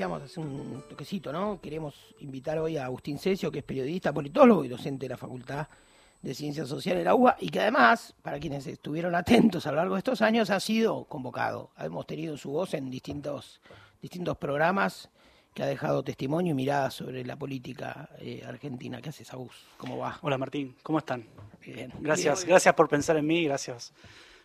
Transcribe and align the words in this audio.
decíamos 0.00 0.22
hace 0.22 0.40
un 0.40 0.82
toquecito, 0.88 1.30
¿no? 1.30 1.60
Queremos 1.60 1.94
invitar 2.20 2.58
hoy 2.58 2.78
a 2.78 2.86
Agustín 2.86 3.18
Cesio, 3.18 3.52
que 3.52 3.58
es 3.58 3.64
periodista, 3.64 4.14
politólogo 4.14 4.64
y 4.64 4.68
docente 4.68 5.04
de 5.04 5.10
la 5.10 5.18
Facultad 5.18 5.68
de 6.22 6.34
Ciencias 6.34 6.68
Sociales 6.68 7.02
de 7.02 7.04
la 7.04 7.14
UBA, 7.14 7.36
y 7.38 7.50
que 7.50 7.60
además, 7.60 8.14
para 8.22 8.40
quienes 8.40 8.66
estuvieron 8.66 9.14
atentos 9.14 9.66
a 9.66 9.72
lo 9.72 9.76
largo 9.76 9.96
de 9.96 9.98
estos 9.98 10.22
años, 10.22 10.48
ha 10.48 10.58
sido 10.58 11.04
convocado. 11.04 11.72
Hemos 11.76 12.06
tenido 12.06 12.38
su 12.38 12.50
voz 12.50 12.72
en 12.72 12.88
distintos, 12.88 13.60
distintos 14.00 14.38
programas 14.38 15.10
que 15.52 15.64
ha 15.64 15.66
dejado 15.66 16.02
testimonio 16.02 16.52
y 16.52 16.54
mirada 16.54 16.90
sobre 16.90 17.22
la 17.22 17.36
política 17.36 18.08
eh, 18.20 18.42
argentina. 18.48 19.02
¿Qué 19.02 19.10
haces, 19.10 19.30
Agus? 19.34 19.66
¿Cómo 19.76 19.98
va? 19.98 20.18
Hola, 20.22 20.38
Martín. 20.38 20.76
¿Cómo 20.82 21.00
están? 21.00 21.26
Bien. 21.60 21.92
Gracias, 22.00 22.40
Bien. 22.40 22.48
gracias 22.48 22.74
por 22.74 22.88
pensar 22.88 23.18
en 23.18 23.26
mí, 23.26 23.44
gracias. 23.44 23.92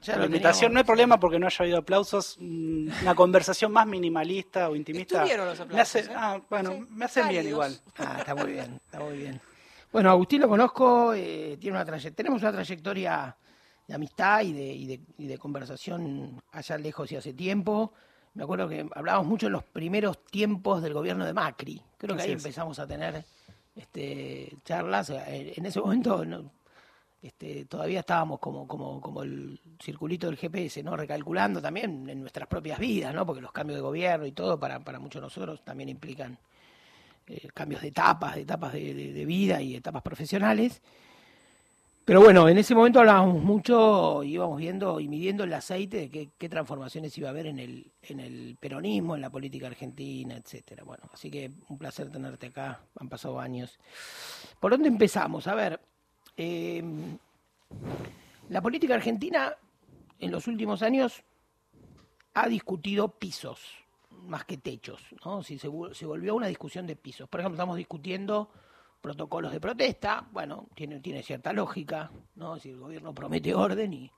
La 0.07 0.25
invitación. 0.25 0.71
No 0.73 0.80
hay 0.80 0.84
problema 0.86 1.20
porque 1.20 1.39
no 1.39 1.48
haya 1.48 1.57
habido 1.59 1.77
aplausos. 1.80 2.38
Mm, 2.39 2.89
Una 3.02 3.16
conversación 3.16 3.72
más 3.72 3.88
minimalista 3.88 4.70
o 4.70 4.76
intimista. 4.76 5.17
Estuvieron 5.17 5.48
los 5.48 5.58
me 5.59 5.63
aplausos, 5.66 5.95
hace- 5.95 6.12
¿eh? 6.12 6.16
ah, 6.16 6.40
bueno, 6.49 6.72
Sí, 6.73 6.86
me 6.90 7.05
hacen 7.05 7.27
bien 7.30 7.48
igual. 7.48 7.80
Ah, 7.98 8.16
está 8.20 8.36
muy 8.36 8.52
bien, 8.52 8.80
está 8.86 9.00
muy 9.00 9.17
bien. 9.17 9.41
Bueno, 9.91 10.09
Agustín 10.12 10.41
lo 10.41 10.50
conozco, 10.50 11.13
eh, 11.13 11.58
tiene 11.59 11.77
una 11.81 12.00
tenemos 12.12 12.41
una 12.41 12.52
trayectoria 12.52 13.36
de 13.88 13.94
amistad 13.94 14.41
y 14.41 14.52
de, 14.53 14.63
y, 14.73 14.86
de, 14.88 15.00
y 15.20 15.27
de 15.27 15.38
conversación 15.38 16.41
allá 16.52 16.77
lejos 16.77 17.12
y 17.12 17.16
hace 17.16 17.34
tiempo. 17.34 17.94
Me 18.34 18.44
acuerdo 18.44 18.67
que 18.67 18.86
hablábamos 18.94 19.27
mucho 19.27 19.45
en 19.48 19.53
los 19.53 19.64
primeros 19.64 20.25
tiempos 20.25 20.81
del 20.84 20.94
gobierno 20.94 21.25
de 21.25 21.34
Macri. 21.34 21.81
Creo 21.98 22.16
que 22.16 22.22
Así 22.22 22.31
ahí 22.31 22.36
es. 22.36 22.44
empezamos 22.44 22.77
a 22.80 22.86
tener 22.86 23.23
este, 23.75 24.55
charlas. 24.66 25.09
Eh, 25.12 25.53
En 25.55 25.66
ese 25.66 25.80
momento 25.80 26.25
no, 26.25 26.52
este, 27.22 27.66
todavía 27.66 28.02
estábamos 28.02 28.40
como, 28.40 28.68
como, 28.68 29.02
como 29.02 29.23
el 29.23 29.60
circulito 29.82 30.28
del 30.28 30.38
GPS, 30.38 30.84
¿no? 30.84 30.96
Recalculando 30.96 31.62
también 31.62 32.08
en 32.10 32.22
nuestras 32.22 32.48
propias 32.48 32.80
vidas, 32.80 33.14
¿no? 33.14 33.26
Porque 33.26 33.42
los 33.42 33.52
cambios 33.52 33.78
de 33.78 33.82
gobierno 33.82 34.26
y 34.26 34.32
todo 34.32 34.60
para, 34.60 34.80
para 34.80 35.00
muchos 35.00 35.22
de 35.22 35.26
nosotros 35.26 35.64
también 35.64 35.89
implican 35.89 36.38
eh, 37.28 37.48
cambios 37.56 37.81
de 37.81 37.88
etapas, 37.88 38.36
de 38.36 38.42
etapas 38.42 38.73
de, 38.73 39.26
vida 39.26 39.59
y 39.59 39.76
etapas 39.76 40.04
profesionales. 40.04 40.81
Pero 42.04 42.22
bueno, 42.22 42.48
en 42.48 42.59
ese 42.59 42.76
momento 42.76 43.00
hablábamos 43.00 43.42
mucho, 43.42 44.23
íbamos 44.23 44.59
viendo 44.59 45.00
y 45.00 45.08
midiendo 45.08 45.44
el 45.44 45.54
aceite 45.54 45.98
de 45.98 46.09
qué, 46.11 46.30
qué 46.38 46.48
transformaciones 46.48 47.17
iba 47.17 47.30
a 47.30 47.32
haber 47.32 47.48
en 47.48 47.58
el, 47.58 47.92
en 48.04 48.20
el 48.20 48.58
peronismo, 48.59 49.16
en 49.16 49.22
la 49.22 49.32
política 49.32 49.66
argentina, 49.66 50.36
etcétera. 50.36 50.84
Bueno, 50.84 51.09
así 51.11 51.32
que 51.32 51.50
un 51.67 51.80
placer 51.80 52.11
tenerte 52.11 52.48
acá, 52.48 52.82
han 53.00 53.09
pasado 53.09 53.39
años. 53.39 53.80
¿Por 54.59 54.70
dónde 54.70 54.89
empezamos? 54.89 55.48
A 55.48 55.56
ver, 55.56 55.80
eh, 56.38 56.83
la 58.50 58.61
política 58.61 58.95
argentina 58.95 59.55
en 60.19 60.31
los 60.31 60.47
últimos 60.47 60.81
años 60.81 61.23
ha 62.33 62.47
discutido 62.47 63.08
pisos 63.08 63.59
más 64.09 64.45
que 64.45 64.58
techos, 64.58 65.02
¿no? 65.23 65.44
Si 65.44 65.58
se, 65.58 65.69
se 65.94 66.05
volvió 66.05 66.36
una 66.36 66.47
discusión 66.47 66.88
de 66.88 66.95
pisos. 66.95 67.30
Por 67.30 67.39
ejemplo, 67.39 67.55
estamos 67.55 67.77
discutiendo 67.77 68.50
protocolos 69.02 69.52
de 69.52 69.59
protesta, 69.59 70.27
bueno, 70.31 70.67
tiene, 70.73 71.00
tiene 71.00 71.22
cierta 71.22 71.53
lógica, 71.53 72.11
¿no? 72.36 72.58
Si 72.59 72.70
el 72.70 72.80
gobierno 72.80 73.14
promete 73.14 73.53
orden 73.53 73.94
y, 73.94 74.11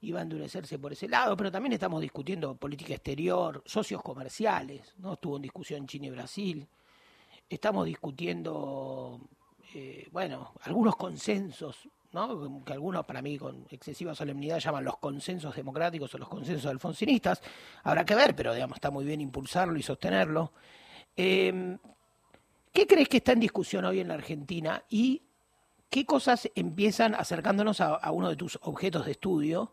y 0.00 0.12
va 0.12 0.18
a 0.20 0.22
endurecerse 0.22 0.78
por 0.78 0.92
ese 0.92 1.08
lado, 1.08 1.36
pero 1.36 1.52
también 1.52 1.72
estamos 1.72 2.00
discutiendo 2.00 2.56
política 2.56 2.94
exterior, 2.94 3.62
socios 3.64 4.02
comerciales, 4.02 4.94
¿no? 4.98 5.12
Estuvo 5.14 5.36
en 5.36 5.42
discusión 5.42 5.86
China 5.86 6.06
y 6.06 6.10
Brasil. 6.10 6.68
Estamos 7.48 7.86
discutiendo, 7.86 9.20
eh, 9.74 10.08
bueno, 10.12 10.52
algunos 10.62 10.94
consensos, 10.94 11.88
¿no? 12.12 12.64
Que 12.64 12.74
algunos 12.74 13.04
para 13.04 13.20
mí 13.20 13.36
con 13.36 13.66
excesiva 13.68 14.14
solemnidad 14.14 14.60
llaman 14.60 14.84
los 14.84 14.98
consensos 14.98 15.56
democráticos 15.56 16.14
o 16.14 16.18
los 16.18 16.28
consensos 16.28 16.70
alfonsinistas. 16.70 17.42
Habrá 17.82 18.04
que 18.04 18.14
ver, 18.14 18.36
pero 18.36 18.54
digamos, 18.54 18.76
está 18.76 18.92
muy 18.92 19.04
bien 19.04 19.20
impulsarlo 19.20 19.76
y 19.76 19.82
sostenerlo. 19.82 20.52
Eh, 21.16 21.76
¿Qué 22.72 22.86
crees 22.86 23.08
que 23.08 23.16
está 23.16 23.32
en 23.32 23.40
discusión 23.40 23.84
hoy 23.84 23.98
en 23.98 24.08
la 24.08 24.14
Argentina 24.14 24.84
y 24.88 25.22
qué 25.90 26.06
cosas 26.06 26.48
empiezan 26.54 27.16
acercándonos 27.16 27.80
a, 27.80 28.10
uno 28.12 28.28
de 28.28 28.36
tus 28.36 28.60
objetos 28.62 29.06
de 29.06 29.12
estudio? 29.12 29.72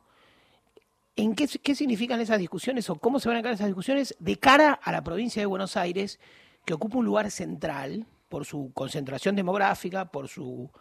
¿En 1.15 1.35
qué, 1.35 1.47
qué 1.47 1.75
significan 1.75 2.19
esas 2.21 2.39
discusiones 2.39 2.89
o 2.89 2.95
cómo 2.95 3.19
se 3.19 3.27
van 3.27 3.35
a 3.35 3.39
encarar 3.39 3.53
esas 3.53 3.67
discusiones 3.67 4.15
de 4.17 4.37
cara 4.37 4.73
a 4.73 4.91
la 4.91 5.03
provincia 5.03 5.43
de 5.43 5.45
Buenos 5.45 5.77
Aires, 5.77 6.19
que 6.65 6.73
ocupa 6.73 6.97
un 6.97 7.05
lugar 7.05 7.29
central 7.29 8.07
por 8.31 8.45
su 8.45 8.71
concentración 8.73 9.35
demográfica, 9.35 10.05
por 10.05 10.29
su 10.29 10.71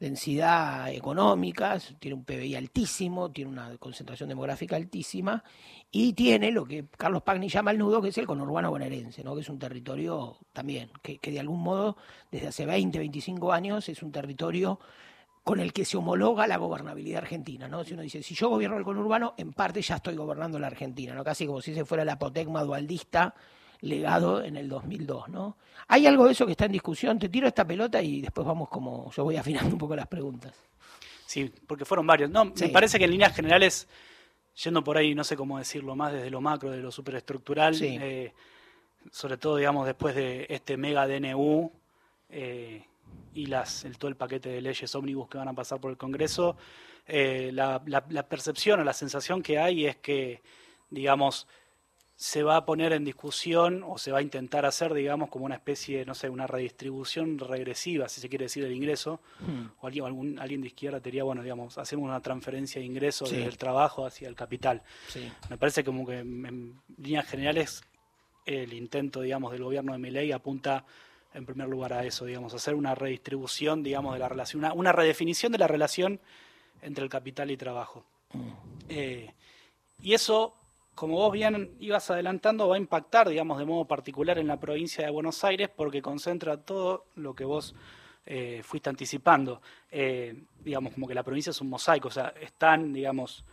densidad 0.00 0.90
económica, 0.90 1.78
tiene 1.98 2.14
un 2.14 2.24
PBI 2.24 2.54
altísimo, 2.54 3.30
tiene 3.30 3.50
una 3.50 3.76
concentración 3.76 4.30
demográfica 4.30 4.76
altísima 4.76 5.44
y 5.90 6.14
tiene 6.14 6.50
lo 6.50 6.64
que 6.64 6.86
Carlos 6.96 7.22
Pagni 7.22 7.48
llama 7.48 7.70
el 7.70 7.78
nudo, 7.78 8.00
que 8.00 8.08
es 8.08 8.18
el 8.18 8.26
conurbano 8.26 8.70
bonaerense, 8.70 9.22
¿no? 9.22 9.34
que 9.34 9.42
es 9.42 9.48
un 9.50 9.58
territorio 9.58 10.38
también, 10.54 10.90
que, 11.02 11.18
de 11.22 11.38
algún 11.38 11.62
modo 11.62 11.98
desde 12.30 12.48
hace 12.48 12.64
20, 12.64 12.98
25 12.98 13.52
años 13.52 13.88
es 13.90 14.02
un 14.02 14.10
territorio 14.10 14.80
con 15.44 15.60
el 15.60 15.74
que 15.74 15.84
se 15.84 15.98
homologa 15.98 16.46
la 16.46 16.56
gobernabilidad 16.56 17.18
argentina, 17.22 17.68
¿no? 17.68 17.84
Si 17.84 17.92
uno 17.92 18.02
dice, 18.02 18.20
si 18.22 18.34
yo 18.34 18.48
gobierno 18.48 18.78
el 18.78 18.84
conurbano, 18.84 19.34
en 19.36 19.52
parte 19.52 19.80
ya 19.80 19.96
estoy 19.96 20.16
gobernando 20.16 20.58
la 20.58 20.66
Argentina, 20.66 21.14
¿no? 21.14 21.22
Casi 21.22 21.46
como 21.46 21.60
si 21.60 21.70
ese 21.70 21.84
fuera 21.84 22.02
el 22.02 22.08
apotegma 22.08 22.64
dualdista 22.64 23.32
legado 23.80 24.42
en 24.42 24.56
el 24.56 24.68
2002, 24.68 25.28
¿no? 25.28 25.56
¿Hay 25.88 26.06
algo 26.06 26.26
de 26.26 26.32
eso 26.32 26.46
que 26.46 26.52
está 26.52 26.64
en 26.66 26.72
discusión? 26.72 27.18
Te 27.18 27.28
tiro 27.28 27.46
esta 27.46 27.64
pelota 27.66 28.00
y 28.02 28.20
después 28.20 28.46
vamos 28.46 28.68
como, 28.68 29.10
yo 29.12 29.24
voy 29.24 29.36
afinando 29.36 29.70
un 29.72 29.78
poco 29.78 29.94
las 29.96 30.06
preguntas. 30.08 30.52
Sí, 31.26 31.52
porque 31.66 31.84
fueron 31.84 32.06
varios. 32.06 32.30
No, 32.30 32.52
Sí. 32.54 32.64
me 32.64 32.68
parece 32.70 32.98
que 32.98 33.04
en 33.04 33.10
líneas 33.10 33.34
generales, 33.34 33.88
yendo 34.62 34.82
por 34.82 34.96
ahí, 34.96 35.14
no 35.14 35.24
sé 35.24 35.36
cómo 35.36 35.58
decirlo, 35.58 35.94
más 35.96 36.12
desde 36.12 36.30
lo 36.30 36.40
macro, 36.40 36.70
de 36.70 36.78
lo 36.78 36.90
superestructural, 36.90 37.74
Sí. 37.74 37.98
eh, 38.00 38.32
sobre 39.12 39.36
todo, 39.36 39.56
digamos, 39.56 39.86
después 39.86 40.14
de 40.14 40.46
este 40.48 40.76
mega 40.76 41.06
DNU 41.06 41.70
eh, 42.30 42.84
y 43.34 43.46
las, 43.46 43.84
el, 43.84 43.98
todo 43.98 44.08
el 44.08 44.16
paquete 44.16 44.48
de 44.48 44.60
leyes 44.60 44.92
ómnibus 44.94 45.28
que 45.28 45.38
van 45.38 45.48
a 45.48 45.52
pasar 45.52 45.80
por 45.80 45.90
el 45.92 45.96
Congreso, 45.96 46.56
eh, 47.06 47.50
la, 47.52 47.80
la- 47.86 48.04
la 48.08 48.28
percepción 48.28 48.80
o 48.80 48.84
la 48.84 48.92
sensación 48.92 49.42
que 49.42 49.58
hay 49.58 49.86
es 49.86 49.96
que, 49.96 50.42
digamos, 50.90 51.46
se 52.18 52.42
va 52.42 52.56
a 52.56 52.64
poner 52.64 52.94
en 52.94 53.04
discusión 53.04 53.82
o 53.86 53.98
se 53.98 54.10
va 54.10 54.18
a 54.18 54.22
intentar 54.22 54.64
hacer, 54.64 54.94
digamos, 54.94 55.28
como 55.28 55.44
una 55.44 55.54
especie, 55.56 56.06
no 56.06 56.14
sé, 56.14 56.30
una 56.30 56.46
redistribución 56.46 57.38
regresiva, 57.38 58.08
si 58.08 58.22
se 58.22 58.28
quiere 58.30 58.46
decir, 58.46 58.62
del 58.64 58.72
ingreso, 58.72 59.20
o 59.80 59.86
alguien, 59.86 60.06
algún, 60.06 60.38
alguien 60.38 60.62
de 60.62 60.68
izquierda 60.68 60.98
te 60.98 61.10
diría, 61.10 61.24
bueno, 61.24 61.42
digamos, 61.42 61.76
hacemos 61.76 62.06
una 62.08 62.20
transferencia 62.22 62.80
de 62.80 62.86
ingresos 62.86 63.28
Sí. 63.28 63.36
desde 63.36 63.48
el 63.50 63.58
trabajo 63.58 64.06
hacia 64.06 64.28
el 64.28 64.34
capital. 64.34 64.82
Sí. 65.08 65.30
Me 65.50 65.58
parece 65.58 65.84
como 65.84 66.06
que 66.06 66.20
en, 66.20 66.46
en 66.46 66.80
líneas 66.96 67.26
generales 67.26 67.82
el 68.46 68.72
intento, 68.72 69.20
digamos, 69.20 69.52
del 69.52 69.64
gobierno 69.64 69.92
de 69.92 69.98
Milei 69.98 70.32
apunta 70.32 70.86
en 71.34 71.44
primer 71.44 71.68
lugar 71.68 71.92
a 71.92 72.04
eso, 72.06 72.24
digamos, 72.24 72.54
hacer 72.54 72.74
una 72.74 72.94
redistribución, 72.94 73.82
digamos, 73.82 74.14
de 74.14 74.20
la 74.20 74.28
relación, 74.30 74.64
una, 74.64 74.72
una 74.72 74.92
redefinición 74.92 75.52
de 75.52 75.58
la 75.58 75.66
relación 75.68 76.18
entre 76.80 77.04
el 77.04 77.10
capital 77.10 77.50
y 77.50 77.58
trabajo. 77.58 78.06
Eh, 78.88 79.30
y 80.00 80.14
eso, 80.14 80.54
como 80.96 81.16
vos 81.16 81.30
bien 81.30 81.76
ibas 81.78 82.10
adelantando, 82.10 82.68
va 82.68 82.76
a 82.76 82.78
impactar, 82.78 83.28
digamos, 83.28 83.58
de 83.58 83.66
modo 83.66 83.84
particular 83.84 84.38
en 84.38 84.46
la 84.46 84.58
provincia 84.58 85.04
de 85.04 85.10
Buenos 85.10 85.44
Aires 85.44 85.68
porque 85.68 86.00
concentra 86.00 86.56
todo 86.56 87.04
lo 87.16 87.34
que 87.34 87.44
vos 87.44 87.74
eh, 88.24 88.62
fuiste 88.64 88.88
anticipando. 88.88 89.60
Eh, 89.90 90.42
digamos, 90.64 90.94
como 90.94 91.06
que 91.06 91.14
la 91.14 91.22
provincia 91.22 91.50
es 91.50 91.60
un 91.60 91.68
mosaico, 91.68 92.08
o 92.08 92.10
sea, 92.10 92.32
están, 92.40 92.94
digamos, 92.94 93.44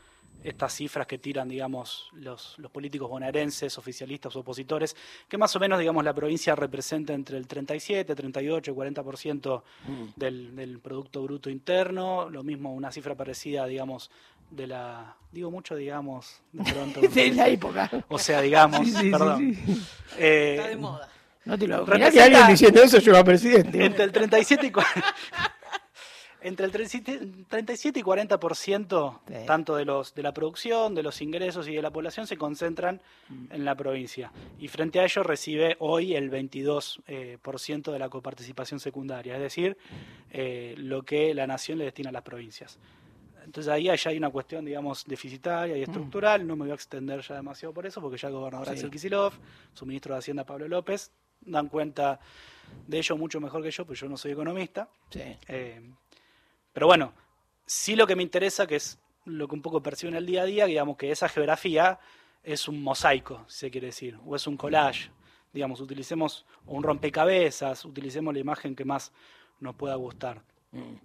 estas 0.41 0.73
cifras 0.73 1.05
que 1.05 1.17
tiran, 1.17 1.47
digamos, 1.49 2.09
los, 2.13 2.57
los 2.59 2.71
políticos 2.71 3.09
bonaerenses, 3.09 3.77
oficialistas, 3.77 4.35
opositores, 4.35 4.95
que 5.27 5.37
más 5.37 5.55
o 5.55 5.59
menos, 5.59 5.79
digamos, 5.79 6.03
la 6.03 6.13
provincia 6.13 6.55
representa 6.55 7.13
entre 7.13 7.37
el 7.37 7.47
37, 7.47 8.15
38, 8.15 8.73
40% 8.73 9.63
del, 10.15 10.55
del 10.55 10.79
Producto 10.79 11.21
Bruto 11.23 11.49
Interno, 11.49 12.29
lo 12.29 12.43
mismo 12.43 12.73
una 12.73 12.91
cifra 12.91 13.15
parecida, 13.15 13.65
digamos, 13.67 14.11
de 14.55 14.67
la... 14.67 15.15
Digo 15.31 15.49
mucho, 15.49 15.75
digamos, 15.75 16.41
de 16.51 16.63
pronto. 16.73 17.01
De 17.01 17.31
la 17.33 17.47
época. 17.47 17.89
O 18.09 18.19
sea, 18.19 18.39
digamos, 18.41 18.79
Sí, 18.85 18.91
sí, 18.91 18.97
sí, 19.01 19.09
perdón. 19.11 19.39
sí. 19.65 19.81
Eh, 20.19 20.55
Está 20.57 20.67
de 20.69 20.75
moda. 20.77 21.09
No 21.45 21.57
te 21.57 21.67
lo 21.67 21.85
Mirá 21.85 22.09
que 22.09 22.21
alguien 22.21 22.47
diciendo 22.47 22.81
eso 22.83 22.99
lleva 22.99 23.23
presidente. 23.23 23.83
entre 23.83 24.03
el 24.05 24.11
37 24.11 24.67
y 24.67 24.71
cua- 24.71 24.85
entre 26.41 26.65
el 26.65 26.71
37 26.71 27.45
37 27.49 27.99
y 27.99 28.03
40% 28.03 29.19
Sí. 29.27 29.33
tanto 29.47 29.75
de 29.75 29.85
los 29.85 30.13
de 30.13 30.23
la 30.23 30.33
producción, 30.33 30.93
de 30.95 31.03
los 31.03 31.21
ingresos 31.21 31.67
y 31.67 31.73
de 31.75 31.81
la 31.81 31.91
población 31.91 32.27
se 32.27 32.37
concentran 32.37 33.01
en 33.49 33.65
la 33.65 33.75
provincia 33.75 34.31
y 34.59 34.67
frente 34.67 34.99
a 34.99 35.03
ello 35.05 35.23
recibe 35.23 35.75
hoy 35.79 36.15
el 36.15 36.29
22% 36.31 37.01
eh, 37.07 37.37
por 37.41 37.59
ciento 37.59 37.91
de 37.91 37.99
la 37.99 38.09
coparticipación 38.09 38.79
secundaria, 38.79 39.35
es 39.35 39.41
decir, 39.41 39.77
eh, 40.31 40.75
lo 40.77 41.03
que 41.03 41.33
la 41.33 41.47
nación 41.47 41.77
le 41.77 41.85
destina 41.85 42.09
a 42.09 42.13
las 42.13 42.23
provincias. 42.23 42.77
Entonces 43.43 43.71
ahí 43.71 43.83
ya 43.85 44.09
hay 44.09 44.17
una 44.17 44.29
cuestión, 44.29 44.65
digamos, 44.65 45.05
deficitaria 45.05 45.77
y 45.77 45.83
estructural. 45.83 46.45
No 46.47 46.55
me 46.55 46.63
voy 46.63 46.71
a 46.71 46.75
extender 46.75 47.21
ya 47.21 47.35
demasiado 47.35 47.73
por 47.73 47.85
eso, 47.85 48.01
porque 48.01 48.17
ya 48.17 48.27
el 48.29 48.33
gobernador 48.33 48.67
Sí. 48.67 48.73
Axel 48.73 48.89
Kicillof, 48.91 49.37
su 49.73 49.85
ministro 49.85 50.13
de 50.13 50.19
Hacienda 50.19 50.45
Pablo 50.45 50.67
López, 50.67 51.11
dan 51.41 51.67
cuenta 51.67 52.19
de 52.87 52.97
ello 52.97 53.17
mucho 53.17 53.39
mejor 53.41 53.61
que 53.61 53.71
yo, 53.71 53.85
pues 53.85 53.99
yo 53.99 54.07
no 54.07 54.17
soy 54.17 54.31
economista. 54.31 54.87
Sí. 55.09 55.21
Eh, 55.47 55.81
pero 56.71 56.87
bueno, 56.87 57.13
sí 57.65 57.95
lo 57.95 58.07
que 58.07 58.15
me 58.15 58.23
interesa, 58.23 58.65
que 58.65 58.77
es 58.77 58.97
lo 59.25 59.47
que 59.47 59.55
un 59.55 59.61
poco 59.61 59.81
percibo 59.83 60.09
en 60.09 60.15
el 60.17 60.25
día 60.25 60.41
a 60.43 60.45
día, 60.45 60.65
digamos 60.65 60.97
que 60.97 61.11
esa 61.11 61.29
geografía 61.29 61.99
es 62.43 62.67
un 62.67 62.81
mosaico, 62.83 63.45
si 63.47 63.59
se 63.59 63.71
quiere 63.71 63.87
decir, 63.87 64.17
o 64.25 64.35
es 64.35 64.47
un 64.47 64.57
collage. 64.57 65.11
digamos, 65.53 65.79
utilicemos 65.81 66.45
un 66.65 66.81
rompecabezas, 66.81 67.85
utilicemos 67.85 68.33
la 68.33 68.39
imagen 68.39 68.75
que 68.75 68.85
más 68.85 69.11
nos 69.59 69.75
pueda 69.75 69.93
gustar. 69.95 70.41
Mm. 70.71 70.95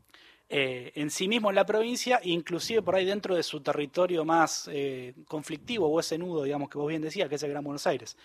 Eh, 0.51 0.93
en 0.95 1.11
sí 1.11 1.29
mismo 1.29 1.51
en 1.51 1.57
la 1.57 1.67
provincia, 1.67 2.21
inclusive 2.23 2.81
por 2.81 2.95
ahí 2.95 3.05
dentro 3.05 3.37
de 3.37 3.43
su 3.43 3.61
territorio 3.61 4.25
más 4.25 4.69
eh, 4.73 5.15
conflictivo 5.27 5.89
o 5.89 6.01
ese 6.01 6.17
nudo, 6.17 6.45
digamos, 6.45 6.71
que 6.71 6.79
vos 6.79 6.89
bien 6.89 7.03
decías, 7.03 7.29
que 7.29 7.35
es 7.35 7.43
el 7.43 7.51
Gran 7.51 7.63
Buenos 7.63 7.87
Aires. 7.87 8.17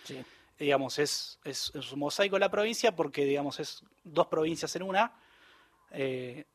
Digamos, 0.57 0.99
es, 0.99 1.39
es, 1.43 1.73
un 1.91 1.99
mosaico 1.99 2.39
la 2.39 2.49
provincia 2.49 2.95
porque, 2.95 3.25
digamos, 3.25 3.59
es 3.59 3.83
dos 4.03 4.27
provincias 4.27 4.73
en 4.75 4.83
una. 4.83 5.11
Eh, 5.91 6.45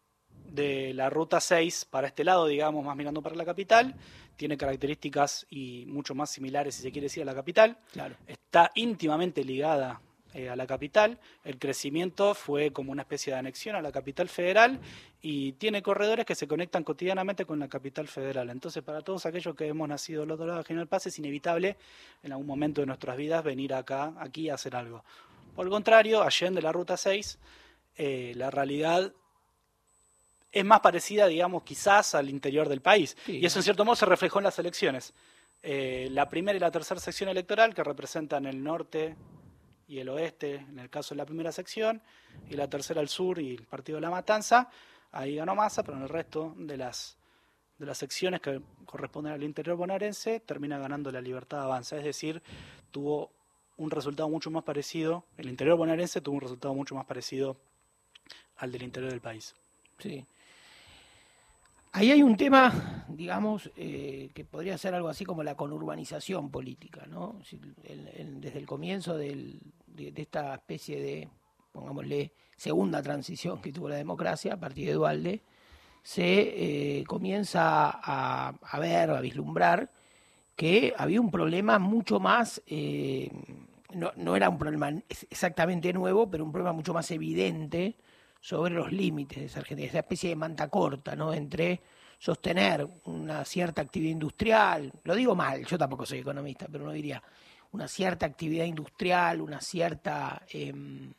de 0.47 0.95
la 0.95 1.11
ruta 1.11 1.41
6 1.41 1.87
para 1.91 2.07
este 2.07 2.25
lado, 2.25 2.47
digamos, 2.47 2.83
más 2.83 2.97
mirando 2.97 3.21
para 3.21 3.37
la 3.37 3.45
capital, 3.45 3.95
tiene 4.37 4.57
características 4.57 5.47
y 5.51 5.85
mucho 5.87 6.15
más 6.15 6.31
similares, 6.31 6.75
si 6.75 6.83
se 6.83 6.91
quiere 6.91 7.07
decir, 7.07 7.23
a 7.23 7.27
la 7.27 7.35
capital. 7.35 7.77
Claro. 7.93 8.17
Está 8.27 8.71
íntimamente 8.75 9.45
ligada 9.45 10.01
eh, 10.39 10.49
a 10.49 10.55
la 10.55 10.69
capital. 10.69 11.19
El 11.43 11.59
crecimiento 11.59 12.33
fue 12.33 12.73
como 12.73 12.93
una 12.93 13.03
especie 13.03 13.33
de 13.33 13.41
anexión 13.41 13.75
a 13.75 13.83
la 13.83 13.91
capital 13.91 14.29
federal 14.29 14.79
y 15.21 15.51
tiene 15.55 15.83
corredores 15.83 16.25
que 16.25 16.37
se 16.37 16.47
conectan 16.47 16.85
cotidianamente 16.85 17.45
con 17.45 17.59
la 17.59 17.67
capital 17.67 18.07
federal. 18.07 18.49
Entonces, 18.51 18.85
para 18.85 19.01
todos 19.01 19.27
aquellos 19.27 19.57
que 19.57 19.67
hemos 19.67 19.89
nacido 19.89 20.23
al 20.23 20.31
otro 20.31 20.47
lado 20.47 20.59
de 20.59 20.65
General 20.65 20.87
Paz, 20.87 21.09
es 21.09 21.19
inevitable 21.19 21.77
en 22.23 22.31
algún 22.31 22.47
momento 22.47 22.81
de 22.81 22.87
nuestras 22.87 23.17
vidas 23.17 23.43
venir 23.43 23.75
acá, 23.75 24.15
aquí 24.21 24.49
a 24.49 24.55
hacer 24.55 24.77
algo. 24.77 25.03
Por 25.57 25.67
el 25.67 25.73
contrario, 25.73 26.23
allende 26.23 26.63
la 26.63 26.71
ruta 26.71 26.97
6, 26.97 27.37
eh, 27.97 28.33
la 28.37 28.49
realidad 28.53 29.13
es 30.53 30.65
más 30.65 30.79
parecida, 30.79 31.27
digamos, 31.27 31.65
quizás 31.65 32.15
al 32.15 32.31
interior 32.31 32.69
del 32.69 32.81
país. 32.81 33.17
Y 33.27 33.45
eso 33.45 33.59
en 33.59 33.65
cierto 33.65 33.85
modo 33.85 33.97
se 33.97 34.07
reflejó 34.07 34.39
en 34.39 34.45
las 34.45 34.59
elecciones. 34.61 35.15
Eh, 35.65 36.07
la 36.13 36.29
primera 36.29 36.57
y 36.57 36.61
la 36.61 36.71
tercera 36.71 37.01
sección 37.01 37.29
electoral, 37.29 37.75
que 37.75 37.83
representan 37.83 38.47
el 38.47 38.63
norte 38.63 39.17
y 39.89 39.99
el 39.99 40.09
oeste, 40.11 40.57
en 40.57 40.79
el 40.79 40.91
caso 40.91 41.15
de 41.15 41.19
la 41.19 41.27
primera 41.27 41.51
sección, 41.51 42.03
y 42.49 42.55
la 42.55 42.69
tercera 42.69 43.01
el 43.01 43.09
sur 43.09 43.39
y 43.39 43.55
el 43.55 43.67
Partido 43.67 43.97
de 43.97 44.03
la 44.03 44.11
Matanza, 44.11 44.69
ahí 45.11 45.37
ganó 45.37 45.55
Massa, 45.55 45.83
pero 45.83 45.97
en 45.97 46.05
el 46.05 46.09
resto 46.11 46.55
de 46.59 46.77
las, 46.77 47.17
de 47.79 47.87
las 47.87 47.97
secciones 47.97 48.41
que 48.41 48.61
corresponden 48.85 49.33
al 49.33 49.43
interior 49.43 49.77
bonaerense, 49.77 50.41
termina 50.41 50.79
ganando 50.79 51.11
la 51.11 51.23
Libertad 51.23 51.63
Avanza. 51.63 51.97
Es 51.97 52.05
decir, 52.05 52.43
tuvo 52.91 53.31
un 53.79 53.91
resultado 53.91 54.29
mucho 54.29 54.51
más 54.51 54.63
parecido, 54.63 55.25
el 55.39 55.49
interior 55.49 55.79
bonaerense 55.79 56.21
tuvo 56.21 56.37
un 56.37 56.43
resultado 56.43 56.75
mucho 56.75 56.95
más 56.95 57.07
parecido 57.07 57.57
al 58.59 58.71
del 58.71 58.83
interior 58.83 59.11
del 59.11 59.21
país. 59.21 59.55
Sí. 59.99 60.25
Ahí 61.93 62.11
hay 62.11 62.23
un 62.23 62.37
tema, 62.37 63.07
digamos, 63.09 63.71
eh, 63.77 64.31
que 64.35 64.45
podría 64.45 64.77
ser 64.77 64.95
algo 64.95 65.09
así 65.09 65.25
como 65.25 65.43
la 65.43 65.55
conurbanización 65.55 66.51
política, 66.51 67.07
¿no? 67.07 67.41
desde 67.83 68.59
el 68.59 68.67
comienzo 68.67 69.17
de, 69.17 69.59
esta 70.15 70.55
especie 70.55 71.01
de, 71.01 71.29
pongámosle, 71.73 72.33
segunda 72.57 73.03
transición 73.03 73.63
que 73.63 73.73
tuvo 73.73 73.89
la 73.89 73.97
democracia 73.97 74.55
a 74.55 74.61
partir 74.61 74.87
de 74.87 74.93
Dualde, 74.93 75.43
se 76.03 77.01
eh, 77.01 77.05
comienza 77.05 77.91
a, 77.91 78.79
ver, 78.79 79.11
a 79.11 79.21
vislumbrar 79.21 79.91
que 80.57 80.93
había 80.97 81.21
un 81.21 81.31
problema 81.31 81.79
mucho 81.79 82.21
más, 82.21 82.63
eh, 82.67 83.31
no, 83.95 84.13
no 84.17 84.37
era 84.37 84.51
un 84.51 84.59
problema 84.59 84.91
exactamente 85.31 85.93
nuevo, 85.93 86.31
pero 86.31 86.45
un 86.45 86.53
problema 86.53 86.73
mucho 86.73 86.93
más 86.93 87.11
evidente 87.11 87.97
sobre 88.41 88.75
los 88.75 88.93
límites 88.93 89.39
de 89.39 89.47
esa 89.47 89.61
Argentina, 89.61 89.89
esa 89.89 89.99
especie 90.01 90.31
de 90.31 90.37
manta 90.37 90.69
corta, 90.69 91.17
¿no? 91.17 91.33
Entre 91.33 91.81
sostener 92.19 92.87
una 93.05 93.45
cierta 93.45 93.83
actividad 93.83 94.13
industrial, 94.13 94.93
lo 95.05 95.15
digo 95.15 95.35
mal, 95.35 95.65
yo 95.65 95.79
tampoco 95.79 96.05
soy 96.05 96.19
economista, 96.19 96.67
pero 96.71 96.85
uno 96.85 96.93
diría 96.93 97.23
una 97.73 97.87
cierta 97.87 98.27
actividad 98.27 98.65
industrial, 98.65 99.41
una 99.41 99.61
cierta 99.61 100.43
em, 100.51 101.13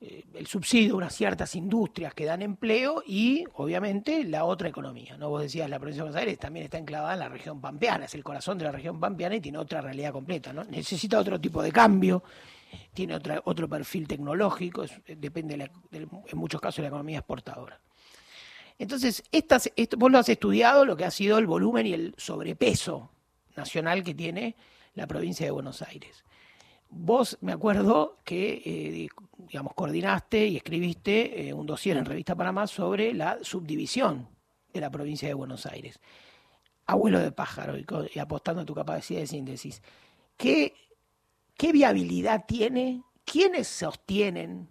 eh, 0.00 0.24
el 0.34 0.46
subsidio 0.46 0.96
unas 0.96 1.12
ciertas 1.12 1.56
industrias 1.56 2.14
que 2.14 2.24
dan 2.24 2.40
empleo 2.40 3.02
y 3.04 3.44
obviamente 3.54 4.22
la 4.22 4.44
otra 4.44 4.68
economía. 4.68 5.16
¿no? 5.16 5.28
Vos 5.28 5.42
decías, 5.42 5.68
la 5.68 5.80
provincia 5.80 6.04
de 6.04 6.10
Buenos 6.10 6.20
Aires 6.20 6.38
también 6.38 6.64
está 6.66 6.78
enclavada 6.78 7.14
en 7.14 7.18
la 7.18 7.28
región 7.28 7.60
pampeana, 7.60 8.04
es 8.04 8.14
el 8.14 8.22
corazón 8.22 8.58
de 8.58 8.64
la 8.64 8.70
región 8.70 9.00
pampeana 9.00 9.34
y 9.34 9.40
tiene 9.40 9.58
otra 9.58 9.80
realidad 9.80 10.12
completa. 10.12 10.52
¿no? 10.52 10.62
Necesita 10.62 11.18
otro 11.18 11.40
tipo 11.40 11.60
de 11.62 11.72
cambio 11.72 12.22
tiene 12.94 13.14
otra, 13.14 13.40
otro 13.44 13.68
perfil 13.68 14.06
tecnológico, 14.06 14.84
depende 15.06 15.70
en 15.92 16.38
muchos 16.38 16.60
casos 16.60 16.76
de 16.76 16.82
la 16.82 16.88
economía 16.88 17.18
exportadora. 17.18 17.80
Entonces, 18.78 19.24
estas, 19.32 19.70
esto, 19.74 19.96
vos 19.96 20.10
lo 20.10 20.18
has 20.18 20.28
estudiado, 20.28 20.84
lo 20.84 20.96
que 20.96 21.04
ha 21.04 21.10
sido 21.10 21.38
el 21.38 21.46
volumen 21.46 21.86
y 21.86 21.92
el 21.92 22.14
sobrepeso 22.16 23.10
nacional 23.56 24.04
que 24.04 24.14
tiene 24.14 24.54
la 24.94 25.06
provincia 25.06 25.44
de 25.44 25.50
Buenos 25.50 25.82
Aires. 25.82 26.24
Vos 26.90 27.36
me 27.40 27.52
acuerdo 27.52 28.16
que, 28.24 28.62
eh, 28.64 29.08
digamos, 29.36 29.74
coordinaste 29.74 30.46
y 30.46 30.56
escribiste 30.56 31.48
eh, 31.48 31.52
un 31.52 31.66
dossier 31.66 31.96
en 31.96 32.04
Revista 32.04 32.34
Panamá 32.34 32.66
sobre 32.66 33.12
la 33.12 33.38
subdivisión 33.42 34.28
de 34.72 34.80
la 34.80 34.90
provincia 34.90 35.28
de 35.28 35.34
Buenos 35.34 35.66
Aires. 35.66 35.98
Abuelo 36.86 37.18
de 37.18 37.32
pájaro 37.32 37.76
y, 37.76 37.84
y 38.14 38.18
apostando 38.18 38.62
a 38.62 38.64
tu 38.64 38.74
capacidad 38.74 39.20
de 39.20 39.26
síntesis. 39.26 39.82
¿Qué 40.36 40.72
¿Qué 41.58 41.72
viabilidad 41.72 42.44
tiene? 42.46 43.02
¿Quiénes 43.24 43.66
sostienen? 43.66 44.68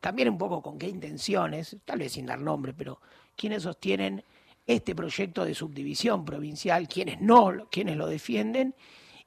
También 0.00 0.28
un 0.28 0.38
poco 0.38 0.62
con 0.62 0.78
qué 0.78 0.88
intenciones, 0.88 1.76
tal 1.84 1.98
vez 1.98 2.12
sin 2.12 2.24
dar 2.24 2.38
nombre, 2.38 2.72
pero 2.72 3.00
¿quiénes 3.36 3.64
sostienen 3.64 4.22
este 4.64 4.94
proyecto 4.94 5.44
de 5.44 5.56
subdivisión 5.56 6.24
provincial? 6.24 6.86
¿Quiénes 6.86 7.20
no? 7.20 7.68
¿Quiénes 7.68 7.96
lo 7.96 8.06
defienden? 8.06 8.76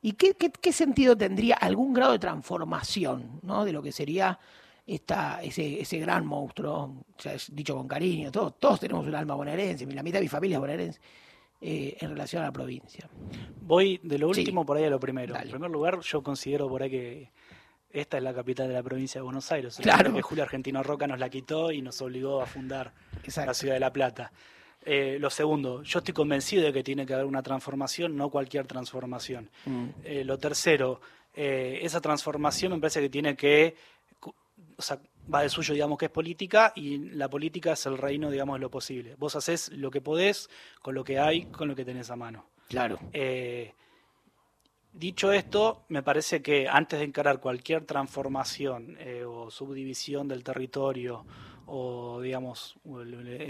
¿Y 0.02 0.14
qué, 0.14 0.72
sentido 0.72 1.18
tendría 1.18 1.56
algún 1.56 1.94
grado 1.94 2.14
de 2.14 2.20
transformación 2.20 3.42
¿no? 3.44 3.66
de 3.66 3.74
lo 3.74 3.84
que 3.84 3.92
sería 3.92 4.40
esta, 4.86 5.44
ese, 5.44 5.82
ese 5.82 6.00
gran 6.00 6.26
monstruo? 6.26 7.04
O 7.18 7.22
sea, 7.22 7.36
dicho 7.52 7.76
con 7.76 7.90
cariño, 7.90 8.32
todos, 8.32 8.58
todos 8.60 8.80
tenemos 8.80 9.06
un 9.06 9.14
alma 9.14 9.36
bonaerense, 9.36 9.86
la 9.88 10.04
mitad 10.04 10.20
de 10.20 10.24
mi 10.24 10.30
familia 10.30 10.56
es 10.56 10.62
bonaerense. 10.62 11.02
Eh, 11.60 11.98
en 12.02 12.12
relación 12.12 12.44
a 12.44 12.46
la 12.46 12.52
provincia. 12.52 13.10
Voy 13.62 14.00
de 14.04 14.20
lo 14.20 14.28
último 14.28 14.64
por 14.64 14.78
ahí 14.78 14.84
a 14.84 14.92
lo 14.92 15.00
primero. 15.00 15.36
En 15.36 15.50
primer 15.50 15.72
lugar, 15.72 16.00
yo 16.02 16.22
considero 16.22 16.70
por 16.70 16.84
ahí 16.84 16.90
que 16.92 17.32
esta 17.90 18.18
es 18.18 18.24
la 18.24 18.32
capital 18.32 18.68
de 18.68 18.76
la 18.76 18.84
provincia 18.84 19.20
de 19.20 19.24
Buenos 19.24 19.52
Aires. 19.52 19.80
Claro. 19.82 20.14
Que 20.14 20.22
Julio 20.22 20.44
Argentino 20.44 20.84
Roca 20.84 21.08
nos 21.08 21.18
la 21.18 21.30
quitó 21.30 21.72
y 21.72 21.82
nos 21.82 22.00
obligó 22.02 22.44
a 22.44 22.46
fundar 22.46 22.94
la 23.36 23.54
ciudad 23.56 23.74
de 23.74 23.80
La 23.80 23.92
Plata. 23.92 24.32
Eh, 24.86 25.18
lo 25.20 25.32
segundo, 25.32 25.82
yo 25.82 25.98
estoy 25.98 26.14
convencido 26.14 26.64
de 26.64 26.72
que 26.72 26.84
tiene 26.84 27.08
que 27.08 27.16
haber 27.16 27.26
una 27.26 27.42
transformación, 27.42 28.16
no 28.16 28.30
cualquier 28.30 28.68
transformación. 28.68 29.50
Mm. 29.66 29.86
Eh, 30.04 30.24
lo 30.24 30.38
tercero, 30.38 31.02
esa 31.34 32.02
transformación 32.02 32.72
me 32.74 32.80
parece 32.80 33.02
que 33.02 33.10
tiene 33.10 33.36
que 33.36 33.76
va 35.34 35.42
de 35.42 35.50
suyo, 35.50 35.74
digamos, 35.74 35.98
que 35.98 36.06
es 36.06 36.12
política 36.12 36.74
y 36.76 36.98
la 37.10 37.30
política 37.30 37.74
es 37.74 37.86
el 37.86 37.98
reino, 37.98 38.30
digamos, 38.32 38.56
de 38.56 38.60
lo 38.60 38.72
posible. 38.72 39.16
Vos 39.16 39.36
haces 39.36 39.70
lo 39.74 39.92
que 39.92 40.02
podés 40.02 40.50
con 40.82 40.96
lo 40.96 41.04
que 41.04 41.20
hay, 41.20 41.46
con 41.46 41.68
lo 41.68 41.76
que 41.76 41.86
tenés 41.86 42.10
a 42.10 42.16
mano. 42.16 42.46
Claro. 42.70 43.00
Eh, 43.14 43.74
dicho 44.94 45.32
esto, 45.32 45.86
me 45.90 46.04
parece 46.04 46.42
que 46.42 46.68
antes 46.68 47.00
de 47.00 47.06
encarar 47.06 47.40
cualquier 47.40 47.86
transformación 47.86 48.98
eh, 49.00 49.24
o 49.24 49.50
subdivisión 49.52 50.28
del 50.28 50.44
territorio 50.44 51.26
o, 51.66 52.22
digamos, 52.22 52.78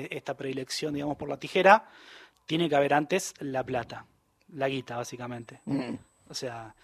esta 0.10 0.36
predilección, 0.36 0.94
digamos, 0.94 1.18
por 1.18 1.30
la 1.30 1.38
tijera, 1.38 1.88
tiene 2.48 2.68
que 2.68 2.76
haber 2.76 2.94
antes 2.94 3.36
la 3.40 3.64
plata, 3.64 4.06
la 4.54 4.68
guita, 4.68 4.98
básicamente. 4.98 5.62
Mm. 5.66 5.96
O 6.30 6.34
sea, 6.34 6.76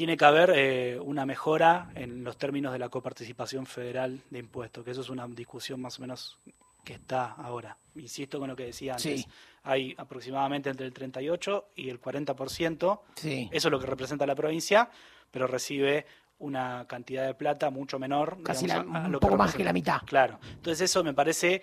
tiene 0.00 0.16
que 0.16 0.24
haber 0.24 0.52
eh, 0.56 0.98
una 0.98 1.26
mejora 1.26 1.90
en 1.94 2.24
los 2.24 2.38
términos 2.38 2.72
de 2.72 2.78
la 2.78 2.88
coparticipación 2.88 3.66
federal 3.66 4.18
de 4.30 4.38
impuestos, 4.38 4.82
que 4.82 4.92
eso 4.92 5.02
es 5.02 5.10
una 5.10 5.28
discusión 5.28 5.78
más 5.78 5.98
o 5.98 6.00
menos 6.00 6.38
que 6.82 6.94
está 6.94 7.32
ahora. 7.32 7.76
Insisto 7.96 8.38
con 8.38 8.48
lo 8.48 8.56
que 8.56 8.64
decía 8.64 8.94
antes. 8.94 9.26
Hay 9.62 9.94
aproximadamente 9.98 10.70
entre 10.70 10.86
el 10.86 10.94
38 10.94 11.66
y 11.76 11.90
el 11.90 12.00
40%. 12.00 13.00
Sí. 13.14 13.50
Eso 13.52 13.68
es 13.68 13.70
lo 13.70 13.78
que 13.78 13.84
representa 13.84 14.24
la 14.24 14.34
provincia, 14.34 14.88
pero 15.30 15.46
recibe 15.46 16.06
una 16.40 16.86
cantidad 16.88 17.26
de 17.26 17.34
plata 17.34 17.70
mucho 17.70 17.98
menor. 17.98 18.42
Casi 18.42 18.66
un 18.68 19.18
poco 19.20 19.36
más 19.36 19.54
que 19.54 19.62
la 19.62 19.72
mitad. 19.72 20.00
Claro. 20.04 20.38
Entonces 20.54 20.90
eso 20.90 21.04
me 21.04 21.14
parece 21.14 21.62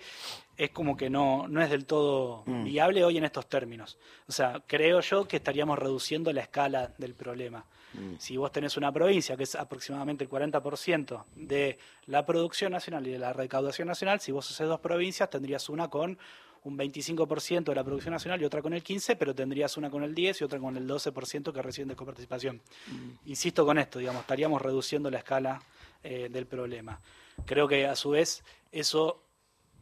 es 0.56 0.70
como 0.70 0.96
que 0.96 1.08
no, 1.08 1.46
no 1.46 1.62
es 1.62 1.70
del 1.70 1.84
todo 1.84 2.42
mm. 2.46 2.64
viable 2.64 3.04
hoy 3.04 3.18
en 3.18 3.24
estos 3.24 3.48
términos. 3.48 3.98
O 4.26 4.32
sea, 4.32 4.62
creo 4.66 5.00
yo 5.00 5.28
que 5.28 5.36
estaríamos 5.36 5.78
reduciendo 5.78 6.32
la 6.32 6.40
escala 6.40 6.92
del 6.98 7.14
problema. 7.14 7.64
Mm. 7.94 8.14
Si 8.18 8.36
vos 8.36 8.50
tenés 8.50 8.76
una 8.76 8.92
provincia 8.92 9.36
que 9.36 9.44
es 9.44 9.54
aproximadamente 9.54 10.24
el 10.24 10.30
40% 10.30 11.24
de 11.36 11.78
la 12.06 12.26
producción 12.26 12.72
nacional 12.72 13.06
y 13.06 13.10
de 13.10 13.18
la 13.18 13.32
recaudación 13.32 13.88
nacional, 13.88 14.20
si 14.20 14.32
vos 14.32 14.50
haces 14.50 14.66
dos 14.66 14.80
provincias, 14.80 15.30
tendrías 15.30 15.68
una 15.68 15.88
con 15.88 16.18
un 16.68 16.78
25% 16.78 17.64
de 17.64 17.74
la 17.74 17.84
producción 17.84 18.12
nacional 18.12 18.40
y 18.40 18.44
otra 18.44 18.62
con 18.62 18.72
el 18.72 18.82
15%, 18.82 19.16
pero 19.18 19.34
tendrías 19.34 19.76
una 19.76 19.90
con 19.90 20.02
el 20.02 20.14
10% 20.14 20.40
y 20.40 20.44
otra 20.44 20.58
con 20.58 20.76
el 20.76 20.86
12% 20.86 21.52
que 21.52 21.62
reciben 21.62 21.88
de 21.88 21.96
coparticipación. 21.96 22.60
Mm. 22.86 23.30
Insisto 23.30 23.64
con 23.64 23.78
esto, 23.78 23.98
digamos, 23.98 24.22
estaríamos 24.22 24.60
reduciendo 24.60 25.10
la 25.10 25.18
escala 25.18 25.60
eh, 26.02 26.28
del 26.30 26.46
problema. 26.46 27.00
Creo 27.44 27.66
que 27.66 27.86
a 27.86 27.96
su 27.96 28.10
vez 28.10 28.44
eso 28.72 29.22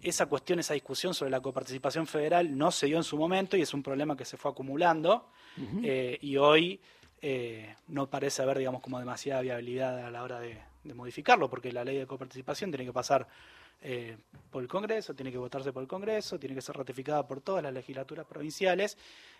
esa 0.03 0.27
cuestión, 0.27 0.59
esa 0.59 0.75
discusión 0.75 1.15
sobre 1.15 1.31
la 1.31 1.41
coparticipación 1.41 2.07
federal 2.07 2.57
no 2.57 2.71
se 2.71 2.87
dio 2.87 2.97
en 2.97 3.05
su 3.05 3.17
momento 3.17 3.57
y 3.57 3.63
es 3.63 3.75
un 3.75 3.83
problema 3.83 4.17
que 4.17 4.25
se 4.25 4.37
fue 4.37 4.51
acumulando 4.51 5.31
eh, 5.83 6.19
y 6.21 6.37
hoy 6.37 6.81
eh, 7.23 7.75
no 7.89 8.09
parece 8.09 8.43
haber, 8.43 8.59
digamos, 8.59 8.83
como 8.83 8.99
demasiada 8.99 9.41
viabilidad 9.41 10.05
a 10.05 10.11
la 10.11 10.23
hora 10.23 10.39
de, 10.39 10.59
modificarlo, 10.95 11.51
porque 11.51 11.73
la 11.73 11.85
ley 11.85 11.97
de 11.97 12.07
coparticipación 12.07 12.71
tiene 12.71 12.85
que 12.85 12.93
pasar 12.93 13.27
eh, 13.81 14.17
por 14.51 14.63
el 14.63 14.69
Congreso, 14.69 15.15
tiene 15.15 15.31
que 15.31 15.39
votarse 15.39 15.73
por 15.73 15.83
el 15.83 15.89
Congreso, 15.89 16.39
tiene 16.39 16.55
que 16.55 16.63
ser 16.63 16.77
ratificada 16.77 17.27
por 17.27 17.41
todas 17.41 17.63
las 17.63 17.73
legislaturas 17.73 18.27
provinciales, 18.27 18.97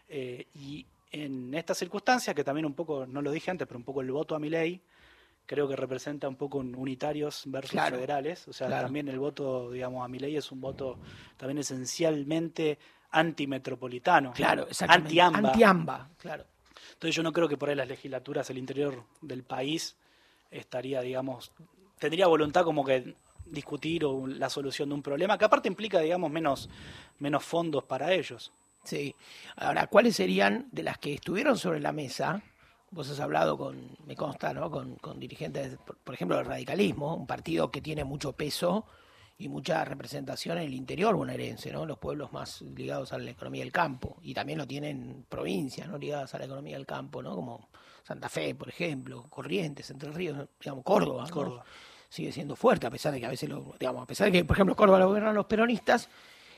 eh, 0.09 0.47
y 0.55 0.87
en 1.11 1.55
estas 1.55 1.79
circunstancias, 1.79 2.35
que 2.35 2.45
también 2.45 2.67
un 2.67 2.75
poco, 2.75 3.07
no 3.07 3.23
lo 3.23 3.31
dije 3.31 3.51
antes, 3.51 3.67
pero 3.67 3.79
un 3.79 3.85
poco 3.85 4.01
el 4.01 4.11
voto 4.11 4.35
a 4.35 4.39
mi 4.39 4.51
ley, 4.51 4.83
creo 5.47 5.69
que 5.69 5.77
representa 5.77 6.29
un 6.29 6.37
poco 6.37 6.59
unitarios 6.59 7.45
versus 7.47 7.81
federales, 7.81 8.47
o 8.49 8.53
sea, 8.53 8.69
también 8.69 9.09
el 9.09 9.19
voto, 9.19 9.71
digamos, 9.71 10.05
a 10.05 10.09
mi 10.09 10.19
ley 10.19 10.37
es 10.37 10.51
un 10.51 10.61
voto 10.61 10.99
también 11.37 11.59
esencialmente 11.59 12.79
antimetropolitano, 13.11 14.33
claro, 14.33 14.67
anti-AMBA. 14.89 15.49
Anti-AMBA, 15.51 16.11
claro. 16.19 16.45
Entonces 16.93 17.15
yo 17.15 17.23
no 17.23 17.33
creo 17.33 17.49
que 17.49 17.57
por 17.57 17.69
ahí 17.69 17.75
las 17.75 17.89
legislaturas 17.89 18.51
el 18.51 18.59
interior 18.59 19.05
del 19.21 19.45
país 19.45 19.97
estaría, 20.51 21.01
digamos, 21.01 21.53
tendría 21.99 22.27
voluntad 22.27 22.65
como 22.65 22.85
que 22.85 23.15
discutir 23.51 24.05
o 24.05 24.27
la 24.27 24.51
solución 24.51 24.89
de 24.89 24.95
un 24.95 25.03
problema, 25.03 25.39
que 25.39 25.45
aparte 25.45 25.69
implica, 25.69 26.01
digamos, 26.01 26.31
menos, 26.31 26.69
menos 27.19 27.45
fondos 27.45 27.85
para 27.85 28.13
ellos. 28.13 28.53
Sí. 28.85 29.15
Ahora, 29.57 29.89
¿cuáles 29.89 30.17
serían 30.17 30.69
de 30.73 30.83
las 30.83 30.99
que 30.99 31.15
estuvieron 31.15 31.59
sobre 31.59 31.81
la 31.81 31.93
mesa? 31.93 32.43
Vos 32.91 33.11
has 33.11 33.21
hablado 33.21 33.59
con, 33.59 33.97
me 34.07 34.15
consta, 34.15 34.53
¿no? 34.55 34.71
Con, 34.71 34.97
con 34.97 35.19
dirigentes, 35.19 35.77
por, 35.85 35.97
por 35.97 36.15
ejemplo, 36.15 36.37
del 36.37 36.47
radicalismo, 36.47 37.17
un 37.17 37.27
partido 37.27 37.71
que 37.71 37.81
tiene 37.81 38.05
mucho 38.05 38.33
peso 38.33 38.87
y 39.39 39.49
mucha 39.49 39.85
representación 39.85 40.59
en 40.59 40.65
el 40.65 40.75
interior 40.75 41.15
bonaerense, 41.15 41.71
¿no? 41.73 41.85
Los 41.85 41.99
pueblos 41.99 42.33
más 42.33 42.63
ligados 42.63 43.13
a 43.13 43.19
la 43.19 43.31
economía 43.31 43.63
del 43.63 43.73
campo 43.73 44.17
y 44.23 44.33
también 44.33 44.59
lo 44.59 44.67
tienen 44.67 45.27
provincias, 45.29 45.89
¿no? 45.89 45.99
Ligadas 45.99 46.35
a 46.35 46.39
la 46.39 46.47
economía 46.47 46.77
del 46.77 46.87
campo, 46.87 47.23
¿no? 47.23 47.35
Como 47.35 47.69
Santa 48.03 48.29
Fe, 48.29 48.55
por 48.55 48.69
ejemplo, 48.69 49.27
Corrientes, 49.29 49.91
Entre 49.91 50.11
Ríos, 50.11 50.49
digamos 50.61 50.85
Córdoba, 50.85 51.27
Córdoba. 51.31 51.65
Sigue 52.17 52.33
siendo 52.33 52.57
fuerte 52.57 52.87
a 52.87 52.91
pesar 52.91 53.13
de 53.13 53.21
que 53.21 53.27
a 53.27 53.31
veces 53.31 53.49
lo, 53.49 53.75
digamos, 53.79 54.03
a 54.03 54.07
pesar 54.07 54.27
de 54.27 54.33
que 54.33 54.45
por 54.45 54.57
ejemplo 54.57 54.75
Córdoba 54.75 54.99
lo 54.99 55.09
gobiernan 55.09 55.35
los 55.35 55.47
peronistas, 55.47 56.09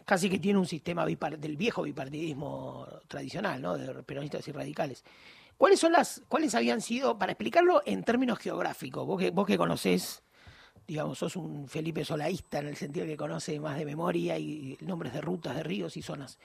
casi 0.04 0.30
que 0.30 0.38
tiene 0.38 0.58
un 0.58 0.66
sistema 0.66 1.04
del 1.04 1.56
viejo 1.56 1.82
bipartidismo 1.82 2.86
tradicional, 3.08 3.60
¿no? 3.60 3.76
De 3.76 4.02
peronistas 4.04 4.46
y 4.48 4.52
radicales. 4.52 5.04
¿Cuáles 5.56 5.80
son 5.80 5.92
las 5.92 6.22
cuáles 6.28 6.54
habían 6.54 6.80
sido 6.80 7.18
para 7.18 7.32
explicarlo 7.32 7.82
en 7.84 8.04
términos 8.04 8.38
geográficos? 8.38 9.04
Vos 9.04 9.18
que 9.20 9.30
vos 9.30 9.46
que 9.46 9.58
conocés 9.58 10.22
digamos, 10.86 11.18
sos 11.18 11.36
un 11.36 11.68
Felipe 11.68 12.02
Solaísta 12.02 12.60
en 12.60 12.68
el 12.68 12.76
sentido 12.76 13.04
que 13.04 13.16
conoce 13.16 13.60
más 13.60 13.76
de 13.76 13.84
memoria 13.84 14.38
y 14.38 14.78
nombres 14.80 15.12
de 15.12 15.20
rutas, 15.20 15.54
de 15.54 15.62
ríos 15.62 15.98
y 15.98 16.02
zonas. 16.02 16.38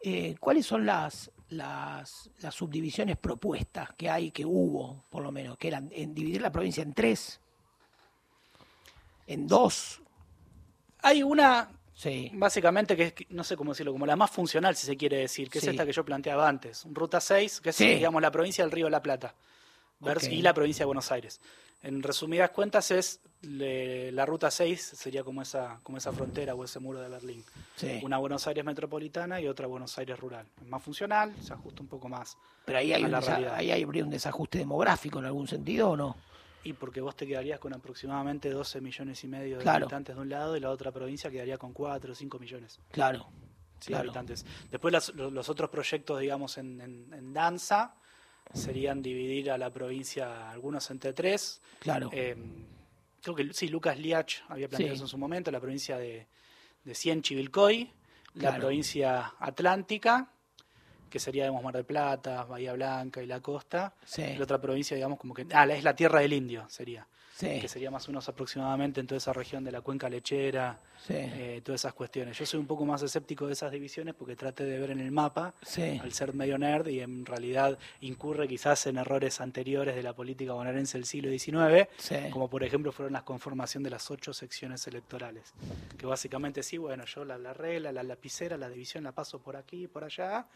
Eh, 0.00 0.36
¿Cuáles 0.38 0.66
son 0.66 0.86
las, 0.86 1.32
las, 1.48 2.30
las, 2.40 2.54
subdivisiones 2.54 3.16
propuestas 3.16 3.92
que 3.94 4.08
hay, 4.08 4.30
que 4.30 4.44
hubo, 4.44 5.04
por 5.10 5.24
lo 5.24 5.32
menos, 5.32 5.58
que 5.58 5.66
eran 5.66 5.90
en 5.92 6.14
dividir 6.14 6.42
la 6.42 6.52
provincia 6.52 6.82
en 6.82 6.92
tres, 6.92 7.40
en 9.26 9.46
dos? 9.46 10.00
Hay 11.02 11.22
una, 11.22 11.68
sí. 11.94 12.30
básicamente, 12.34 12.96
que 12.96 13.04
es, 13.04 13.14
no 13.30 13.44
sé 13.44 13.56
cómo 13.56 13.72
decirlo, 13.72 13.92
como 13.92 14.06
la 14.06 14.16
más 14.16 14.30
funcional, 14.30 14.76
si 14.76 14.86
se 14.86 14.96
quiere 14.96 15.18
decir, 15.18 15.50
que 15.50 15.58
es 15.58 15.66
esta 15.66 15.84
que 15.84 15.92
yo 15.92 16.04
planteaba 16.04 16.48
antes, 16.48 16.84
Ruta 16.90 17.20
6, 17.20 17.60
que 17.60 17.70
es, 17.70 17.78
digamos, 17.78 18.22
la 18.22 18.30
provincia 18.30 18.64
del 18.64 18.70
Río 18.70 18.86
de 18.86 18.92
la 18.92 19.02
Plata, 19.02 19.34
y 20.30 20.42
la 20.42 20.54
provincia 20.54 20.82
de 20.82 20.86
Buenos 20.86 21.10
Aires. 21.12 21.40
En 21.82 22.02
resumidas 22.02 22.50
cuentas 22.50 22.92
es 22.92 23.20
la 23.42 24.24
ruta 24.24 24.52
6 24.52 24.92
sería 24.94 25.24
como 25.24 25.42
esa 25.42 25.80
como 25.82 25.98
esa 25.98 26.12
frontera 26.12 26.54
o 26.54 26.64
ese 26.64 26.78
muro 26.78 27.00
de 27.00 27.08
Berlín. 27.08 27.44
Una 28.02 28.18
Buenos 28.18 28.46
Aires 28.46 28.64
metropolitana 28.64 29.40
y 29.40 29.48
otra 29.48 29.66
Buenos 29.66 29.98
Aires 29.98 30.18
rural. 30.18 30.46
Es 30.60 30.66
más 30.68 30.80
funcional, 30.82 31.34
se 31.40 31.52
ajusta 31.52 31.82
un 31.82 31.88
poco 31.88 32.08
más. 32.08 32.36
Pero 32.64 32.78
ahí 32.78 32.92
hay, 32.92 33.04
un, 33.04 33.14
ahí 33.14 33.72
hay 33.72 33.84
un 33.84 34.10
desajuste 34.10 34.58
demográfico 34.58 35.18
en 35.18 35.24
algún 35.24 35.48
sentido 35.48 35.90
o 35.90 35.96
no? 35.96 36.16
Y 36.64 36.74
porque 36.74 37.00
vos 37.00 37.16
te 37.16 37.26
quedarías 37.26 37.58
con 37.58 37.74
aproximadamente 37.74 38.50
12 38.50 38.80
millones 38.80 39.22
y 39.24 39.28
medio 39.28 39.58
de 39.58 39.68
habitantes 39.68 40.14
de 40.14 40.22
un 40.22 40.28
lado 40.28 40.56
y 40.56 40.60
la 40.60 40.70
otra 40.70 40.92
provincia 40.92 41.30
quedaría 41.30 41.58
con 41.58 41.72
4 41.72 42.12
o 42.12 42.14
5 42.14 42.38
millones. 42.38 42.78
Claro. 42.90 43.28
de 43.86 43.96
habitantes. 43.96 44.46
Después 44.70 45.12
los, 45.14 45.48
otros 45.48 45.70
proyectos, 45.70 46.20
digamos, 46.20 46.58
en, 46.58 46.80
en 46.80 47.32
danza, 47.32 47.96
serían 48.52 49.02
dividir 49.02 49.50
a 49.50 49.58
la 49.58 49.70
provincia 49.70 50.50
algunos 50.50 50.90
entre 50.90 51.12
tres. 51.12 51.60
Claro. 51.78 52.10
Eh, 52.12 52.36
creo 53.22 53.34
que 53.34 53.52
sí, 53.52 53.68
Lucas 53.68 53.98
Liach 53.98 54.42
había 54.48 54.68
planteado 54.68 54.94
eso 54.94 55.04
en 55.04 55.08
su 55.08 55.18
momento, 55.18 55.50
la 55.50 55.60
provincia 55.60 55.96
de, 55.96 56.26
de 56.84 56.94
Cien 56.94 57.22
Chivilcoy, 57.22 57.90
la 58.34 58.56
provincia 58.56 59.34
atlántica, 59.38 60.31
que 61.12 61.20
sería, 61.20 61.44
digamos, 61.44 61.62
Mar 61.62 61.74
del 61.74 61.84
Plata, 61.84 62.44
Bahía 62.44 62.72
Blanca 62.72 63.22
y 63.22 63.26
la 63.26 63.40
costa. 63.40 63.92
Y 64.16 64.36
la 64.36 64.44
otra 64.44 64.58
provincia, 64.58 64.94
digamos, 64.94 65.18
como 65.18 65.34
que... 65.34 65.46
Ah, 65.52 65.66
es 65.66 65.84
la 65.84 65.94
Tierra 65.94 66.20
del 66.20 66.32
Indio, 66.32 66.64
sería 66.68 67.06
que 67.42 67.68
sería 67.68 67.90
más 67.90 68.06
o 68.08 68.12
menos 68.12 68.28
aproximadamente 68.28 69.00
en 69.00 69.06
toda 69.06 69.18
esa 69.18 69.32
región 69.32 69.64
de 69.64 69.72
la 69.72 69.80
cuenca 69.80 70.08
lechera, 70.08 70.78
eh, 71.08 71.60
todas 71.64 71.80
esas 71.80 71.94
cuestiones. 71.94 72.38
Yo 72.38 72.46
soy 72.46 72.60
un 72.60 72.66
poco 72.66 72.84
más 72.84 73.02
escéptico 73.02 73.46
de 73.46 73.54
esas 73.54 73.72
divisiones 73.72 74.14
porque 74.14 74.36
traté 74.36 74.64
de 74.64 74.78
ver 74.78 74.90
en 74.90 75.00
el 75.00 75.10
mapa, 75.10 75.54
al 76.00 76.12
ser 76.12 76.34
medio 76.34 76.58
nerd, 76.58 76.86
y 76.88 77.00
en 77.00 77.26
realidad 77.26 77.78
incurre 78.00 78.46
quizás 78.46 78.86
en 78.86 78.98
errores 78.98 79.40
anteriores 79.40 79.94
de 79.94 80.02
la 80.02 80.14
política 80.14 80.52
bonaerense 80.52 80.98
del 80.98 81.06
siglo 81.06 81.30
XIX, 81.30 81.88
como 82.30 82.48
por 82.48 82.62
ejemplo 82.64 82.92
fueron 82.92 83.12
la 83.12 83.24
conformación 83.24 83.82
de 83.82 83.90
las 83.90 84.10
ocho 84.10 84.32
secciones 84.32 84.86
electorales, 84.86 85.54
que 85.96 86.06
básicamente 86.06 86.62
sí, 86.62 86.78
bueno, 86.78 87.04
yo 87.04 87.24
la, 87.24 87.38
la 87.38 87.52
regla, 87.52 87.92
la 87.92 88.02
lapicera, 88.02 88.56
la 88.56 88.68
división 88.68 89.04
la 89.04 89.12
paso 89.12 89.40
por 89.40 89.56
aquí, 89.56 89.88
por 89.88 90.04
allá, 90.04 90.46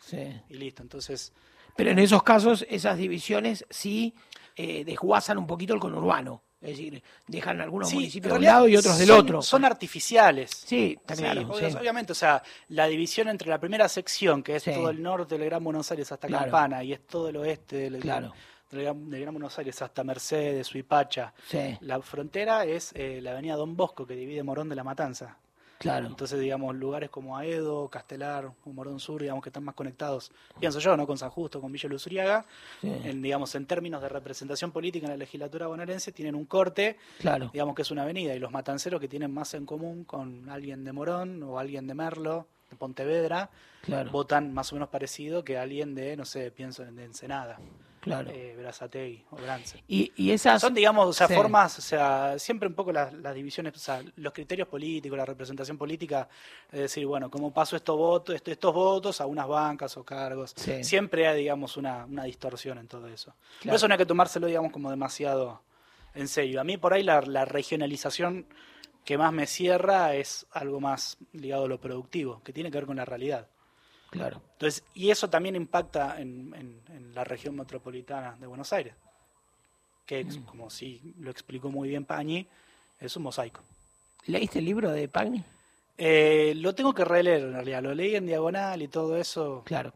y 0.48 0.54
listo. 0.54 0.82
Entonces... 0.82 1.32
Pero 1.76 1.90
en 1.90 1.98
esos 1.98 2.22
casos, 2.22 2.64
esas 2.70 2.96
divisiones 2.96 3.66
sí 3.68 4.14
eh, 4.56 4.82
desguazan 4.84 5.36
un 5.36 5.46
poquito 5.46 5.74
el 5.74 5.80
conurbano. 5.80 6.42
Es 6.60 6.70
decir, 6.70 7.02
dejan 7.26 7.60
algunos 7.60 7.92
municipios 7.92 8.32
de 8.32 8.38
un 8.38 8.44
lado 8.44 8.66
y 8.66 8.76
otros 8.76 8.98
del 8.98 9.10
otro. 9.10 9.42
Son 9.42 9.64
artificiales. 9.64 10.50
Sí, 10.50 10.96
está 10.98 11.14
claro. 11.14 11.48
Obviamente, 11.50 12.12
o 12.12 12.14
sea, 12.14 12.42
la 12.68 12.86
división 12.86 13.28
entre 13.28 13.48
la 13.50 13.58
primera 13.58 13.88
sección, 13.88 14.42
que 14.42 14.56
es 14.56 14.64
todo 14.64 14.90
el 14.90 15.02
norte 15.02 15.36
del 15.36 15.46
Gran 15.46 15.62
Buenos 15.62 15.90
Aires 15.90 16.10
hasta 16.10 16.28
Campana, 16.28 16.82
y 16.82 16.92
es 16.92 17.06
todo 17.06 17.28
el 17.28 17.36
oeste 17.36 17.90
del, 17.90 18.00
Gran, 18.00 19.32
Buenos 19.32 19.58
Aires 19.58 19.80
hasta 19.82 20.02
Mercedes, 20.02 20.66
Suipacha. 20.66 21.32
La 21.80 22.00
frontera 22.00 22.64
es 22.64 22.92
eh, 22.94 23.20
la 23.22 23.32
avenida 23.32 23.54
Don 23.54 23.76
Bosco, 23.76 24.06
que 24.06 24.14
divide 24.14 24.42
Morón 24.42 24.68
de 24.68 24.76
la 24.76 24.84
Matanza. 24.84 25.36
Claro. 25.78 26.06
Entonces, 26.06 26.40
digamos, 26.40 26.74
lugares 26.74 27.10
como 27.10 27.36
Aedo, 27.36 27.88
Castelar, 27.88 28.50
Morón 28.64 28.98
Sur, 28.98 29.20
digamos 29.20 29.42
que 29.42 29.50
están 29.50 29.64
más 29.64 29.74
conectados, 29.74 30.32
pienso 30.58 30.78
yo, 30.78 30.96
¿no? 30.96 31.06
Con 31.06 31.18
San 31.18 31.30
Justo, 31.30 31.60
con 31.60 31.70
Villa 31.70 31.88
Luzuriaga, 31.88 32.44
en, 32.82 33.22
digamos, 33.22 33.54
en 33.54 33.66
términos 33.66 34.00
de 34.00 34.08
representación 34.08 34.72
política 34.72 35.06
en 35.06 35.12
la 35.12 35.16
legislatura 35.16 35.66
bonaerense, 35.66 36.12
tienen 36.12 36.34
un 36.34 36.46
corte, 36.46 36.96
claro. 37.18 37.50
digamos 37.52 37.74
que 37.74 37.82
es 37.82 37.90
una 37.90 38.02
avenida, 38.02 38.34
y 38.34 38.38
los 38.38 38.52
matanceros 38.52 39.00
que 39.00 39.08
tienen 39.08 39.32
más 39.32 39.54
en 39.54 39.66
común 39.66 40.04
con 40.04 40.48
alguien 40.48 40.84
de 40.84 40.92
Morón 40.92 41.42
o 41.42 41.58
alguien 41.58 41.86
de 41.86 41.94
Merlo, 41.94 42.46
de 42.70 42.76
Pontevedra, 42.76 43.50
votan 44.10 44.52
más 44.52 44.72
o 44.72 44.76
menos 44.76 44.88
parecido 44.88 45.44
que 45.44 45.58
alguien 45.58 45.94
de, 45.94 46.16
no 46.16 46.24
sé, 46.24 46.50
pienso 46.50 46.82
en 46.82 46.96
de 46.96 47.04
Ensenada 47.04 47.58
claro. 48.06 48.30
eh, 48.30 48.56
o 49.30 49.36
Brance. 49.36 49.82
Y, 49.88 50.12
y, 50.16 50.30
esas... 50.30 50.60
Son, 50.60 50.74
digamos, 50.74 51.06
o 51.06 51.12
sea, 51.12 51.28
formas, 51.28 51.78
o 51.78 51.82
sea, 51.82 52.38
siempre 52.38 52.68
un 52.68 52.74
poco 52.74 52.92
las, 52.92 53.12
divisiones, 53.34 53.74
o 53.76 53.78
sea, 53.78 54.02
los 54.16 54.32
criterios 54.32 54.68
políticos, 54.68 55.16
la 55.16 55.24
representación 55.24 55.76
política, 55.76 56.28
es 56.72 56.80
decir, 56.80 57.06
bueno, 57.06 57.30
cómo 57.30 57.52
paso 57.52 57.76
estos 57.76 57.96
votos, 57.96 58.40
estos 58.44 58.74
votos 58.74 59.20
a 59.20 59.26
unas 59.26 59.46
bancas 59.46 59.96
o 59.96 60.04
cargos. 60.04 60.54
Siempre 60.82 61.26
hay, 61.26 61.38
digamos, 61.38 61.76
una, 61.76 62.04
una 62.04 62.24
distorsión 62.24 62.78
en 62.78 62.88
todo 62.88 63.08
eso. 63.08 63.34
Por 63.64 63.74
eso 63.74 63.88
no 63.88 63.94
hay 63.94 63.98
que 63.98 64.06
tomárselo, 64.06 64.46
digamos, 64.46 64.72
como 64.72 64.90
demasiado 64.90 65.62
en 66.14 66.28
serio. 66.28 66.60
A 66.60 66.64
mí 66.64 66.76
por 66.76 66.94
ahí 66.94 67.02
la, 67.02 67.20
la 67.20 67.44
regionalización 67.44 68.46
que 69.04 69.16
más 69.16 69.32
me 69.32 69.46
cierra 69.46 70.14
es 70.14 70.46
algo 70.50 70.80
más 70.80 71.18
ligado 71.32 71.64
a 71.64 71.68
lo 71.68 71.80
productivo, 71.80 72.42
que 72.42 72.52
tiene 72.52 72.70
que 72.70 72.78
ver 72.78 72.86
con 72.86 72.96
la 72.96 73.04
realidad. 73.04 73.48
Claro. 74.16 74.42
Entonces, 74.52 74.84
y 74.94 75.10
eso 75.10 75.28
también 75.28 75.56
impacta 75.56 76.20
en, 76.20 76.82
la 77.14 77.24
región 77.24 77.56
metropolitana 77.56 78.36
de 78.38 78.46
Buenos 78.46 78.72
Aires, 78.72 78.94
que 80.04 80.24
mm. 80.24 80.44
como 80.44 80.68
si 80.68 81.14
lo 81.18 81.30
explicó 81.30 81.70
muy 81.70 81.88
bien 81.88 82.04
Pañi, 82.04 82.46
es 83.00 83.16
un 83.16 83.22
mosaico. 83.22 83.62
¿Leíste 84.26 84.58
el 84.58 84.66
libro 84.66 84.90
de 84.90 85.08
Pañi? 85.08 85.42
Eh, 85.96 86.52
lo 86.56 86.74
tengo 86.74 86.92
que 86.92 87.04
releer 87.04 87.42
en 87.42 87.52
realidad, 87.54 87.82
lo 87.82 87.94
leí 87.94 88.16
en 88.16 88.26
diagonal 88.26 88.82
y 88.82 88.88
todo 88.88 89.16
eso. 89.16 89.62
Claro, 89.64 89.94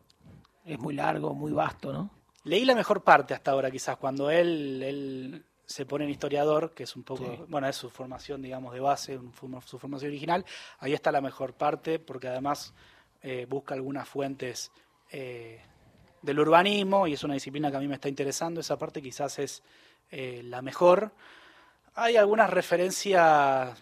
es 0.65 0.79
muy 0.79 0.95
largo, 0.95 1.35
muy 1.35 1.53
vasto, 1.53 1.93
¿no? 1.93 2.11
Leí 2.45 2.65
la 2.65 2.75
mejor 2.75 3.05
parte 3.05 3.35
hasta 3.35 3.51
ahora, 3.51 3.71
quizás, 3.71 3.99
cuando 3.99 4.31
él, 4.31 4.83
él 4.83 5.45
se 5.71 5.87
pone 5.87 6.05
en 6.05 6.11
historiador, 6.11 6.73
que 6.73 6.83
es 6.83 6.97
un 6.97 7.05
poco, 7.05 7.47
bueno, 7.49 7.69
es 7.69 7.77
su 7.77 7.91
formación, 7.91 8.43
digamos, 8.43 8.73
de 8.73 8.81
base, 8.81 9.21
su 9.67 9.79
formación 9.79 10.11
original. 10.11 10.45
Ahí 10.81 10.95
está 10.95 11.13
la 11.13 11.21
mejor 11.21 11.53
parte, 11.53 12.01
porque 12.01 12.27
además 12.27 12.75
eh, 13.23 13.47
busca 13.49 13.75
algunas 13.75 14.09
fuentes 14.09 14.73
eh, 15.11 15.61
del 16.23 16.41
urbanismo 16.41 17.07
y 17.07 17.15
es 17.15 17.25
una 17.25 17.35
disciplina 17.35 17.71
que 17.71 17.77
a 17.77 17.81
mí 17.81 17.89
me 17.89 17.95
está 17.95 18.09
interesando. 18.09 18.61
Esa 18.61 18.79
parte 18.79 19.03
quizás 19.03 19.39
es 19.39 19.63
eh, 20.11 20.43
la 20.45 20.63
mejor. 20.63 21.13
Hay 21.95 22.17
algunas 22.17 22.51
referencias 22.51 23.77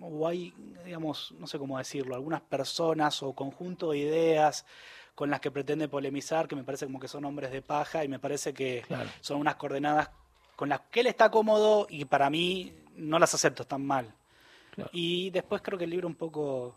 o 0.00 0.26
hay, 0.26 0.52
digamos, 0.84 1.32
no 1.38 1.46
sé 1.46 1.58
cómo 1.58 1.78
decirlo, 1.78 2.14
algunas 2.14 2.40
personas 2.40 3.22
o 3.22 3.32
conjunto 3.34 3.90
de 3.90 3.98
ideas 3.98 4.66
con 5.14 5.30
las 5.30 5.40
que 5.40 5.50
pretende 5.50 5.88
polemizar, 5.88 6.48
que 6.48 6.56
me 6.56 6.64
parece 6.64 6.86
como 6.86 7.00
que 7.00 7.08
son 7.08 7.24
hombres 7.24 7.50
de 7.50 7.62
paja 7.62 8.04
y 8.04 8.08
me 8.08 8.18
parece 8.18 8.52
que 8.52 8.84
son 9.20 9.38
unas 9.38 9.56
coordenadas 9.56 10.10
con 10.56 10.68
las 10.68 10.80
que 10.90 11.00
él 11.00 11.06
está 11.06 11.30
cómodo 11.30 11.86
y 11.88 12.04
para 12.04 12.28
mí 12.30 12.74
no 12.96 13.18
las 13.18 13.32
acepto, 13.34 13.62
están 13.62 13.84
mal. 13.84 14.12
Y 14.92 15.30
después 15.30 15.62
creo 15.62 15.78
que 15.78 15.84
el 15.84 15.90
libro 15.90 16.06
un 16.06 16.16
poco 16.16 16.76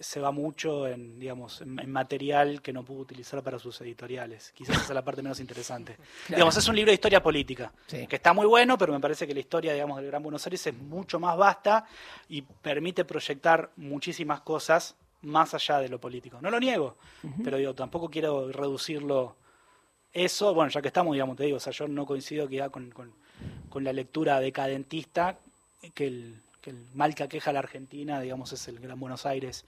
se 0.00 0.20
va 0.20 0.30
mucho 0.30 0.86
en, 0.86 1.18
digamos, 1.18 1.60
en, 1.60 1.90
material 1.90 2.62
que 2.62 2.72
no 2.72 2.84
pudo 2.84 3.00
utilizar 3.00 3.42
para 3.42 3.58
sus 3.58 3.80
editoriales. 3.80 4.52
Quizás 4.52 4.76
esa 4.76 4.84
es 4.84 4.94
la 4.94 5.04
parte 5.04 5.22
menos 5.22 5.40
interesante. 5.40 5.96
Digamos, 6.28 6.56
es 6.56 6.68
un 6.68 6.76
libro 6.76 6.90
de 6.90 6.94
historia 6.94 7.22
política, 7.22 7.72
que 7.88 8.16
está 8.16 8.32
muy 8.32 8.46
bueno, 8.46 8.78
pero 8.78 8.92
me 8.92 9.00
parece 9.00 9.26
que 9.26 9.34
la 9.34 9.40
historia, 9.40 9.72
digamos, 9.72 9.96
del 9.98 10.06
Gran 10.06 10.22
Buenos 10.22 10.46
Aires 10.46 10.66
es 10.66 10.74
mucho 10.74 11.18
más 11.18 11.36
vasta 11.36 11.84
y 12.28 12.42
permite 12.42 13.04
proyectar 13.04 13.70
muchísimas 13.76 14.40
cosas 14.42 14.94
más 15.22 15.52
allá 15.54 15.80
de 15.80 15.88
lo 15.88 16.00
político. 16.00 16.38
No 16.40 16.50
lo 16.50 16.60
niego, 16.60 16.96
pero 17.42 17.56
digo, 17.56 17.74
tampoco 17.74 18.08
quiero 18.08 18.52
reducirlo 18.52 19.36
eso, 20.12 20.54
bueno, 20.54 20.70
ya 20.70 20.80
que 20.80 20.88
estamos, 20.88 21.12
digamos, 21.12 21.36
te 21.36 21.44
digo, 21.44 21.56
o 21.56 21.60
sea, 21.60 21.72
yo 21.72 21.88
no 21.88 22.06
coincido 22.06 22.48
que 22.48 22.58
con, 22.70 22.90
con, 22.90 23.12
con 23.68 23.84
la 23.84 23.92
lectura 23.92 24.40
decadentista 24.40 25.38
que 25.94 26.06
el 26.06 26.42
el 26.68 26.86
mal 26.94 27.14
que 27.14 27.22
aqueja 27.22 27.50
a 27.50 27.52
la 27.52 27.58
Argentina, 27.60 28.20
digamos, 28.20 28.52
es 28.52 28.68
el 28.68 28.78
Gran 28.78 28.98
Buenos 28.98 29.26
Aires, 29.26 29.64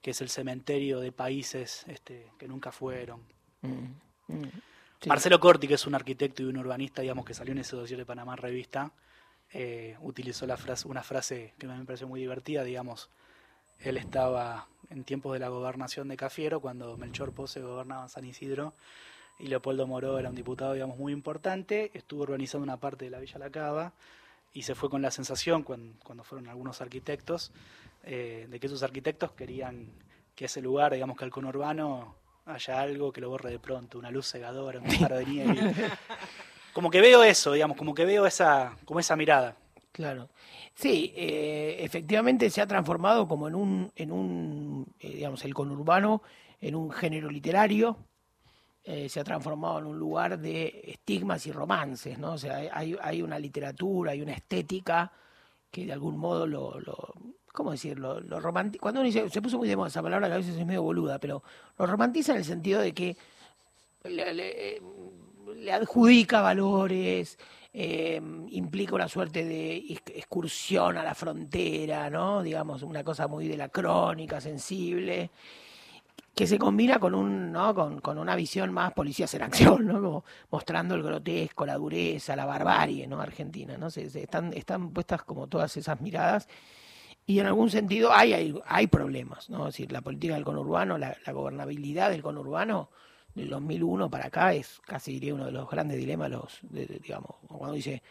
que 0.00 0.10
es 0.10 0.20
el 0.20 0.28
cementerio 0.28 1.00
de 1.00 1.12
países 1.12 1.84
este, 1.86 2.26
que 2.38 2.48
nunca 2.48 2.72
fueron. 2.72 3.20
Mm, 3.62 4.32
mm, 4.34 4.50
Marcelo 5.06 5.40
Corti, 5.40 5.68
que 5.68 5.74
es 5.74 5.86
un 5.86 5.94
arquitecto 5.94 6.42
y 6.42 6.46
un 6.46 6.56
urbanista, 6.58 7.02
digamos, 7.02 7.24
que 7.24 7.34
salió 7.34 7.52
en 7.52 7.58
ese 7.58 7.76
dossier 7.76 7.98
de 7.98 8.06
Panamá 8.06 8.36
Revista, 8.36 8.92
eh, 9.52 9.96
utilizó 10.00 10.46
la 10.46 10.56
frase, 10.56 10.88
una 10.88 11.02
frase 11.02 11.54
que 11.58 11.66
me 11.66 11.84
pareció 11.84 12.08
muy 12.08 12.20
divertida, 12.20 12.64
digamos, 12.64 13.10
él 13.80 13.96
estaba 13.96 14.68
en 14.90 15.04
tiempos 15.04 15.32
de 15.32 15.40
la 15.40 15.48
gobernación 15.48 16.08
de 16.08 16.16
Cafiero, 16.16 16.60
cuando 16.60 16.96
Melchor 16.96 17.32
Pose 17.32 17.60
gobernaba 17.60 18.08
San 18.08 18.24
Isidro, 18.24 18.74
y 19.38 19.48
Leopoldo 19.48 19.86
Moró 19.86 20.18
era 20.18 20.30
un 20.30 20.36
diputado, 20.36 20.74
digamos, 20.74 20.98
muy 20.98 21.12
importante, 21.12 21.90
estuvo 21.94 22.22
urbanizando 22.22 22.62
una 22.62 22.78
parte 22.78 23.06
de 23.06 23.10
la 23.10 23.18
Villa 23.18 23.38
La 23.38 23.50
Cava, 23.50 23.92
y 24.52 24.62
se 24.62 24.74
fue 24.74 24.90
con 24.90 25.02
la 25.02 25.10
sensación, 25.10 25.62
cuando, 25.62 26.24
fueron 26.24 26.48
algunos 26.48 26.80
arquitectos, 26.80 27.52
eh, 28.04 28.46
de 28.50 28.60
que 28.60 28.66
esos 28.66 28.82
arquitectos 28.82 29.32
querían 29.32 29.90
que 30.34 30.46
ese 30.46 30.60
lugar, 30.60 30.92
digamos 30.92 31.16
que 31.16 31.24
al 31.24 31.30
conurbano, 31.30 32.14
haya 32.46 32.80
algo 32.80 33.12
que 33.12 33.20
lo 33.20 33.30
borre 33.30 33.50
de 33.50 33.58
pronto, 33.58 33.98
una 33.98 34.10
luz 34.10 34.30
cegadora, 34.30 34.80
un 34.80 34.98
paro 34.98 35.16
de 35.16 35.26
nieve. 35.26 35.74
como 36.72 36.90
que 36.90 37.00
veo 37.00 37.22
eso, 37.22 37.52
digamos, 37.52 37.76
como 37.76 37.94
que 37.94 38.04
veo 38.04 38.26
esa, 38.26 38.76
como 38.84 39.00
esa 39.00 39.16
mirada. 39.16 39.56
Claro. 39.92 40.30
Sí, 40.74 41.12
eh, 41.14 41.76
efectivamente 41.80 42.48
se 42.48 42.62
ha 42.62 42.66
transformado 42.66 43.28
como 43.28 43.46
en 43.46 43.54
un, 43.54 43.92
en 43.94 44.10
un 44.10 44.86
eh, 44.98 45.16
digamos, 45.16 45.44
el 45.44 45.54
conurbano, 45.54 46.22
en 46.60 46.74
un 46.74 46.90
género 46.90 47.30
literario, 47.30 47.98
eh, 48.84 49.08
se 49.08 49.20
ha 49.20 49.24
transformado 49.24 49.78
en 49.78 49.86
un 49.86 49.98
lugar 49.98 50.38
de 50.40 50.82
estigmas 50.88 51.46
y 51.46 51.52
romances, 51.52 52.18
¿no? 52.18 52.32
O 52.32 52.38
sea, 52.38 52.56
hay, 52.72 53.22
una 53.22 53.38
literatura, 53.38 54.10
hay 54.10 54.22
una 54.22 54.32
estética 54.32 55.12
que 55.70 55.86
de 55.86 55.92
algún 55.92 56.18
modo 56.18 56.48
lo, 56.48 56.80
lo 56.80 57.14
¿cómo 57.52 57.70
decirlo? 57.70 58.20
Lo 58.20 58.40
romantiza, 58.40 58.82
cuando 58.82 59.00
uno 59.00 59.06
dice, 59.06 59.30
se 59.30 59.40
puso 59.40 59.58
muy 59.58 59.68
de 59.68 59.76
moda 59.76 59.88
esa 59.88 60.02
palabra 60.02 60.26
que 60.26 60.34
a 60.34 60.38
veces 60.38 60.56
es 60.56 60.66
medio 60.66 60.82
boluda, 60.82 61.20
pero 61.20 61.44
lo 61.78 61.86
romantiza 61.86 62.32
en 62.32 62.38
el 62.38 62.44
sentido 62.44 62.80
de 62.80 62.92
que 62.92 63.16
le, 64.02 64.80
adjudica 65.72 66.40
valores, 66.40 67.38
eh, 67.72 68.20
implica 68.50 68.96
una 68.96 69.08
suerte 69.08 69.44
de 69.44 69.76
excursión 69.76 70.96
a 70.96 71.04
la 71.04 71.14
frontera, 71.14 72.10
¿no? 72.10 72.42
Digamos, 72.42 72.82
una 72.82 73.04
cosa 73.04 73.28
muy 73.28 73.46
de 73.46 73.56
la 73.56 73.68
crónica, 73.68 74.40
sensible 74.40 75.30
que 76.34 76.46
se 76.46 76.58
combina 76.58 76.98
con 76.98 77.14
un 77.14 77.52
¿no? 77.52 77.74
con, 77.74 78.00
con, 78.00 78.18
una 78.18 78.34
visión 78.34 78.72
más 78.72 78.92
policías 78.92 79.32
en 79.34 79.42
acción, 79.42 79.86
¿no? 79.86 80.24
Mostrando 80.50 80.94
el 80.94 81.02
grotesco, 81.02 81.66
la 81.66 81.76
dureza, 81.76 82.34
la 82.36 82.46
barbarie, 82.46 83.06
¿no? 83.06 83.20
Argentina, 83.20 83.76
¿no? 83.76 83.90
Se, 83.90 84.04
están, 84.04 84.52
están 84.54 84.90
puestas 84.90 85.22
como 85.24 85.46
todas 85.46 85.76
esas 85.76 86.00
miradas 86.00 86.48
y 87.26 87.38
en 87.38 87.46
algún 87.46 87.70
sentido 87.70 88.12
hay, 88.12 88.32
hay, 88.32 88.54
hay 88.66 88.86
problemas, 88.86 89.50
¿no? 89.50 89.68
Es 89.68 89.74
decir, 89.74 89.92
la 89.92 90.00
política 90.00 90.34
del 90.34 90.44
conurbano, 90.44 90.96
la, 90.96 91.16
gobernabilidad 91.32 92.10
del 92.10 92.22
conurbano 92.22 92.88
del 93.34 93.50
2001 93.50 94.10
para 94.10 94.26
acá 94.26 94.54
es 94.54 94.80
casi 94.86 95.12
diría 95.12 95.34
uno 95.34 95.46
de 95.46 95.52
los 95.52 95.68
grandes 95.68 95.98
dilemas, 95.98 96.30
los, 96.30 96.60
digamos, 96.70 97.36
cuando 97.46 97.74
dice 97.74 98.02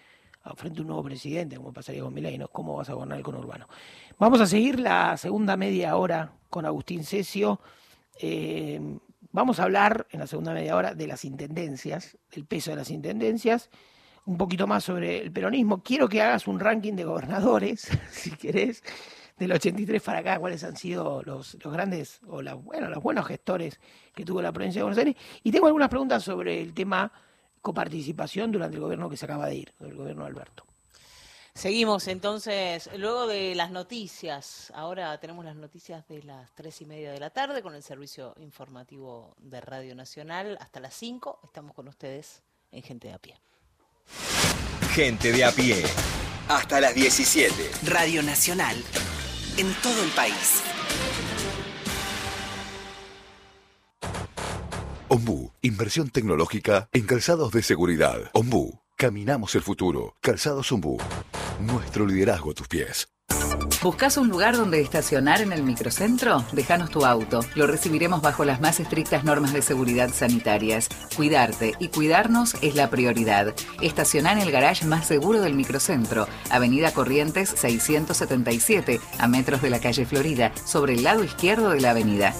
frente 0.55 0.79
a 0.79 0.81
un 0.81 0.87
nuevo 0.87 1.03
presidente, 1.03 1.57
como 1.57 1.73
pasaría 1.73 2.01
con 2.01 2.13
Milei, 2.13 2.37
¿no? 2.37 2.47
¿Cómo 2.47 2.75
vas 2.77 2.89
a 2.89 2.93
gobernar 2.93 3.17
el 3.17 3.23
conurbano? 3.23 3.67
Vamos 4.17 4.41
a 4.41 4.47
seguir 4.47 4.79
la 4.79 5.17
segunda 5.17 5.57
media 5.57 5.95
hora 5.97 6.33
con 6.49 6.65
Agustín 6.65 7.03
Cesio 7.03 7.59
eh, 8.23 8.79
vamos 9.31 9.59
a 9.59 9.63
hablar 9.63 10.05
en 10.11 10.19
la 10.19 10.27
segunda 10.27 10.53
media 10.53 10.75
hora 10.75 10.93
de 10.93 11.07
las 11.07 11.25
intendencias, 11.25 12.17
del 12.31 12.45
peso 12.45 12.69
de 12.69 12.77
las 12.77 12.91
intendencias, 12.91 13.69
un 14.25 14.37
poquito 14.37 14.67
más 14.67 14.83
sobre 14.83 15.23
el 15.23 15.31
peronismo. 15.31 15.81
Quiero 15.81 16.07
que 16.07 16.21
hagas 16.21 16.47
un 16.47 16.59
ranking 16.59 16.93
de 16.93 17.03
gobernadores, 17.03 17.89
si 18.11 18.29
querés, 18.31 18.83
del 19.37 19.51
83 19.53 20.03
para 20.03 20.19
acá, 20.19 20.39
cuáles 20.39 20.63
han 20.63 20.75
sido 20.75 21.23
los, 21.23 21.57
los 21.63 21.73
grandes, 21.73 22.21
o 22.27 22.43
bueno, 22.59 22.89
los 22.89 23.01
buenos 23.01 23.25
gestores 23.25 23.79
que 24.13 24.23
tuvo 24.23 24.39
la 24.39 24.51
provincia 24.51 24.81
de 24.81 24.83
Buenos 24.83 24.99
Aires. 24.99 25.15
Y 25.41 25.51
tengo 25.51 25.65
algunas 25.65 25.89
preguntas 25.89 26.23
sobre 26.23 26.61
el 26.61 26.73
tema 26.75 27.11
coparticipación 27.59 28.51
durante 28.51 28.75
el 28.75 28.81
gobierno 28.81 29.09
que 29.09 29.17
se 29.17 29.25
acaba 29.25 29.47
de 29.47 29.55
ir, 29.55 29.73
el 29.79 29.95
gobierno 29.95 30.23
de 30.23 30.29
Alberto. 30.29 30.70
Seguimos 31.53 32.07
entonces, 32.07 32.89
luego 32.97 33.27
de 33.27 33.55
las 33.55 33.71
noticias, 33.71 34.71
ahora 34.73 35.19
tenemos 35.19 35.43
las 35.43 35.55
noticias 35.55 36.07
de 36.07 36.23
las 36.23 36.53
tres 36.55 36.81
y 36.81 36.85
media 36.85 37.11
de 37.11 37.19
la 37.19 37.29
tarde 37.29 37.61
con 37.61 37.75
el 37.75 37.83
servicio 37.83 38.33
informativo 38.37 39.35
de 39.37 39.59
Radio 39.59 39.93
Nacional. 39.93 40.57
Hasta 40.61 40.79
las 40.79 40.93
cinco 40.93 41.39
estamos 41.43 41.73
con 41.73 41.87
ustedes 41.89 42.41
en 42.71 42.81
Gente 42.83 43.09
de 43.09 43.13
a 43.13 43.19
pie. 43.19 43.35
Gente 44.93 45.31
de 45.31 45.43
a 45.43 45.51
pie. 45.51 45.83
Hasta 46.47 46.81
las 46.81 46.95
17. 46.95 47.53
Radio 47.85 48.23
Nacional. 48.23 48.75
En 49.57 49.73
todo 49.81 50.03
el 50.03 50.09
país. 50.11 50.63
Ombú, 55.09 55.51
inversión 55.61 56.09
tecnológica 56.09 56.87
en 56.93 57.05
calzados 57.05 57.51
de 57.51 57.61
seguridad. 57.61 58.31
Ombú, 58.33 58.79
caminamos 58.95 59.55
el 59.55 59.61
futuro. 59.61 60.15
Calzados 60.21 60.71
Ombú. 60.71 60.97
Nuestro 61.61 62.07
liderazgo 62.07 62.51
a 62.51 62.53
tus 62.55 62.67
pies. 62.67 63.07
¿Buscas 63.83 64.17
un 64.17 64.29
lugar 64.29 64.57
donde 64.57 64.81
estacionar 64.81 65.41
en 65.41 65.53
el 65.53 65.63
microcentro? 65.63 66.43
Déjanos 66.51 66.89
tu 66.89 67.05
auto. 67.05 67.41
Lo 67.55 67.67
recibiremos 67.67 68.21
bajo 68.21 68.45
las 68.45 68.61
más 68.61 68.79
estrictas 68.79 69.23
normas 69.23 69.53
de 69.53 69.61
seguridad 69.61 70.09
sanitarias. 70.11 70.89
Cuidarte 71.15 71.73
y 71.79 71.89
cuidarnos 71.89 72.55
es 72.61 72.75
la 72.75 72.89
prioridad. 72.89 73.53
Estacionar 73.81 74.37
en 74.37 74.43
el 74.43 74.51
garage 74.51 74.85
más 74.85 75.07
seguro 75.07 75.41
del 75.41 75.53
microcentro, 75.53 76.27
Avenida 76.49 76.93
Corrientes 76.93 77.49
677, 77.49 78.99
a 79.19 79.27
metros 79.27 79.61
de 79.61 79.69
la 79.69 79.79
calle 79.79 80.05
Florida, 80.05 80.51
sobre 80.65 80.93
el 80.93 81.03
lado 81.03 81.23
izquierdo 81.23 81.69
de 81.69 81.81
la 81.81 81.91
avenida. 81.91 82.33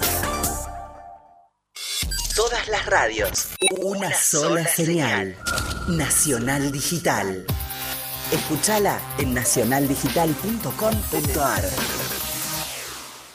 Todas 2.36 2.68
las 2.70 2.86
radios. 2.88 3.50
Una, 3.84 4.14
sola, 4.14 4.66
señal. 4.66 5.36
Nacional 5.90 6.72
Digital. 6.72 7.46
Escúchala 8.32 9.00
en 9.18 9.34
nacionaldigital.com.ar. 9.34 11.64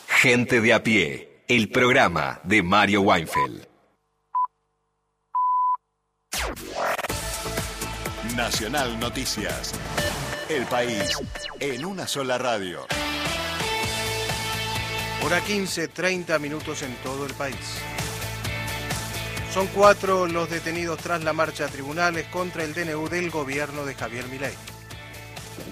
Gente 0.09 0.63
de 0.63 0.73
a 0.73 0.83
pie, 0.83 1.43
el 1.49 1.69
programa 1.69 2.41
de 2.45 2.63
Mario 2.63 3.03
Weinfeld. 3.03 3.67
Nacional 8.35 8.99
Noticias. 8.99 9.75
El 10.49 10.65
país 10.65 11.19
en 11.61 11.85
una 11.85 12.07
sola 12.07 12.39
radio. 12.39 12.87
Hora 15.25 15.43
15, 15.43 15.89
30 15.89 16.39
minutos 16.39 16.81
en 16.83 16.95
todo 17.03 17.27
el 17.27 17.35
país. 17.35 17.83
Son 19.53 19.67
cuatro 19.69 20.27
los 20.27 20.49
detenidos 20.49 20.99
tras 21.01 21.23
la 21.23 21.35
marcha 21.35 21.67
a 21.67 21.69
tribunales 21.69 22.27
contra 22.29 22.65
el 22.65 22.73
DNU 22.73 23.11
del 23.11 23.31
gobierno 23.31 23.85
de 23.85 23.95
Javier 23.95 24.27
Milei. 24.29 24.55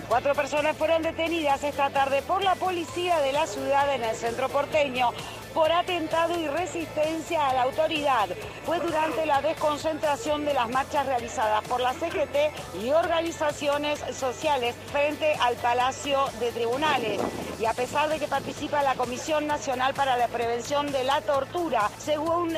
Cuatro 0.09 0.35
personas 0.35 0.77
fueron 0.77 1.03
detenidas 1.03 1.63
esta 1.65 1.91
tarde 1.91 2.23
por 2.23 2.43
la 2.43 2.55
policía 2.55 3.19
de 3.21 3.33
la 3.33 3.47
ciudad 3.47 3.95
en 3.95 4.05
el 4.05 4.15
centro 4.15 4.49
porteño 4.49 5.11
por 5.55 5.71
atentado 5.71 6.39
y 6.39 6.49
resistencia 6.49 7.49
a 7.49 7.55
la 7.55 7.63
autoridad. 7.63 8.29
Fue 8.67 8.81
durante 8.81 9.25
la 9.25 9.41
desconcentración 9.41 10.45
de 10.45 10.53
las 10.53 10.69
marchas 10.69 11.07
realizadas 11.07 11.63
por 11.69 11.81
la 11.81 11.95
CGT 11.95 12.83
y 12.83 12.91
organizaciones 12.91 14.01
sociales 14.13 14.75
frente 14.91 15.35
al 15.41 15.55
Palacio 15.57 16.25
de 16.41 16.51
Tribunales. 16.51 17.21
Y 17.61 17.67
a 17.67 17.73
pesar 17.73 18.09
de 18.09 18.19
que 18.19 18.27
participa 18.27 18.83
la 18.83 18.97
Comisión 18.97 19.47
Nacional 19.47 19.95
para 19.95 20.17
la 20.17 20.27
Prevención 20.27 20.91
de 20.91 21.05
la 21.05 21.21
Tortura, 21.21 21.89
según 21.99 22.53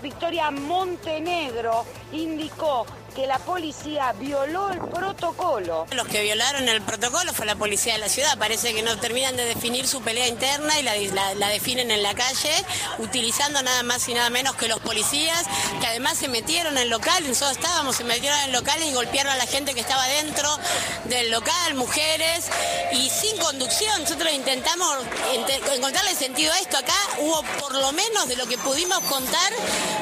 Victoria 0.00 0.52
Montenegro, 0.52 1.84
indicó 2.12 2.86
que 3.16 3.26
la 3.26 3.38
policía 3.38 4.12
violó 4.12 4.70
el 4.70 4.78
protocolo. 4.78 5.86
Los 5.92 6.06
que 6.06 6.20
violaron 6.22 6.68
el 6.68 6.82
protocolo 6.82 7.32
fue 7.32 7.46
la 7.46 7.56
policía 7.56 7.94
de 7.94 7.98
la 7.98 8.10
ciudad. 8.10 8.36
Parece 8.38 8.74
que 8.74 8.82
no 8.82 8.98
terminan 8.98 9.34
de 9.36 9.46
definir 9.46 9.88
su 9.88 10.02
pelea 10.02 10.28
interna 10.28 10.78
y 10.78 10.82
la, 10.82 10.94
la- 11.34 11.48
definen 11.48 11.90
en 11.90 12.02
la 12.02 12.14
calle, 12.14 12.52
utilizando 12.98 13.62
nada 13.62 13.82
más 13.84 14.06
y 14.08 14.14
nada 14.14 14.28
menos 14.28 14.54
que 14.56 14.68
los 14.68 14.80
policías, 14.80 15.44
que 15.80 15.86
además 15.86 16.18
se 16.18 16.28
metieron 16.28 16.76
en 16.76 16.90
local, 16.90 17.26
nosotros 17.26 17.52
estábamos, 17.56 17.96
se 17.96 18.04
metieron 18.04 18.38
en 18.40 18.52
local 18.52 18.78
y 18.82 18.92
golpearon 18.92 19.32
a 19.32 19.36
la 19.36 19.46
gente 19.46 19.72
que 19.74 19.80
estaba 19.80 20.04
dentro 20.08 20.48
del 21.04 21.30
local, 21.30 21.74
mujeres, 21.74 22.44
y 22.92 23.08
sin 23.08 23.38
conducción. 23.38 24.02
Nosotros 24.02 24.30
intentamos 24.32 24.94
encontrarle 25.74 26.14
sentido 26.14 26.52
a 26.52 26.58
esto. 26.58 26.76
Acá 26.76 26.94
hubo 27.20 27.42
por 27.60 27.74
lo 27.74 27.92
menos 27.92 28.28
de 28.28 28.36
lo 28.36 28.46
que 28.46 28.58
pudimos 28.58 28.98
contar, 29.04 29.52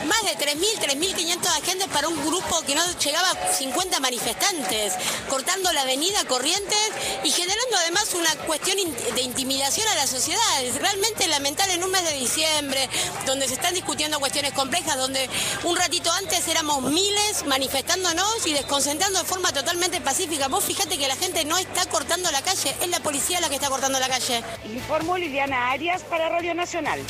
más 0.07 0.23
de 0.23 0.37
3.000, 0.37 0.65
3.500 0.99 1.47
agentes 1.63 1.89
para 1.89 2.09
un 2.09 2.25
grupo 2.27 2.61
que 2.63 2.75
no 2.75 2.85
llegaba 3.05 3.31
a 3.31 3.53
50 3.53 4.01
manifestantes, 4.01 4.95
cortando 5.29 5.73
la 5.73 5.83
avenida 5.83 6.25
Corrientes 6.25 6.91
y 7.23 7.31
generando 7.31 7.77
además 7.77 8.15
una 8.15 8.35
cuestión 8.47 8.79
de 9.15 9.23
intimidación 9.23 9.87
a 9.89 9.95
la 9.95 10.07
sociedad. 10.07 10.63
Es 10.63 10.77
realmente 10.77 11.29
lamentable 11.29 11.75
en 11.75 11.85
un 11.85 11.91
mes 11.91 12.05
de 12.05 12.15
diciembre, 12.15 12.89
donde 13.27 13.47
se 13.47 13.55
están 13.55 13.75
discutiendo 13.75 14.19
cuestiones 14.21 14.53
complejas, 14.53 14.97
donde 14.97 15.29
un 15.65 15.77
ratito 15.77 16.11
antes 16.13 16.49
éramos 16.49 16.83
miles 16.83 17.45
manifestándonos 17.47 18.47
y 18.47 18.55
desconcentrando 18.55 19.19
de 19.19 19.25
forma 19.25 19.53
totalmente 19.53 20.01
pacífica. 20.01 20.49
Vos 20.49 20.65
fíjate 20.65 20.97
que 20.99 21.09
la 21.09 21.17
gente 21.17 21.45
no 21.45 21.59
está 21.59 21.87
cortando 21.87 22.31
la 22.31 22.43
calle, 22.43 22.75
es 22.81 22.89
la 22.89 23.01
policía 23.01 23.41
la 23.41 23.49
que 23.49 23.57
está 23.57 23.69
cortando 23.69 23.99
la 24.01 24.09
calle. 24.09 24.43
Informó 24.65 25.19
Liliana 25.19 25.71
Arias 25.71 26.03
para 26.05 26.29
Radio 26.29 26.55
Nacional. 26.55 27.01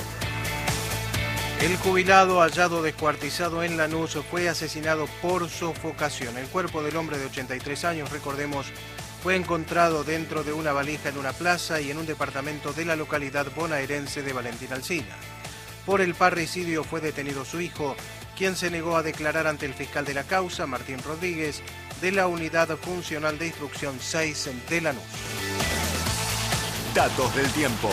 El 1.60 1.76
jubilado 1.78 2.40
hallado 2.40 2.82
descuartizado 2.82 3.62
en 3.62 3.76
Lanús 3.76 4.18
fue 4.30 4.48
asesinado 4.48 5.06
por 5.22 5.48
sofocación. 5.48 6.36
El 6.36 6.46
cuerpo 6.46 6.82
del 6.82 6.96
hombre 6.96 7.16
de 7.18 7.26
83 7.26 7.84
años, 7.84 8.10
recordemos, 8.10 8.66
fue 9.22 9.36
encontrado 9.36 10.04
dentro 10.04 10.44
de 10.44 10.52
una 10.52 10.72
valija 10.72 11.08
en 11.08 11.16
una 11.16 11.32
plaza 11.32 11.80
y 11.80 11.90
en 11.90 11.96
un 11.96 12.06
departamento 12.06 12.74
de 12.74 12.84
la 12.84 12.96
localidad 12.96 13.46
bonaerense 13.56 14.22
de 14.22 14.34
Valentín 14.34 14.72
Alsina. 14.72 15.16
Por 15.86 16.02
el 16.02 16.14
parricidio 16.14 16.84
fue 16.84 17.00
detenido 17.00 17.44
su 17.44 17.60
hijo, 17.60 17.96
quien 18.36 18.56
se 18.56 18.70
negó 18.70 18.96
a 18.96 19.02
declarar 19.02 19.46
ante 19.46 19.64
el 19.64 19.74
fiscal 19.74 20.04
de 20.04 20.14
la 20.14 20.24
causa, 20.24 20.66
Martín 20.66 20.98
Rodríguez, 21.02 21.62
de 22.02 22.12
la 22.12 22.26
Unidad 22.26 22.76
Funcional 22.76 23.38
de 23.38 23.46
Instrucción 23.46 23.96
6 24.00 24.50
de 24.68 24.80
Lanús. 24.82 25.02
Datos 26.94 27.34
del 27.34 27.50
tiempo. 27.52 27.90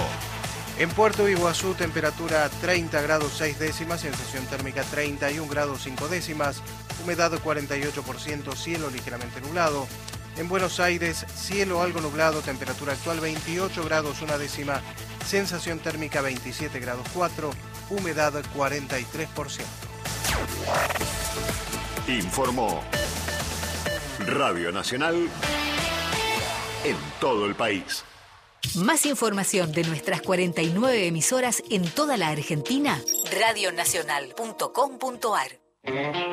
En 0.82 0.90
Puerto 0.90 1.30
Iguazú, 1.30 1.76
temperatura 1.76 2.50
30 2.50 3.04
grados 3.04 3.34
6 3.38 3.60
décimas, 3.60 4.02
sensación 4.02 4.44
térmica 4.48 4.82
31 4.82 5.48
grados 5.48 5.84
5 5.84 6.08
décimas, 6.08 6.64
humedad 7.04 7.32
48%, 7.34 8.56
cielo 8.56 8.90
ligeramente 8.90 9.42
nublado. 9.42 9.86
En 10.38 10.50
Buenos 10.50 10.80
Aires, 10.80 11.28
cielo 11.36 11.84
algo 11.84 12.02
nublado, 12.02 12.42
temperatura 12.42 12.94
actual 12.94 13.20
28 13.20 13.86
grados 13.86 14.24
1 14.24 14.40
décima, 14.40 14.82
sensación 15.24 15.78
térmica 15.78 16.22
27 16.22 16.80
grados 16.80 17.06
4, 17.14 17.52
humedad 17.92 18.34
43%. 18.58 19.62
Informó 22.08 22.84
Radio 24.26 24.72
Nacional 24.72 25.30
en 26.84 26.98
todo 27.20 27.46
el 27.46 27.54
país. 27.54 28.04
Más 28.76 29.06
información 29.06 29.72
de 29.74 29.84
nuestras 29.84 30.22
49 30.22 31.08
emisoras 31.08 31.62
en 31.70 31.84
toda 31.84 32.16
la 32.18 32.30
Argentina, 32.30 33.02
radionacional.com.ar. 33.40 35.60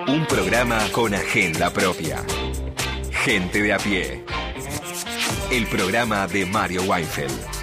Un 0.08 0.26
programa 0.26 0.88
con 0.92 1.14
agenda 1.14 1.72
propia. 1.72 2.24
Gente 3.24 3.62
de 3.62 3.72
a 3.72 3.78
pie. 3.78 4.24
El 5.50 5.66
programa 5.66 6.28
de 6.28 6.46
Mario 6.46 6.82
Weinfeld. 6.82 7.57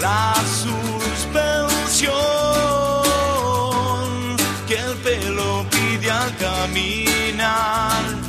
La 0.00 0.34
suspensión 0.62 2.14
que 4.68 4.74
el 4.74 4.94
pelo 4.96 5.64
pide 5.70 6.10
al 6.10 6.36
caminar 6.36 8.26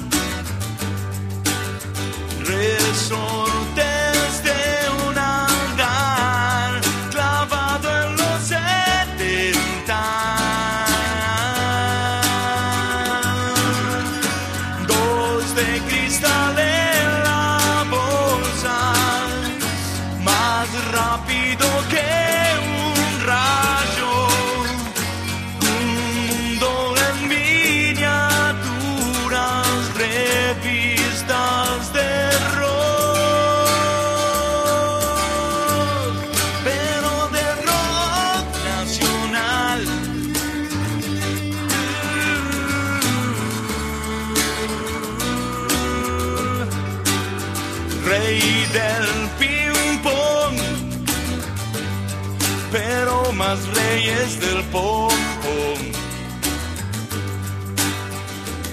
reyes 54.27 54.39
del 54.39 54.63
pom 54.65 55.09
pom. 55.41 55.79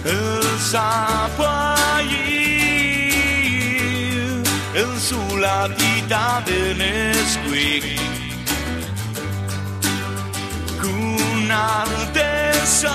El 0.05 0.43
sapo 0.61 1.45
allí 1.97 2.61
en 4.75 5.01
su 5.01 5.37
latita 5.38 6.43
de 6.47 6.75
Nesquik. 6.75 8.01
Un 10.83 11.51
artesano 11.51 12.95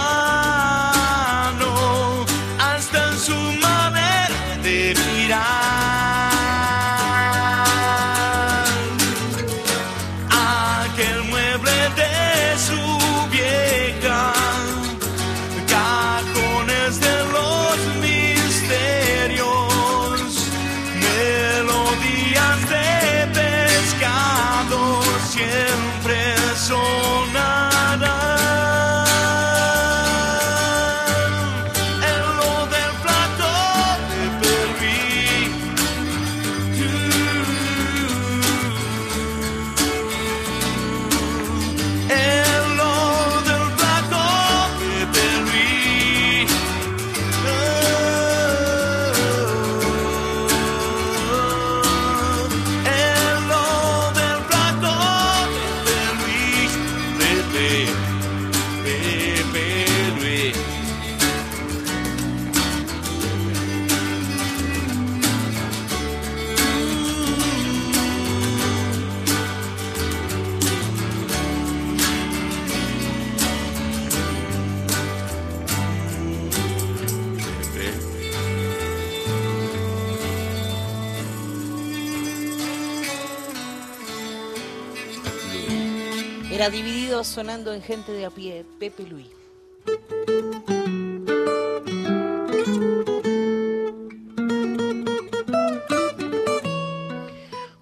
Sonando 87.23 87.73
en 87.73 87.81
gente 87.81 88.13
de 88.13 88.25
a 88.25 88.29
pie, 88.29 88.65
Pepe 88.79 89.03
Luis. 89.03 89.27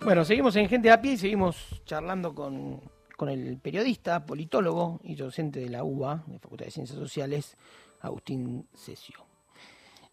Bueno, 0.04 0.26
seguimos 0.26 0.56
en 0.56 0.68
Gente 0.68 0.90
a 0.90 1.00
Pie 1.00 1.14
y 1.14 1.18
seguimos 1.18 1.82
charlando 1.86 2.34
con, 2.34 2.82
con 3.16 3.30
el 3.30 3.58
periodista, 3.58 4.26
politólogo 4.26 5.00
y 5.04 5.16
docente 5.16 5.60
de 5.60 5.70
la 5.70 5.84
UBA, 5.84 6.24
de 6.26 6.40
Facultad 6.40 6.66
de 6.66 6.72
Ciencias 6.72 6.98
Sociales, 6.98 7.58
Agustín 8.02 8.68
Cesio. 8.74 9.18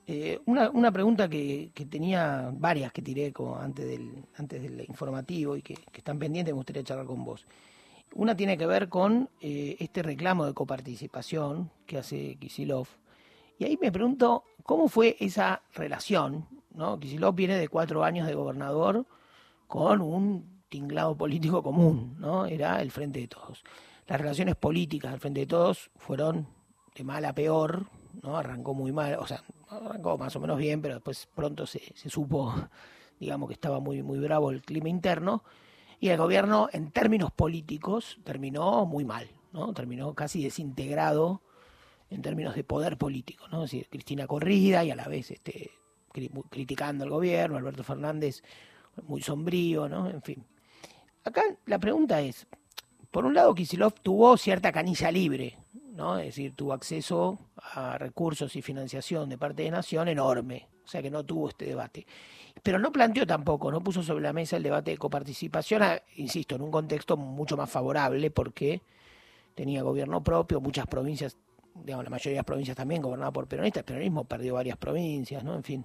Eh, 0.07 0.41
una, 0.45 0.69
una 0.69 0.93
pregunta 0.93 1.29
que, 1.31 1.71
que 1.73 1.87
tenía 1.87 2.51
varias 2.53 2.93
que 2.93 3.01
tiré 3.01 3.33
como 3.33 3.57
antes, 3.57 3.87
del, 3.87 4.27
antes 4.37 4.61
del 4.61 4.81
informativo 4.87 5.57
y 5.57 5.63
que, 5.63 5.75
que 5.75 5.99
están 5.99 6.19
pendientes, 6.19 6.53
me 6.53 6.57
gustaría 6.57 6.85
charlar 6.85 7.07
con 7.07 7.25
vos. 7.25 7.47
Una 8.15 8.37
tiene 8.37 8.57
que 8.57 8.67
ver 8.67 8.89
con 8.89 9.29
eh, 9.41 9.77
este 9.81 10.01
reclamo 10.03 10.47
de 10.47 10.55
coparticipación 10.55 11.71
que 11.85 11.99
hace 11.99 12.37
Kisilov. 12.37 12.87
Y 13.59 13.65
ahí 13.65 13.77
me 13.83 13.91
pregunto, 13.91 14.45
¿cómo 14.63 14.87
fue 14.89 15.17
esa 15.19 15.63
relación? 15.75 16.47
¿no? 16.73 17.01
Kisilov 17.01 17.35
viene 17.35 17.59
de 17.59 17.67
cuatro 17.67 18.05
años 18.05 18.29
de 18.29 18.35
gobernador 18.35 19.05
con 19.67 20.01
un 20.01 20.63
tinglado 20.69 21.17
político 21.17 21.61
común, 21.61 22.17
¿no? 22.21 22.47
Era 22.47 22.81
el 22.81 22.93
Frente 22.93 23.19
de 23.19 23.27
Todos. 23.27 23.65
Las 24.07 24.21
relaciones 24.21 24.55
políticas 24.55 25.11
del 25.11 25.21
Frente 25.21 25.41
de 25.41 25.47
Todos 25.47 25.91
fueron 25.97 26.47
de 26.95 27.03
mal 27.03 27.25
a 27.25 27.35
peor, 27.35 27.87
¿no? 28.23 28.37
Arrancó 28.37 28.75
muy 28.75 28.93
mal, 28.93 29.17
o 29.19 29.27
sea, 29.27 29.43
arrancó 29.69 30.17
más 30.17 30.37
o 30.37 30.41
menos 30.41 30.59
bien, 30.59 30.81
pero 30.81 30.95
después 30.95 31.29
pronto 31.35 31.67
se, 31.67 31.81
se 31.97 32.09
supo, 32.09 32.55
digamos 33.19 33.49
que 33.49 33.55
estaba 33.55 33.81
muy, 33.81 34.05
muy 34.05 34.21
bravo 34.21 34.53
el 34.53 34.63
clima 34.63 34.89
interno, 34.89 35.43
y 36.01 36.09
el 36.09 36.19
gobierno, 36.19 36.69
en 36.73 36.91
términos 36.91 37.31
políticos, 37.33 38.19
terminó 38.25 38.87
muy 38.87 39.05
mal, 39.05 39.29
¿no? 39.53 39.73
Terminó 39.73 40.15
casi 40.15 40.43
desintegrado 40.43 41.43
en 42.11 42.23
términos 42.23 42.55
de 42.55 42.65
poder 42.65 42.97
político, 42.99 43.49
¿no? 43.49 43.65
Es 43.65 43.71
decir, 43.71 43.89
Cristina 43.89 44.27
corrida 44.27 44.85
y 44.85 44.91
a 44.91 44.97
la 44.97 45.09
vez 45.09 45.31
este, 45.31 45.71
cri- 46.13 46.31
criticando 46.51 47.05
al 47.05 47.11
gobierno, 47.11 47.57
Alberto 47.57 47.83
Fernández 47.83 48.43
muy 49.07 49.23
sombrío, 49.23 49.89
¿no? 49.89 50.09
En 50.09 50.23
fin. 50.23 50.45
Acá 51.25 51.43
la 51.67 51.79
pregunta 51.79 52.21
es, 52.21 52.47
por 53.11 53.25
un 53.25 53.35
lado 53.35 53.55
Kisilov 53.55 53.95
tuvo 54.01 54.37
cierta 54.37 54.71
canilla 54.73 55.11
libre, 55.11 55.59
Es 56.19 56.27
decir, 56.27 56.55
tuvo 56.57 56.73
acceso 56.73 57.39
a 57.57 57.97
recursos 57.99 58.57
y 58.57 58.63
financiación 58.63 59.29
de 59.29 59.39
parte 59.39 59.63
de 59.63 59.71
Nación 59.71 60.09
enorme, 60.09 60.67
o 60.85 60.89
sea 60.89 61.01
que 61.01 61.11
no 61.11 61.25
tuvo 61.25 61.49
este 61.51 61.67
debate. 61.67 62.07
Pero 62.63 62.79
no 62.79 62.91
planteó 62.91 63.27
tampoco, 63.27 63.71
no 63.71 63.81
puso 63.81 64.03
sobre 64.03 64.23
la 64.23 64.33
mesa 64.33 64.57
el 64.57 64.63
debate 64.63 64.91
de 64.91 64.99
coparticipación, 64.99 65.83
a- 65.83 66.03
insisto, 66.17 66.57
en 66.57 66.63
un 66.63 66.71
contexto 66.71 67.17
mucho 67.17 67.57
más 67.57 67.71
favorable 67.71 68.31
porque 68.31 68.81
tenía 69.55 69.83
gobierno 69.83 70.23
propio, 70.23 70.61
muchas 70.61 70.87
provincias, 70.87 71.37
digamos, 71.75 72.05
la 72.05 72.11
mayoría 72.11 72.33
de 72.33 72.37
las 72.39 72.45
provincias 72.47 72.77
también 72.77 73.01
gobernadas 73.01 73.33
por 73.33 73.47
peronistas, 73.47 73.85
peronismo 73.85 74.25
perdió 74.25 74.55
varias 74.55 74.77
provincias, 74.77 75.45
¿no? 75.45 75.55
En 75.55 75.63
fin. 75.63 75.85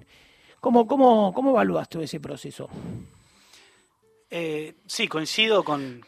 ¿Cómo, 0.59 0.87
cómo, 0.87 1.33
cómo 1.33 1.51
evalúas 1.51 1.87
todo 1.87 2.01
ese 2.01 2.19
proceso? 2.19 2.67
Eh, 4.31 4.75
sí, 4.85 5.07
coincido 5.07 5.63
con 5.63 6.01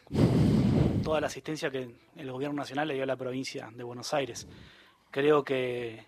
toda 1.12 1.20
la 1.20 1.26
asistencia 1.26 1.70
que 1.70 1.94
el 2.16 2.32
gobierno 2.32 2.56
nacional 2.56 2.88
le 2.88 2.94
dio 2.94 3.02
a 3.02 3.06
la 3.06 3.16
provincia 3.16 3.70
de 3.70 3.84
Buenos 3.84 4.14
Aires. 4.14 4.48
Creo 5.10 5.44
que 5.44 6.06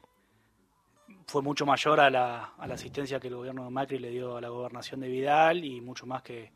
fue 1.27 1.43
mucho 1.43 1.67
mayor 1.67 2.01
a 2.01 2.09
la, 2.09 2.55
a 2.57 2.67
la 2.67 2.73
asistencia 2.73 3.21
que 3.21 3.29
el 3.29 3.35
gobierno 3.35 3.65
de 3.65 3.71
Macri 3.71 3.99
le 3.99 4.09
dio 4.09 4.39
a 4.39 4.41
la 4.41 4.49
gobernación 4.49 5.01
de 5.01 5.09
Vidal 5.09 5.63
y 5.63 5.83
mucho 5.83 6.07
más 6.07 6.23
que 6.23 6.53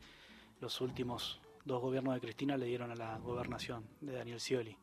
los 0.63 0.81
últimos 0.81 1.43
dos 1.67 1.83
gobiernos 1.83 2.15
de 2.15 2.21
Cristina 2.23 2.57
le 2.57 2.65
dieron 2.65 2.91
a 2.91 2.95
la 2.95 3.19
gobernación 3.19 3.85
de 4.01 4.13
Daniel 4.15 4.41
Scioli. 4.41 4.75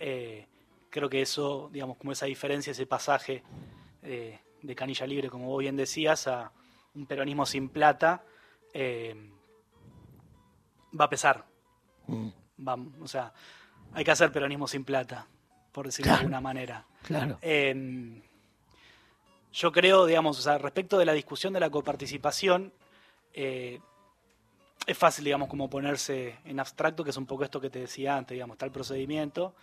Eh, 0.00 0.48
creo 0.90 1.08
que 1.08 1.22
eso, 1.22 1.70
digamos, 1.72 1.98
como 1.98 2.10
esa 2.10 2.26
diferencia, 2.26 2.72
ese 2.72 2.86
pasaje 2.86 3.44
eh, 4.02 4.40
de 4.62 4.74
canilla 4.74 5.06
libre, 5.06 5.30
como 5.30 5.46
vos 5.46 5.60
bien 5.60 5.76
decías, 5.76 6.26
a 6.26 6.50
un 6.96 7.06
peronismo 7.06 7.46
sin 7.46 7.68
plata, 7.68 8.24
eh, 8.74 9.30
va 11.00 11.04
a 11.04 11.08
pesar. 11.08 11.46
Va- 12.58 12.78
o 13.00 13.08
sea, 13.08 13.32
hay 13.92 14.04
que 14.04 14.10
hacer 14.10 14.32
peronismo 14.32 14.66
sin 14.68 14.84
plata, 14.84 15.26
por 15.72 15.86
decirlo 15.86 16.10
Claro. 16.10 16.18
de 16.18 16.24
alguna 16.24 16.40
manera. 16.40 16.86
Claro. 17.02 17.38
Eh, 17.42 18.22
yo 19.52 19.72
creo, 19.72 20.06
digamos, 20.06 20.38
o 20.38 20.42
sea, 20.42 20.58
respecto 20.58 20.98
de 20.98 21.04
la 21.06 21.12
discusión 21.12 21.52
de 21.52 21.60
la 21.60 21.70
coparticipación, 21.70 22.72
eh, 23.32 23.80
es 24.86 24.96
fácil, 24.98 25.24
digamos, 25.24 25.48
como 25.48 25.68
ponerse 25.70 26.36
en 26.44 26.60
abstracto, 26.60 27.02
que 27.02 27.10
es 27.10 27.16
un 27.16 27.26
poco 27.26 27.44
esto 27.44 27.60
que 27.60 27.70
te 27.70 27.80
decía 27.80 28.16
antes, 28.16 28.34
digamos, 28.34 28.54
está 28.54 28.66
el 28.66 28.72
procedimiento, 28.72 29.54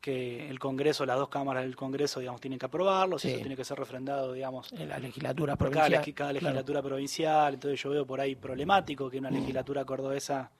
que 0.00 0.48
el 0.48 0.58
Congreso, 0.58 1.06
las 1.06 1.16
dos 1.18 1.28
cámaras 1.28 1.62
del 1.64 1.76
Congreso, 1.76 2.20
digamos, 2.20 2.40
tienen 2.40 2.58
que 2.58 2.66
aprobarlo, 2.66 3.18
si 3.18 3.28
Sí. 3.28 3.34
eso 3.34 3.40
tiene 3.42 3.56
que 3.56 3.64
ser 3.64 3.78
refrendado, 3.78 4.32
digamos, 4.32 4.72
En 4.72 4.88
la 4.88 4.98
legislatura 4.98 5.56
por 5.56 5.70
cada, 5.70 5.86
provincial. 5.86 6.14
cada 6.14 6.30
claro. 6.30 6.44
legislatura 6.46 6.82
provincial, 6.82 7.54
entonces 7.54 7.80
yo 7.82 7.90
veo 7.90 8.06
por 8.06 8.20
ahí 8.20 8.34
problemático 8.34 9.08
que 9.10 9.18
una 9.18 9.30
legislatura 9.30 9.84
cordobesa 9.84 10.50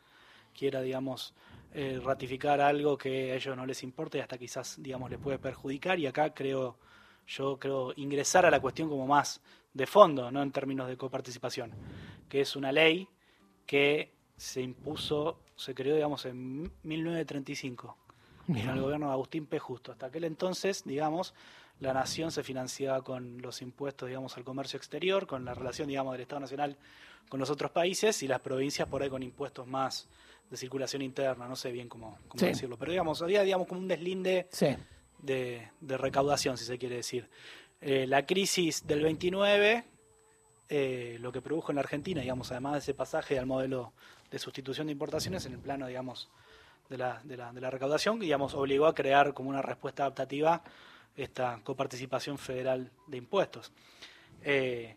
quiera, 0.57 0.81
digamos, 0.81 1.35
eh, 1.75 2.01
ratificar 2.03 2.61
algo 2.61 2.99
que 2.99 3.33
a 3.33 3.35
ellos 3.37 3.57
no 3.57 3.65
les 3.67 3.83
importa 3.83 4.19
y 4.19 4.21
hasta 4.21 4.39
quizás, 4.39 4.77
digamos, 4.81 5.11
les 5.11 5.19
puede 5.19 5.39
perjudicar 5.39 5.99
y 5.99 6.07
acá 6.07 6.35
creo, 6.35 6.77
yo 7.27 7.59
creo 7.59 7.93
ingresar 7.97 8.45
a 8.45 8.51
la 8.51 8.61
cuestión 8.61 8.89
como 8.89 9.07
más 9.07 9.41
de 9.73 9.87
fondo, 9.87 10.31
no 10.31 10.43
en 10.43 10.53
términos 10.53 10.89
de 10.89 10.97
coparticipación, 10.97 11.73
que 12.29 12.43
es 12.43 12.57
una 12.57 12.73
ley 12.73 13.09
que 13.65 14.13
se 14.37 14.61
impuso, 14.61 15.41
se 15.57 15.75
creó, 15.75 15.95
digamos, 15.95 16.27
en 16.27 16.71
1935 16.83 17.97
en 18.49 18.69
el 18.69 18.81
gobierno 18.81 19.07
de 19.07 19.13
Agustín 19.13 19.47
P. 19.47 19.59
Justo. 19.59 19.93
Hasta 19.93 20.07
aquel 20.07 20.25
entonces, 20.25 20.85
digamos, 20.85 21.33
la 21.81 21.93
nación 21.95 22.31
se 22.33 22.43
financiaba 22.43 23.03
con 23.03 23.41
los 23.41 23.63
impuestos, 23.63 24.09
digamos, 24.09 24.37
al 24.37 24.45
comercio 24.45 24.77
exterior, 24.77 25.27
con 25.27 25.45
la 25.45 25.55
relación, 25.55 25.89
digamos, 25.89 26.13
del 26.13 26.23
Estado 26.23 26.41
Nacional 26.41 26.77
con 27.29 27.41
los 27.41 27.51
otros 27.51 27.71
países 27.71 28.23
y 28.23 28.29
las 28.29 28.41
provincias 28.41 28.89
por 28.89 29.03
ahí 29.03 29.09
con 29.09 29.23
impuestos 29.23 29.67
más 29.67 30.09
de 30.51 30.57
circulación 30.57 31.03
interna, 31.03 31.49
no 31.49 31.57
sé 31.57 31.73
bien 31.73 31.89
cómo, 31.89 32.19
cómo 32.29 32.39
Sí. 32.41 32.47
decirlo, 32.47 32.77
pero 32.77 32.93
digamos, 32.93 33.23
había, 33.23 33.43
digamos, 33.43 33.67
como 33.67 33.81
un 33.81 33.89
deslinde 33.89 34.49
Sí. 34.51 34.69
de, 35.19 35.69
de 35.81 35.97
recaudación, 35.97 36.59
si 36.59 36.65
se 36.65 36.79
quiere 36.79 36.97
decir. 36.97 37.29
Eh, 37.81 38.07
la 38.07 38.27
crisis 38.27 38.87
del 38.87 39.03
29, 39.03 39.85
eh, 40.69 41.17
lo 41.21 41.33
que 41.33 41.41
produjo 41.41 41.73
en 41.73 41.77
la 41.77 41.81
Argentina, 41.83 42.21
digamos, 42.21 42.51
además 42.51 42.73
de 42.75 42.79
ese 42.81 42.95
pasaje 42.95 43.39
al 43.39 43.47
modelo 43.47 43.93
de 44.31 44.39
sustitución 44.39 44.87
de 44.87 44.93
importaciones 44.93 45.45
en 45.47 45.53
el 45.55 45.59
plano, 45.59 45.87
digamos, 45.87 46.29
de 46.89 46.99
la, 46.99 47.21
de 47.25 47.37
la, 47.37 47.53
de 47.53 47.61
la 47.61 47.71
recaudación, 47.71 48.19
digamos, 48.21 48.55
obligó 48.55 48.87
a 48.87 48.95
crear 48.95 49.33
como 49.35 49.49
una 49.51 49.63
respuesta 49.63 50.03
adaptativa 50.05 50.63
esta 51.17 51.61
coparticipación 51.65 52.39
federal 52.39 52.91
de 53.07 53.17
impuestos. 53.17 53.73
Eh, 54.43 54.97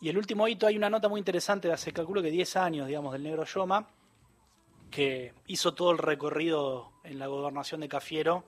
y 0.00 0.08
el 0.08 0.18
último 0.18 0.46
hito, 0.48 0.66
hay 0.66 0.76
una 0.76 0.90
nota 0.90 1.08
muy 1.08 1.18
interesante 1.18 1.68
de 1.68 1.74
hace, 1.74 1.92
calculo 1.92 2.20
que 2.22 2.30
10 2.30 2.56
años, 2.56 2.86
digamos, 2.86 3.12
del 3.12 3.22
negro 3.22 3.44
Yoma, 3.44 3.88
que 4.90 5.34
hizo 5.46 5.74
todo 5.74 5.90
el 5.90 5.98
recorrido 5.98 6.92
en 7.04 7.18
la 7.18 7.26
gobernación 7.26 7.80
de 7.80 7.88
Cafiero, 7.88 8.44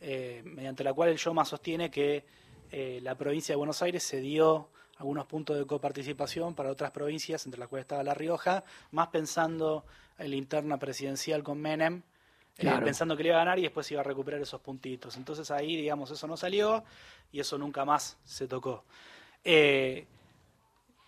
eh, 0.00 0.42
mediante 0.44 0.84
la 0.84 0.92
cual 0.92 1.10
el 1.10 1.16
Yoma 1.16 1.44
sostiene 1.44 1.90
que 1.90 2.24
eh, 2.70 3.00
la 3.02 3.14
provincia 3.14 3.52
de 3.52 3.56
Buenos 3.56 3.82
Aires 3.82 4.02
se 4.02 4.20
dio 4.20 4.68
algunos 4.98 5.26
puntos 5.26 5.56
de 5.58 5.66
coparticipación 5.66 6.54
para 6.54 6.70
otras 6.70 6.90
provincias, 6.90 7.44
entre 7.44 7.60
las 7.60 7.68
cuales 7.68 7.84
estaba 7.84 8.02
La 8.02 8.14
Rioja, 8.14 8.64
más 8.90 9.08
pensando 9.08 9.84
en 10.18 10.30
la 10.30 10.36
interna 10.36 10.78
presidencial 10.78 11.42
con 11.42 11.60
Menem, 11.60 12.02
eh, 12.58 12.70
pensando 12.82 13.16
que 13.16 13.22
le 13.22 13.28
iba 13.30 13.36
a 13.36 13.40
ganar 13.44 13.58
y 13.58 13.62
después 13.62 13.90
iba 13.90 14.00
a 14.00 14.04
recuperar 14.04 14.40
esos 14.40 14.60
puntitos. 14.60 15.16
Entonces 15.16 15.50
ahí, 15.50 15.76
digamos, 15.76 16.10
eso 16.10 16.26
no 16.26 16.36
salió 16.36 16.82
y 17.30 17.40
eso 17.40 17.58
nunca 17.58 17.84
más 17.84 18.16
se 18.24 18.48
tocó. 18.48 18.84
Eh, 19.44 20.06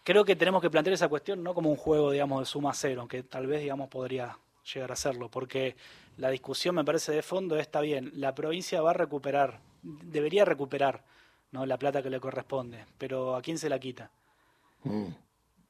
creo 0.04 0.24
que 0.24 0.36
tenemos 0.36 0.60
que 0.60 0.70
plantear 0.70 0.94
esa 0.94 1.08
cuestión 1.08 1.42
no 1.42 1.54
como 1.54 1.70
un 1.70 1.76
juego, 1.76 2.10
digamos, 2.10 2.40
de 2.40 2.46
suma 2.46 2.74
cero, 2.74 3.00
aunque 3.00 3.22
tal 3.22 3.46
vez, 3.46 3.62
digamos, 3.62 3.88
podría 3.88 4.38
llegar 4.74 4.92
a 4.92 4.96
serlo, 4.96 5.30
porque 5.30 5.76
la 6.16 6.30
discusión 6.30 6.74
me 6.74 6.84
parece 6.84 7.12
de 7.12 7.22
fondo 7.22 7.56
está 7.58 7.80
bien, 7.80 8.10
la 8.14 8.34
provincia 8.34 8.80
va 8.82 8.90
a 8.90 8.94
recuperar, 8.94 9.60
debería 9.82 10.44
recuperar 10.44 11.04
¿no? 11.52 11.64
la 11.66 11.78
plata 11.78 12.02
que 12.02 12.10
le 12.10 12.20
corresponde, 12.20 12.84
pero 12.98 13.36
¿a 13.36 13.42
quién 13.42 13.58
se 13.58 13.68
la 13.68 13.78
quita? 13.78 14.10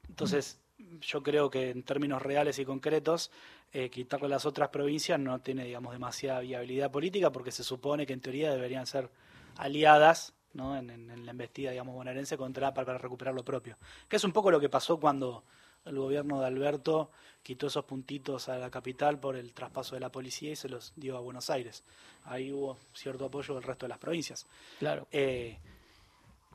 Entonces, 0.09 0.59
yo 1.01 1.23
creo 1.23 1.51
que 1.51 1.71
en 1.71 1.83
términos 1.83 2.23
reales 2.23 2.59
y 2.59 2.65
concretos, 2.65 3.31
eh, 3.73 3.91
quitarle 3.91 4.27
a 4.27 4.31
las 4.31 4.47
otras 4.47 4.71
provincias 4.71 5.21
no 5.21 5.39
tiene, 5.41 5.65
digamos, 5.65 5.93
demasiada 5.93 6.41
viabilidad 6.41 6.91
política 6.91 7.31
porque 7.31 7.51
se 7.53 7.63
supone 7.65 8.07
que 8.07 8.15
en 8.15 8.21
teoría 8.21 8.51
deberían 8.53 8.87
ser 8.87 9.11
aliadas 9.57 10.33
¿no? 10.55 10.77
en, 10.77 10.89
en- 10.91 11.11
en 11.11 11.27
la 11.27 11.33
embestida, 11.33 11.71
digamos, 11.73 11.95
bonaerense 11.95 12.37
contra 12.39 12.73
para, 12.73 12.87
para 12.87 12.99
recuperar 12.99 13.35
lo 13.35 13.45
propio. 13.45 13.77
Que 14.09 14.17
es 14.17 14.25
un 14.25 14.33
poco 14.33 14.51
lo 14.51 14.59
que 14.61 14.69
pasó 14.71 14.99
cuando 14.99 15.45
el 15.85 15.97
gobierno 15.99 16.41
de 16.41 16.47
Alberto 16.47 17.11
quitó 17.43 17.69
esos 17.69 17.85
puntitos 17.85 18.49
a 18.49 18.59
la 18.59 18.71
capital 18.71 19.19
por 19.19 19.37
el 19.37 19.53
traspaso 19.55 19.95
de 19.95 20.01
la 20.01 20.11
policía 20.11 20.51
y 20.53 20.57
se 20.57 20.69
los 20.69 20.93
dio 20.97 21.17
a 21.17 21.21
Buenos 21.21 21.49
Aires. 21.51 21.83
Ahí 22.25 22.53
hubo 22.53 22.77
cierto 22.93 23.25
apoyo 23.27 23.55
del 23.55 23.63
resto 23.63 23.87
de 23.87 23.89
las 23.91 23.99
provincias. 23.99 24.47
Claro. 24.79 25.07
Eh, 25.11 25.59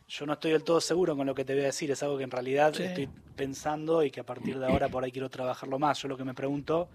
yo 0.08 0.26
no 0.26 0.34
estoy 0.34 0.52
del 0.52 0.64
todo 0.64 0.80
seguro 0.82 1.16
con 1.16 1.26
lo 1.26 1.34
que 1.34 1.46
te 1.46 1.54
voy 1.54 1.64
a 1.64 1.68
decir, 1.68 1.90
es 1.90 2.04
algo 2.04 2.18
que 2.18 2.24
en 2.26 2.32
realidad 2.32 2.74
Sí. 2.74 2.84
estoy 2.84 3.10
pensando 3.36 4.04
y 4.04 4.12
que 4.12 4.20
a 4.20 4.26
partir 4.26 4.60
de 4.60 4.66
ahora 4.68 4.90
por 4.90 5.04
ahí 5.04 5.12
quiero 5.12 5.30
trabajarlo 5.30 5.80
más. 5.80 6.00
Yo 6.02 6.08
lo 6.10 6.18
que 6.18 6.24
me 6.26 6.34
pregunto, 6.36 6.90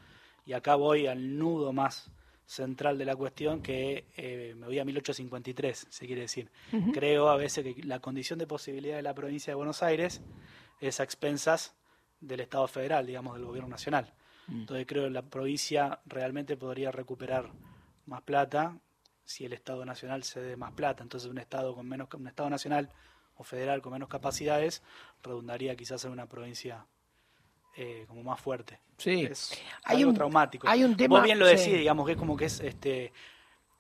y 0.47 0.53
acá 0.53 0.77
voy 0.77 1.07
al 1.07 1.37
nudo 1.39 1.73
más 1.73 2.11
central 2.47 2.97
de 2.97 3.05
la 3.05 3.17
cuestión 3.17 3.61
que 3.61 4.07
eh, 4.17 4.55
me 4.57 4.67
voy 4.67 4.79
a 4.79 4.85
1853, 4.85 5.87
se 5.91 6.07
quiere 6.07 6.23
decir. 6.23 6.51
Creo 6.95 7.29
a 7.29 7.37
veces 7.37 7.65
que 7.65 7.83
la 7.83 7.99
condición 8.01 8.39
de 8.39 8.47
posibilidad 8.47 8.97
de 8.97 9.03
la 9.03 9.15
provincia 9.15 9.51
de 9.51 9.55
Buenos 9.57 9.83
Aires 9.83 10.21
es 10.81 11.01
a 11.01 11.03
expensas 11.03 11.75
del 12.21 12.41
Estado 12.41 12.67
federal, 12.69 13.07
digamos, 13.07 13.35
del 13.35 13.45
gobierno 13.45 13.69
nacional. 13.69 14.13
Mm. 14.49 14.61
Entonces 14.61 14.87
creo 14.87 15.05
que 15.05 15.11
la 15.11 15.23
provincia 15.23 16.01
realmente 16.07 16.57
podría 16.57 16.91
recuperar 16.91 17.51
más 18.07 18.23
plata 18.23 18.77
si 19.25 19.45
el 19.45 19.53
Estado 19.53 19.85
nacional 19.85 20.25
cede 20.25 20.57
más 20.57 20.73
plata. 20.73 21.03
Entonces 21.03 21.29
un 21.31 21.39
Estado 21.39 21.75
con 21.75 21.87
menos 21.89 22.09
un 22.15 22.27
Estado 22.27 22.49
nacional 22.51 22.91
o 23.37 23.45
federal 23.45 23.81
con 23.83 23.93
menos 23.93 24.09
capacidades 24.09 24.83
redundaría 25.23 25.77
quizás 25.77 26.05
en 26.05 26.13
una 26.13 26.27
provincia 26.27 26.87
eh, 27.77 28.05
como 28.09 28.23
más 28.25 28.41
fuerte. 28.41 28.81
Sí. 28.97 29.23
Es 29.31 29.53
Hay 29.85 29.99
algo 29.99 30.11
un- 30.11 30.17
traumático. 30.17 30.67
hay 30.69 30.83
un 30.83 30.97
tema- 30.97 31.17
Vos 31.17 31.25
bien 31.25 31.39
lo 31.39 31.47
sí. 31.47 31.57
decís, 31.57 31.75
digamos 31.79 32.07
que 32.07 32.13
es 32.13 32.19
como 32.19 32.37
que 32.37 32.47
es 32.47 32.59
este 32.61 33.13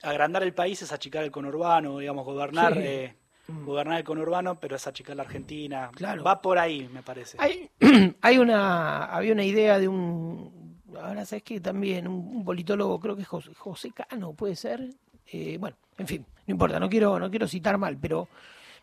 agrandar 0.02 0.44
el 0.44 0.54
país 0.54 0.80
es 0.82 0.92
achicar 0.92 1.24
el 1.24 1.32
conurbano, 1.32 1.98
digamos, 1.98 2.24
gobernar 2.24 2.74
Sí. 2.74 2.80
eh, 2.82 3.16
Mm. 3.48 3.64
gobernar 3.64 3.98
el 3.98 4.04
conurbano, 4.04 4.56
pero 4.56 4.76
es 4.76 4.86
achicar 4.86 5.16
la 5.16 5.22
Argentina. 5.22 5.90
Claro. 5.94 6.22
Va 6.22 6.40
por 6.40 6.58
ahí, 6.58 6.88
me 6.92 7.02
parece. 7.02 7.38
Hay, 7.40 7.70
hay 8.20 8.38
una, 8.38 9.06
había 9.06 9.32
una 9.32 9.44
idea 9.44 9.78
de 9.78 9.88
un, 9.88 10.78
ahora 11.00 11.24
sabes 11.24 11.42
que 11.42 11.60
también, 11.60 12.06
un, 12.06 12.36
un 12.36 12.44
politólogo, 12.44 13.00
creo 13.00 13.16
que 13.16 13.22
es 13.22 13.28
José, 13.28 13.54
José 13.54 13.90
Cano, 13.92 14.34
puede 14.34 14.54
ser. 14.54 14.90
Eh, 15.32 15.56
bueno, 15.58 15.76
en 15.96 16.06
fin, 16.06 16.26
no 16.46 16.52
importa, 16.52 16.78
no 16.78 16.88
quiero, 16.88 17.18
no 17.18 17.30
quiero 17.30 17.48
citar 17.48 17.78
mal, 17.78 17.96
pero 17.98 18.28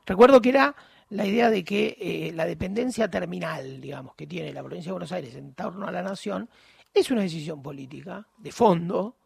recuerdo 0.05 0.41
que 0.41 0.49
era 0.49 0.75
la 1.09 1.25
idea 1.25 1.49
de 1.49 1.63
que 1.63 1.97
eh, 1.99 2.31
la 2.33 2.45
dependencia 2.45 3.09
terminal, 3.09 3.79
digamos, 3.79 4.15
que 4.15 4.25
tiene 4.25 4.51
la 4.51 4.63
provincia 4.63 4.89
de 4.89 4.93
Buenos 4.93 5.11
Aires 5.11 5.35
en 5.35 5.53
torno 5.53 5.87
a 5.87 5.91
la 5.91 6.01
nación, 6.01 6.49
es 6.93 7.11
una 7.11 7.21
decisión 7.21 7.61
política, 7.61 8.27
de 8.37 8.51
fondo, 8.51 9.17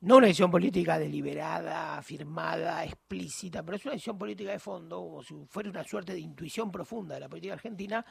no 0.00 0.16
una 0.16 0.26
decisión 0.26 0.50
política 0.50 0.98
deliberada, 0.98 2.00
firmada, 2.02 2.84
explícita, 2.84 3.62
pero 3.62 3.76
es 3.76 3.84
una 3.84 3.92
decisión 3.92 4.18
política 4.18 4.52
de 4.52 4.58
fondo, 4.58 4.96
como 5.00 5.22
si 5.22 5.34
fuera 5.46 5.68
una 5.68 5.84
suerte 5.84 6.12
de 6.12 6.20
intuición 6.20 6.70
profunda 6.70 7.14
de 7.14 7.20
la 7.20 7.28
política 7.28 7.54
argentina, 7.54 8.04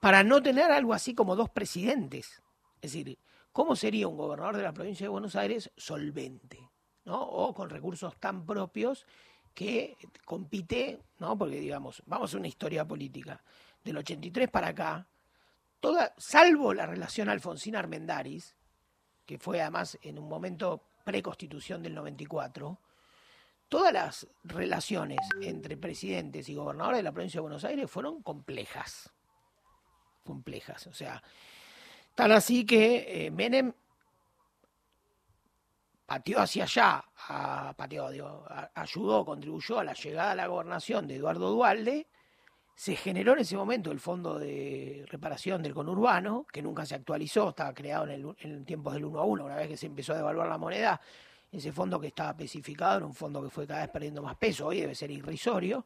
para 0.00 0.22
no 0.22 0.42
tener 0.42 0.70
algo 0.70 0.92
así 0.92 1.14
como 1.14 1.34
dos 1.34 1.48
presidentes. 1.48 2.42
Es 2.82 2.92
decir, 2.92 3.18
¿cómo 3.52 3.76
sería 3.76 4.08
un 4.08 4.16
gobernador 4.16 4.56
de 4.56 4.62
la 4.62 4.72
provincia 4.72 5.04
de 5.04 5.10
Buenos 5.10 5.36
Aires 5.36 5.70
solvente? 5.76 6.68
¿no? 7.04 7.20
O 7.22 7.54
con 7.54 7.70
recursos 7.70 8.16
tan 8.18 8.44
propios 8.44 9.06
que 9.54 9.96
compite, 10.24 11.00
¿no? 11.18 11.36
Porque 11.36 11.60
digamos, 11.60 12.02
vamos 12.06 12.34
a 12.34 12.38
una 12.38 12.48
historia 12.48 12.86
política. 12.86 13.42
Del 13.82 13.96
83 13.96 14.48
para 14.48 14.68
acá, 14.68 15.06
toda, 15.80 16.14
salvo 16.16 16.72
la 16.72 16.86
relación 16.86 17.28
Alfonsín-Armendáriz, 17.28 18.56
que 19.26 19.38
fue 19.38 19.60
además 19.60 19.98
en 20.02 20.18
un 20.18 20.28
momento 20.28 20.84
preconstitución 21.04 21.82
del 21.82 21.94
94, 21.94 22.78
todas 23.68 23.92
las 23.92 24.26
relaciones 24.44 25.18
entre 25.40 25.76
presidentes 25.76 26.48
y 26.48 26.54
gobernadores 26.54 26.98
de 26.98 27.02
la 27.04 27.12
provincia 27.12 27.38
de 27.38 27.42
Buenos 27.42 27.64
Aires 27.64 27.90
fueron 27.90 28.22
complejas. 28.22 29.10
Complejas. 30.24 30.86
O 30.86 30.92
sea, 30.94 31.22
tan 32.14 32.32
así 32.32 32.64
que 32.66 33.26
eh, 33.26 33.30
Menem 33.30 33.72
pateó 36.06 36.40
hacia 36.40 36.64
allá, 36.64 37.04
a- 37.28 37.74
pateó, 37.76 38.08
ayudó, 38.74 39.24
contribuyó 39.24 39.78
a 39.78 39.84
la 39.84 39.94
llegada 39.94 40.32
a 40.32 40.34
la 40.36 40.46
gobernación 40.46 41.06
de 41.06 41.16
Eduardo 41.16 41.50
Dualde, 41.50 42.06
se 42.74 42.96
generó 42.96 43.34
en 43.34 43.40
ese 43.40 43.56
momento 43.56 43.90
el 43.90 44.00
Fondo 44.00 44.38
de 44.38 45.04
Reparación 45.08 45.62
del 45.62 45.74
Conurbano, 45.74 46.46
que 46.50 46.62
nunca 46.62 46.86
se 46.86 46.94
actualizó, 46.94 47.50
estaba 47.50 47.74
creado 47.74 48.04
en, 48.04 48.10
el, 48.10 48.36
en 48.40 48.64
tiempos 48.64 48.94
del 48.94 49.04
1 49.04 49.20
a 49.20 49.24
1, 49.24 49.44
una 49.44 49.56
vez 49.56 49.68
que 49.68 49.76
se 49.76 49.86
empezó 49.86 50.12
a 50.12 50.16
devaluar 50.16 50.48
la 50.48 50.58
moneda, 50.58 51.00
ese 51.50 51.70
fondo 51.70 52.00
que 52.00 52.06
estaba 52.08 52.30
especificado 52.30 52.96
era 52.96 53.06
un 53.06 53.14
fondo 53.14 53.42
que 53.42 53.50
fue 53.50 53.66
cada 53.66 53.82
vez 53.82 53.90
perdiendo 53.90 54.22
más 54.22 54.36
peso, 54.36 54.66
hoy 54.68 54.80
debe 54.80 54.94
ser 54.94 55.10
irrisorio, 55.10 55.84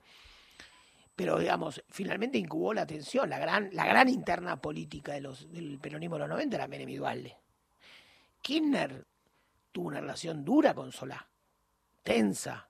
pero 1.14 1.38
digamos, 1.38 1.82
finalmente 1.88 2.38
incubó 2.38 2.72
la 2.72 2.86
tensión, 2.86 3.28
la 3.28 3.38
gran, 3.38 3.70
la 3.72 3.86
gran 3.86 4.08
interna 4.08 4.60
política 4.60 5.14
de 5.14 5.22
los, 5.22 5.50
del 5.50 5.78
peronismo 5.78 6.16
de 6.16 6.20
los 6.20 6.28
90 6.28 6.56
era 6.56 6.68
Menem 6.68 6.90
y 6.90 6.96
Dualde. 6.96 7.36
Kirchner 8.42 9.06
tuvo 9.72 9.88
una 9.88 10.00
relación 10.00 10.44
dura 10.44 10.72
con 10.74 10.92
Solá, 10.92 11.26
tensa, 12.02 12.68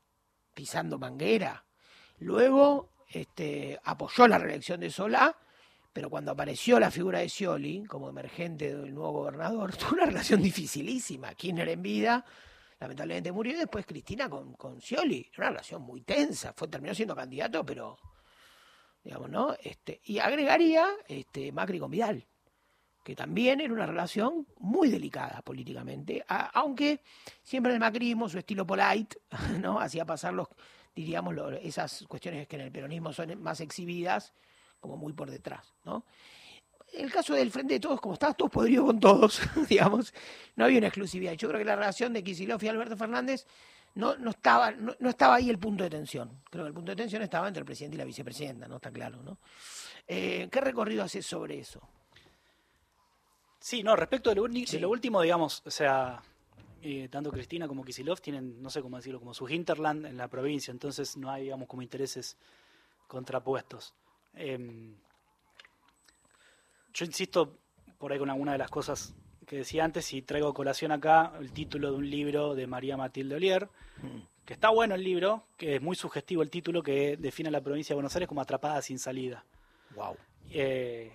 pisando 0.55 0.99
manguera. 0.99 1.67
Luego 2.19 2.96
este, 3.09 3.79
apoyó 3.85 4.27
la 4.27 4.39
reelección 4.39 4.81
de 4.81 4.91
Solá, 4.91 5.37
pero 5.93 6.11
cuando 6.11 6.33
apareció 6.33 6.79
la 6.79 6.91
figura 6.91 7.21
de 7.21 7.29
Scioli 7.29 7.85
como 7.85 8.09
emergente 8.09 8.75
del 8.75 8.95
nuevo 8.95 9.13
gobernador, 9.13 9.75
tuvo 9.77 9.93
una 9.93 10.07
relación 10.07 10.43
dificilísima. 10.43 11.35
Kirchner 11.35 11.69
en 11.69 11.83
vida, 11.83 12.25
lamentablemente 12.79 13.33
murió, 13.33 13.55
y 13.55 13.57
después 13.57 13.87
Cristina 13.87 14.29
con, 14.29 14.55
con 14.55 14.81
Scioli. 14.81 15.31
Una 15.39 15.49
relación 15.49 15.83
muy 15.83 16.03
tensa, 16.03 16.53
fue, 16.53 16.69
terminó 16.69 16.95
siendo 16.95 17.17
candidato, 17.17 17.65
pero, 17.65 17.99
digamos, 19.03 19.31
¿no? 19.31 19.57
Este, 19.63 20.01
y 20.05 20.19
agregaría 20.19 20.87
este, 21.09 21.53
Macri 21.53 21.79
con 21.79 21.91
Vidal 21.91 22.27
que 23.07 23.15
también 23.15 23.61
era 23.61 23.73
una 23.73 23.87
relación 23.87 24.49
muy 24.59 24.91
delicada 24.91 25.41
políticamente, 25.43 26.25
aunque 26.27 27.03
siempre 27.41 27.73
el 27.73 27.79
macrismo, 27.79 28.29
su 28.29 28.37
estilo 28.37 28.67
polite, 28.67 29.17
¿no? 29.61 29.79
hacía 29.79 30.05
pasar 30.05 30.35
los, 30.35 30.49
diríamos, 30.97 31.33
lo- 31.35 31.51
esas 31.53 32.05
cuestiones 32.09 32.49
que 32.49 32.57
en 32.57 32.63
el 32.63 32.73
peronismo 32.73 33.13
son 33.13 33.41
más 33.41 33.61
exhibidas, 33.61 34.33
como 34.81 34.97
muy 34.97 35.13
por 35.13 35.31
detrás. 35.31 35.75
¿no? 35.85 36.05
El 36.93 37.13
caso 37.13 37.35
del 37.35 37.51
Frente 37.53 37.75
de 37.75 37.81
Todos, 37.81 38.01
como 38.01 38.15
estaba 38.15 38.33
todos 38.35 38.51
podridos 38.51 38.87
con 38.87 38.99
todos, 38.99 39.41
digamos, 39.69 40.13
no 40.57 40.65
había 40.65 40.79
una 40.79 40.89
exclusividad. 40.89 41.33
Yo 41.35 41.49
creo 41.49 41.59
que 41.59 41.65
la 41.65 41.77
relación 41.77 42.13
de 42.13 42.25
Kicillof 42.25 42.63
y 42.65 42.69
Alberto 42.69 42.97
Fernández 42.97 43.47
no, 43.95 44.17
no, 44.17 44.31
estaba, 44.31 44.71
no, 44.73 44.95
no 44.99 45.09
estaba 45.11 45.37
ahí 45.37 45.49
el 45.51 45.59
punto 45.59 45.85
de 45.85 45.91
tensión. 45.91 46.43
Creo 46.51 46.65
que 46.65 46.69
el 46.69 46.75
punto 46.75 46.93
de 46.93 46.97
tensión 46.97 47.23
estaba 47.23 47.49
entre 47.49 47.61
el 47.61 47.67
presidente 47.67 47.95
y 47.97 47.99
la 47.99 48.05
vicepresidenta, 48.05 48.69
¿no? 48.69 48.77
Está 48.77 48.91
claro, 48.91 49.23
¿no? 49.23 49.39
Eh, 50.07 50.49
¿Qué 50.51 50.61
recorrido 50.61 51.03
haces 51.05 51.25
sobre 51.27 51.59
eso? 51.59 51.81
Sí, 53.59 53.83
no, 53.83 53.97
respecto 53.97 54.31
de 54.31 54.37
lo, 54.37 54.45
uni- 54.45 54.65
de 54.67 54.79
lo 54.81 54.91
último, 54.91 55.21
digamos, 55.23 55.63
o 55.67 55.71
sea, 55.71 56.23
eh, 56.89 57.09
tanto 57.09 57.33
Cristina 57.33 57.67
como 57.67 57.85
Kisilov 57.85 58.21
tienen, 58.21 58.63
no 58.63 58.71
sé 58.71 58.81
cómo 58.81 58.97
decirlo, 58.97 59.19
como 59.19 59.35
su 59.35 59.49
hinterland 59.49 60.07
en 60.07 60.17
la 60.17 60.29
provincia, 60.29 60.71
entonces 60.71 61.17
no 61.17 61.29
hay, 61.29 61.43
digamos, 61.43 61.67
como 61.67 61.83
intereses 61.83 62.37
contrapuestos. 63.09 63.93
Em, 64.35 64.95
yo 66.95 67.05
insisto 67.05 67.59
por 67.99 68.13
ahí 68.13 68.21
con 68.21 68.31
alguna 68.31 68.53
de 68.53 68.59
las 68.59 68.71
cosas 68.71 69.17
que 69.49 69.57
decía 69.57 69.85
antes 69.85 70.13
y 70.13 70.23
traigo 70.23 70.47
a 70.47 70.55
colación 70.55 70.93
acá 70.93 71.33
el 71.41 71.51
título 71.51 71.91
de 71.91 71.97
un 71.97 72.09
libro 72.09 72.55
de 72.55 72.69
María 72.69 72.97
Matilde 72.97 73.35
Olier, 73.35 73.69
que 74.45 74.55
está 74.55 74.71
bueno 74.71 74.95
el 74.95 75.03
libro, 75.03 75.43
que 75.57 75.75
es 75.75 75.83
muy 75.83 75.97
sugestivo 75.97 76.43
el 76.43 76.51
título, 76.51 76.85
que 76.85 77.17
define 77.17 77.49
a 77.49 77.53
la 77.53 77.63
provincia 77.63 77.95
de 77.95 77.97
Buenos 77.97 78.15
Aires 78.15 78.29
como 78.29 78.43
atrapada 78.43 78.81
sin 78.81 79.01
salida. 79.01 79.45
Wow. 79.97 80.17
Eh, 80.51 81.11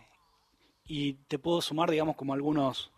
y 0.86 1.14
te 1.14 1.40
puedo 1.40 1.62
sumar, 1.62 1.90
digamos, 1.90 2.18
como 2.18 2.34
algunos, 2.34 2.92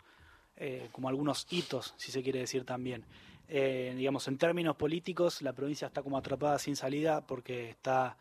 eh, 0.56 0.88
como 0.92 1.08
algunos 1.08 1.46
hitos, 1.50 1.94
si 1.96 2.12
se 2.12 2.22
quiere 2.22 2.40
decir 2.40 2.64
también. 2.64 3.04
Eh, 3.48 3.92
digamos, 3.96 4.26
en 4.28 4.38
términos 4.38 4.76
políticos, 4.76 5.42
la 5.42 5.52
provincia 5.52 5.86
está 5.88 6.02
como 6.02 6.16
atrapada 6.16 6.58
sin 6.58 6.76
salida 6.76 7.20
porque 7.26 7.70
está 7.70 8.16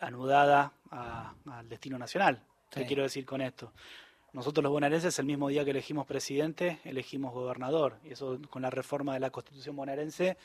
anudada 0.00 0.72
al 0.90 1.68
destino 1.68 1.98
nacional. 1.98 2.42
¿Qué 2.70 2.80
Sí. 2.80 2.86
quiero 2.86 3.02
decir 3.04 3.24
con 3.24 3.40
esto? 3.40 3.72
Nosotros 4.32 4.64
los 4.64 4.72
bonaerenses, 4.72 5.16
el 5.20 5.26
mismo 5.26 5.48
día 5.48 5.64
que 5.64 5.70
elegimos 5.70 6.06
presidente, 6.06 6.80
elegimos 6.84 7.32
gobernador. 7.32 7.98
Y 8.04 8.12
eso 8.12 8.40
con 8.50 8.62
la 8.62 8.70
reforma 8.70 9.14
de 9.14 9.20
la 9.20 9.30
constitución 9.30 9.76
bonaerense 9.76 10.36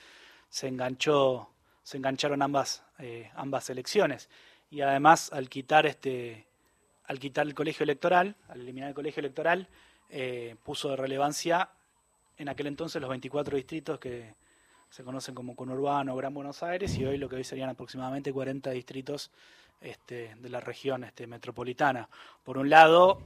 se 0.47 0.67
enganchó, 0.67 1.49
se 1.81 1.97
engancharon 1.97 2.41
ambas, 2.43 2.83
eh, 2.99 3.31
ambas 3.35 3.69
elecciones. 3.71 4.29
Y 4.69 4.81
además, 4.81 5.33
al 5.33 5.49
quitar 5.49 5.87
este, 5.87 6.45
al 7.05 7.17
quitar 7.17 7.47
el 7.47 7.55
colegio 7.55 7.83
electoral, 7.83 8.35
al 8.47 8.61
eliminar 8.61 8.89
el 8.89 8.95
colegio 8.95 9.21
electoral, 9.21 9.67
eh, 10.09 10.55
puso 10.63 10.89
de 10.89 10.95
relevancia 10.95 11.69
en 12.37 12.49
aquel 12.49 12.67
entonces 12.67 13.01
los 13.01 13.09
24 13.09 13.55
distritos 13.57 13.99
que 13.99 14.33
se 14.89 15.03
conocen 15.03 15.35
como 15.35 15.55
conurbano, 15.55 16.15
Gran 16.15 16.33
Buenos 16.33 16.63
Aires, 16.63 16.97
y 16.97 17.05
hoy 17.05 17.17
lo 17.17 17.29
que 17.29 17.35
hoy 17.35 17.43
serían 17.43 17.69
aproximadamente 17.69 18.33
40 18.33 18.71
distritos 18.71 19.29
este, 19.81 20.35
de 20.35 20.49
la 20.49 20.59
región 20.59 21.03
este, 21.03 21.27
metropolitana. 21.27 22.09
Por 22.43 22.57
un 22.57 22.69
lado, 22.69 23.21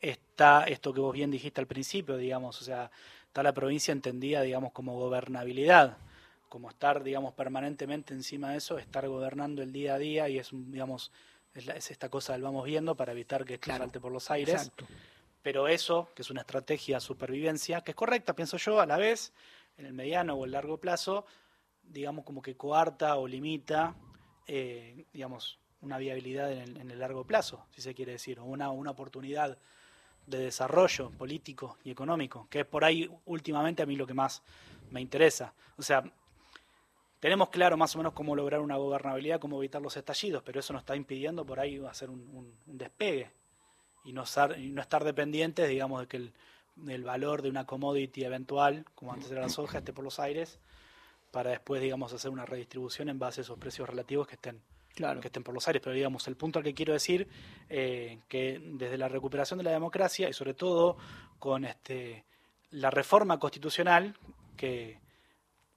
está 0.00 0.64
esto 0.64 0.92
que 0.92 1.00
vos 1.00 1.14
bien 1.14 1.30
dijiste 1.30 1.60
al 1.60 1.66
principio, 1.66 2.16
digamos, 2.16 2.60
o 2.60 2.64
sea, 2.64 2.90
está 3.26 3.42
la 3.42 3.52
provincia 3.54 3.92
entendida, 3.92 4.42
digamos, 4.42 4.72
como 4.72 4.98
gobernabilidad, 4.98 5.96
como 6.48 6.68
estar, 6.70 7.02
digamos, 7.02 7.32
permanentemente 7.34 8.12
encima 8.14 8.50
de 8.50 8.58
eso, 8.58 8.78
estar 8.78 9.06
gobernando 9.08 9.62
el 9.62 9.72
día 9.72 9.94
a 9.94 9.98
día 9.98 10.28
y 10.28 10.38
es, 10.38 10.50
digamos, 10.52 11.10
es, 11.54 11.66
la- 11.66 11.74
es 11.74 11.90
esta 11.90 12.08
cosa 12.08 12.32
del 12.34 12.42
vamos 12.42 12.64
viendo 12.64 12.94
para 12.96 13.12
evitar 13.12 13.44
que 13.44 13.54
esto 13.54 13.64
Claro, 13.66 13.84
salte 13.84 14.00
por 14.00 14.12
los 14.12 14.30
aires. 14.30 14.54
Exacto. 14.54 14.86
Pero 15.48 15.66
eso, 15.66 16.10
que 16.14 16.20
es 16.20 16.28
una 16.28 16.42
estrategia 16.42 16.96
de 16.96 17.00
supervivencia, 17.00 17.80
que 17.80 17.92
es 17.92 17.96
correcta, 17.96 18.36
pienso 18.36 18.58
yo, 18.58 18.80
a 18.80 18.84
la 18.84 18.98
vez, 18.98 19.32
en 19.78 19.86
el 19.86 19.94
mediano 19.94 20.34
o 20.34 20.44
el 20.44 20.50
largo 20.50 20.76
plazo, 20.76 21.24
digamos 21.82 22.26
como 22.26 22.42
que 22.42 22.54
coarta 22.54 23.16
o 23.16 23.26
limita, 23.26 23.94
eh, 24.46 25.06
digamos, 25.10 25.58
una 25.80 25.96
viabilidad 25.96 26.52
en 26.52 26.58
el, 26.58 26.76
en 26.76 26.90
el 26.90 26.98
largo 26.98 27.24
plazo, 27.24 27.64
si 27.70 27.80
se 27.80 27.94
quiere 27.94 28.12
decir, 28.12 28.38
o 28.40 28.44
una, 28.44 28.68
una 28.68 28.90
oportunidad 28.90 29.56
de 30.26 30.38
desarrollo 30.38 31.12
político 31.12 31.78
y 31.82 31.92
económico, 31.92 32.46
que 32.50 32.60
es 32.60 32.66
por 32.66 32.84
ahí 32.84 33.10
últimamente 33.24 33.82
a 33.82 33.86
mí 33.86 33.96
lo 33.96 34.06
que 34.06 34.12
más 34.12 34.42
me 34.90 35.00
interesa. 35.00 35.54
O 35.78 35.82
sea, 35.82 36.04
tenemos 37.20 37.48
claro 37.48 37.78
más 37.78 37.94
o 37.94 37.98
menos 38.00 38.12
cómo 38.12 38.36
lograr 38.36 38.60
una 38.60 38.76
gobernabilidad, 38.76 39.40
cómo 39.40 39.56
evitar 39.56 39.80
los 39.80 39.96
estallidos, 39.96 40.42
pero 40.44 40.60
eso 40.60 40.74
nos 40.74 40.82
está 40.82 40.94
impidiendo 40.94 41.46
por 41.46 41.58
ahí 41.58 41.82
hacer 41.88 42.10
un, 42.10 42.54
despegue 42.66 43.30
y 44.08 44.12
no, 44.12 44.22
estar, 44.22 44.58
y 44.58 44.70
no 44.70 44.80
estar 44.80 45.04
dependientes, 45.04 45.68
digamos, 45.68 46.00
de 46.00 46.06
que 46.06 46.16
el, 46.16 46.32
el 46.88 47.04
valor 47.04 47.42
de 47.42 47.50
una 47.50 47.66
commodity 47.66 48.24
eventual, 48.24 48.86
como 48.94 49.12
antes 49.12 49.30
era 49.30 49.42
la 49.42 49.48
soja, 49.50 49.78
esté 49.78 49.92
por 49.92 50.02
los 50.04 50.18
aires, 50.18 50.58
para 51.30 51.50
después, 51.50 51.82
digamos, 51.82 52.12
hacer 52.14 52.30
una 52.30 52.46
redistribución 52.46 53.10
en 53.10 53.18
base 53.18 53.40
a 53.40 53.42
esos 53.42 53.58
precios 53.58 53.86
relativos 53.88 54.26
que 54.26 54.36
estén, 54.36 54.62
Claro. 54.94 55.20
que 55.20 55.28
estén 55.28 55.42
por 55.42 55.54
los 55.54 55.68
aires. 55.68 55.82
Pero, 55.84 55.94
digamos, 55.94 56.26
el 56.26 56.36
punto 56.36 56.58
al 56.58 56.64
que 56.64 56.72
quiero 56.72 56.94
decir, 56.94 57.28
eh, 57.68 58.20
que 58.28 58.60
desde 58.64 58.96
la 58.96 59.08
recuperación 59.08 59.58
de 59.58 59.64
la 59.64 59.72
democracia 59.72 60.28
y 60.28 60.32
sobre 60.32 60.54
todo 60.54 60.96
con 61.38 61.66
este, 61.66 62.24
la 62.70 62.90
reforma 62.90 63.38
constitucional 63.38 64.16
que 64.56 64.98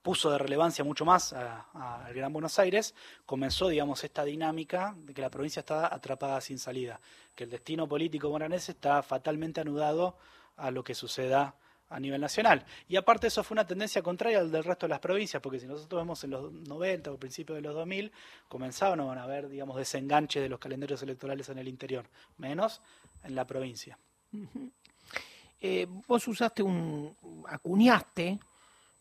puso 0.02 0.30
de 0.30 0.38
relevancia 0.38 0.84
mucho 0.84 1.04
más 1.04 1.32
al 1.32 2.12
Gran 2.12 2.32
Buenos 2.32 2.58
Aires, 2.58 2.94
comenzó, 3.24 3.68
digamos, 3.68 4.02
esta 4.04 4.24
dinámica 4.24 4.94
de 4.98 5.14
que 5.14 5.22
la 5.22 5.30
provincia 5.30 5.60
está 5.60 5.94
atrapada 5.94 6.40
sin 6.40 6.58
salida, 6.58 7.00
que 7.34 7.44
el 7.44 7.50
destino 7.50 7.88
político 7.88 8.28
moranese 8.28 8.72
está 8.72 9.02
fatalmente 9.02 9.60
anudado 9.60 10.16
a 10.56 10.70
lo 10.70 10.82
que 10.82 10.94
suceda 10.94 11.54
a 11.88 12.00
nivel 12.00 12.20
nacional. 12.20 12.64
Y 12.88 12.96
aparte 12.96 13.26
eso 13.26 13.44
fue 13.44 13.54
una 13.54 13.66
tendencia 13.66 14.02
contraria 14.02 14.38
al 14.38 14.50
del 14.50 14.64
resto 14.64 14.86
de 14.86 14.90
las 14.90 15.00
provincias, 15.00 15.42
porque 15.42 15.60
si 15.60 15.66
nosotros 15.66 16.00
vemos 16.00 16.24
en 16.24 16.30
los 16.30 16.50
90 16.50 17.12
o 17.12 17.16
principios 17.16 17.56
de 17.56 17.62
los 17.62 17.74
2000, 17.74 18.10
comenzaban 18.48 19.00
a 19.00 19.22
haber, 19.22 19.48
digamos, 19.48 19.76
desenganches 19.76 20.42
de 20.42 20.48
los 20.48 20.58
calendarios 20.58 21.02
electorales 21.02 21.48
en 21.50 21.58
el 21.58 21.68
interior, 21.68 22.06
menos 22.38 22.80
en 23.22 23.34
la 23.34 23.46
provincia. 23.46 23.98
Eh, 25.60 25.86
vos 26.08 26.26
usaste 26.26 26.62
un, 26.62 27.14
acuñaste, 27.46 28.38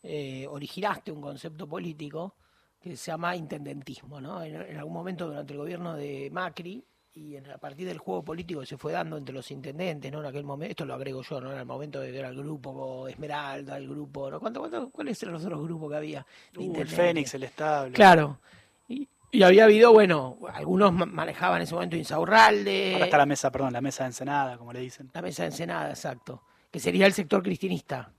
eh, 0.03 0.47
originaste 0.49 1.11
un 1.11 1.21
concepto 1.21 1.67
político 1.67 2.35
que 2.79 2.95
se 2.97 3.11
llama 3.11 3.35
intendentismo, 3.35 4.19
¿no? 4.19 4.41
En, 4.43 4.55
en 4.55 4.77
algún 4.77 4.93
momento 4.93 5.27
durante 5.27 5.53
el 5.53 5.59
gobierno 5.59 5.95
de 5.95 6.29
Macri 6.31 6.83
y 7.13 7.35
en- 7.35 7.51
a 7.51 7.57
partir 7.57 7.85
del 7.87 7.97
juego 7.99 8.23
político 8.23 8.61
que 8.61 8.65
se 8.65 8.77
fue 8.77 8.91
dando 8.93 9.17
entre 9.17 9.35
los 9.35 9.51
intendentes, 9.51 10.11
¿no? 10.11 10.19
En 10.21 10.25
aquel 10.25 10.43
momento, 10.43 10.71
esto 10.71 10.85
lo 10.85 10.93
agrego 10.95 11.21
yo, 11.21 11.41
¿no? 11.41 11.51
En 11.51 11.59
el 11.59 11.65
momento 11.65 11.99
de 11.99 12.11
ver 12.11 12.25
al 12.25 12.35
grupo 12.35 13.07
Esmeralda, 13.07 13.77
el 13.77 13.87
grupo, 13.87 14.31
¿no? 14.31 14.39
¿Cuánto, 14.39 14.61
cuánto, 14.61 14.89
¿Cuáles 14.89 15.21
eran 15.21 15.33
los 15.33 15.45
otros 15.45 15.61
grupos 15.61 15.91
que 15.91 15.97
había? 15.97 16.25
Uh, 16.57 16.75
el? 16.81 16.87
Fénix, 16.87 17.33
el 17.35 17.43
Estable. 17.43 17.93
Claro. 17.93 18.39
Y, 18.87 19.07
y 19.29 19.43
había 19.43 19.65
habido, 19.65 19.93
bueno, 19.93 20.37
algunos 20.51 20.91
ma- 20.91 21.05
manejaban 21.05 21.57
en 21.57 21.63
ese 21.63 21.75
momento 21.75 21.95
Insaurralde. 21.97 22.93
Ahora 22.93 23.05
está 23.05 23.17
la 23.17 23.25
mesa, 23.27 23.51
perdón, 23.51 23.73
la 23.73 23.81
mesa 23.81 24.03
de 24.05 24.07
Ensenada, 24.07 24.57
como 24.57 24.73
le 24.73 24.79
dicen. 24.79 25.11
La 25.13 25.21
mesa 25.21 25.43
de 25.43 25.49
Ensenada, 25.49 25.89
exacto. 25.89 26.41
Que 26.71 26.79
sería 26.79 27.05
el 27.05 27.11
sector 27.13 27.43
cristinista. 27.43 28.11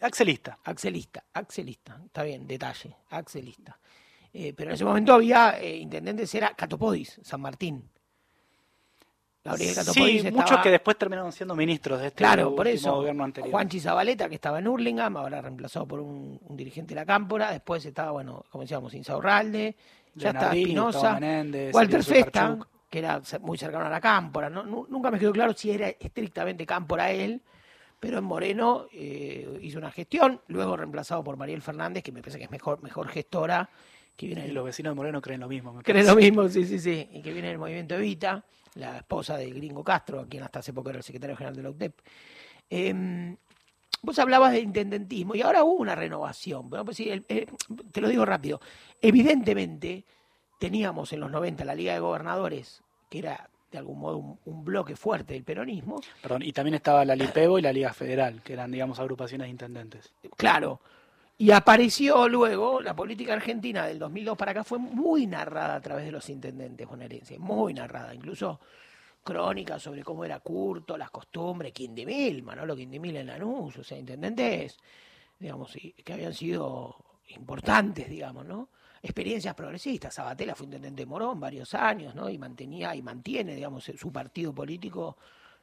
Axelista. 0.00 0.58
Axelista, 0.64 1.24
axelista. 1.32 2.00
Está 2.04 2.24
bien, 2.24 2.46
detalle. 2.48 2.96
Axelista. 3.10 3.78
Eh, 4.34 4.52
pero 4.56 4.70
en 4.70 4.74
ese 4.74 4.84
momento 4.84 5.12
había 5.14 5.60
eh, 5.60 5.76
intendentes, 5.76 6.34
era 6.34 6.52
Catopodis, 6.54 7.20
San 7.22 7.40
Martín. 7.40 7.88
Gabriel 9.44 9.74
Catopodis 9.74 10.20
Sí, 10.22 10.26
estaba- 10.28 10.42
muchos 10.42 10.58
que 10.62 10.70
después 10.70 10.96
terminaron 10.96 11.32
siendo 11.32 11.54
ministros 11.56 12.00
de 12.00 12.06
este 12.08 12.18
Claro, 12.18 12.54
por 12.54 12.66
eso. 12.68 12.94
gobierno 12.94 13.24
anterior. 13.24 13.50
Juanchi 13.50 13.80
Zabaleta, 13.80 14.28
que 14.28 14.36
estaba 14.36 14.58
en 14.60 14.68
Hurlingham, 14.68 15.16
ahora 15.16 15.40
reemplazado 15.42 15.86
por 15.86 16.00
un, 16.00 16.38
un 16.42 16.56
dirigente 16.56 16.94
de 16.94 17.00
la 17.00 17.06
Cámpora. 17.06 17.50
Después 17.50 17.84
estaba, 17.84 18.12
bueno, 18.12 18.44
como 18.50 18.62
decíamos, 18.62 18.94
Insaurralde. 18.94 19.76
Ya 20.14 20.28
está 20.28 20.52
Leonardini, 20.52 20.62
Espinosa. 20.64 21.18
Walter 21.72 22.04
Festa, 22.04 22.58
que 22.88 22.98
era 22.98 23.20
muy 23.40 23.58
cercano 23.58 23.86
a 23.86 23.90
la 23.90 24.00
Cámpora. 24.00 24.48
No, 24.48 24.62
nunca 24.64 25.10
me 25.10 25.18
quedó 25.18 25.32
claro 25.32 25.52
si 25.54 25.70
era 25.72 25.88
estrictamente 25.88 26.64
Cámpora 26.64 27.10
él, 27.10 27.42
pero 28.02 28.18
en 28.18 28.24
Moreno 28.24 28.88
eh, 28.92 29.60
hizo 29.62 29.78
una 29.78 29.92
gestión. 29.92 30.40
Luego 30.48 30.76
reemplazado 30.76 31.22
por 31.22 31.36
Mariel 31.36 31.62
Fernández, 31.62 32.02
que 32.02 32.10
me 32.10 32.20
parece 32.20 32.38
que 32.38 32.44
es 32.46 32.50
mejor, 32.50 32.82
mejor 32.82 33.06
gestora. 33.06 33.70
Que 34.16 34.26
viene 34.26 34.48
Y 34.48 34.50
los 34.50 34.64
vecinos 34.64 34.90
de 34.90 34.94
Moreno 34.96 35.22
creen 35.22 35.38
lo 35.38 35.46
mismo. 35.46 35.72
me 35.72 35.84
Cree 35.84 35.94
parece. 36.02 36.10
lo 36.10 36.16
mismo, 36.16 36.48
sí, 36.48 36.64
sí, 36.66 36.80
sí. 36.80 37.08
Y 37.12 37.22
que 37.22 37.32
viene 37.32 37.46
del 37.46 37.58
movimiento 37.58 37.94
Evita, 37.94 38.44
la 38.74 38.96
esposa 38.96 39.36
del 39.36 39.54
gringo 39.54 39.84
Castro, 39.84 40.26
quien 40.28 40.42
hasta 40.42 40.58
hace 40.58 40.72
poco 40.72 40.90
era 40.90 40.98
el 40.98 41.04
secretario 41.04 41.36
general 41.36 41.54
de 41.54 41.62
la 41.62 41.70
UTEP. 41.70 41.94
Em, 42.68 43.36
vos 44.02 44.18
hablabas 44.18 44.50
de 44.50 44.58
intendentismo 44.62 45.36
y 45.36 45.42
ahora 45.42 45.62
hubo 45.62 45.74
una 45.80 45.94
renovación. 45.94 46.68
Bueno, 46.68 46.84
pues 46.84 46.96
sí, 46.96 47.08
el- 47.08 47.24
el- 47.28 47.46
te 47.92 48.00
lo 48.00 48.08
digo 48.08 48.24
rápido. 48.24 48.60
Evidentemente, 49.00 50.04
teníamos 50.58 51.12
en 51.12 51.20
los 51.20 51.30
90 51.30 51.64
la 51.64 51.76
Liga 51.76 51.92
de 51.94 52.00
Gobernadores, 52.00 52.82
que 53.08 53.20
era 53.20 53.48
de 53.72 53.78
algún 53.78 53.98
modo 53.98 54.18
un, 54.18 54.38
un 54.44 54.64
bloque 54.64 54.94
fuerte 54.94 55.32
del 55.32 55.44
peronismo. 55.44 56.00
Perdón, 56.20 56.42
y 56.42 56.52
también 56.52 56.74
estaba 56.74 57.04
la 57.04 57.16
LIPEVO 57.16 57.58
y 57.58 57.62
la 57.62 57.72
Liga 57.72 57.92
Federal, 57.92 58.42
que 58.42 58.52
eran, 58.52 58.70
digamos, 58.70 58.98
agrupaciones 59.00 59.46
de 59.46 59.50
intendentes. 59.50 60.12
Claro. 60.36 60.80
Y 61.38 61.50
apareció 61.50 62.28
luego 62.28 62.82
la 62.82 62.94
política 62.94 63.32
argentina 63.32 63.86
del 63.86 63.98
2002 63.98 64.36
para 64.36 64.52
acá, 64.52 64.62
fue 64.62 64.78
muy 64.78 65.26
narrada 65.26 65.74
a 65.74 65.80
través 65.80 66.04
de 66.04 66.12
los 66.12 66.28
intendentes 66.28 66.86
bonaerenses, 66.86 67.38
muy 67.38 67.72
narrada, 67.72 68.14
incluso 68.14 68.60
crónicas 69.24 69.82
sobre 69.82 70.04
cómo 70.04 70.24
era 70.24 70.40
Curto, 70.40 70.96
las 70.98 71.10
costumbres, 71.10 71.72
Quindimil, 71.72 72.42
Manolo 72.42 72.76
Quindimil 72.76 73.16
en 73.16 73.28
Lanús, 73.28 73.78
o 73.78 73.82
sea, 73.82 73.98
intendentes, 73.98 74.76
digamos, 75.38 75.72
que 76.04 76.12
habían 76.12 76.34
sido 76.34 76.96
importantes, 77.28 78.08
digamos, 78.08 78.44
¿no? 78.44 78.68
Experiencias 79.02 79.54
progresistas. 79.54 80.14
Sabatella 80.14 80.54
fue 80.54 80.66
intendente 80.66 81.02
de 81.02 81.06
Morón 81.06 81.40
varios 81.40 81.74
años, 81.74 82.14
¿no? 82.14 82.28
Y 82.30 82.38
mantenía 82.38 82.94
y 82.94 83.02
mantiene, 83.02 83.54
digamos, 83.56 83.84
su 83.84 84.12
partido 84.12 84.54
político 84.54 85.16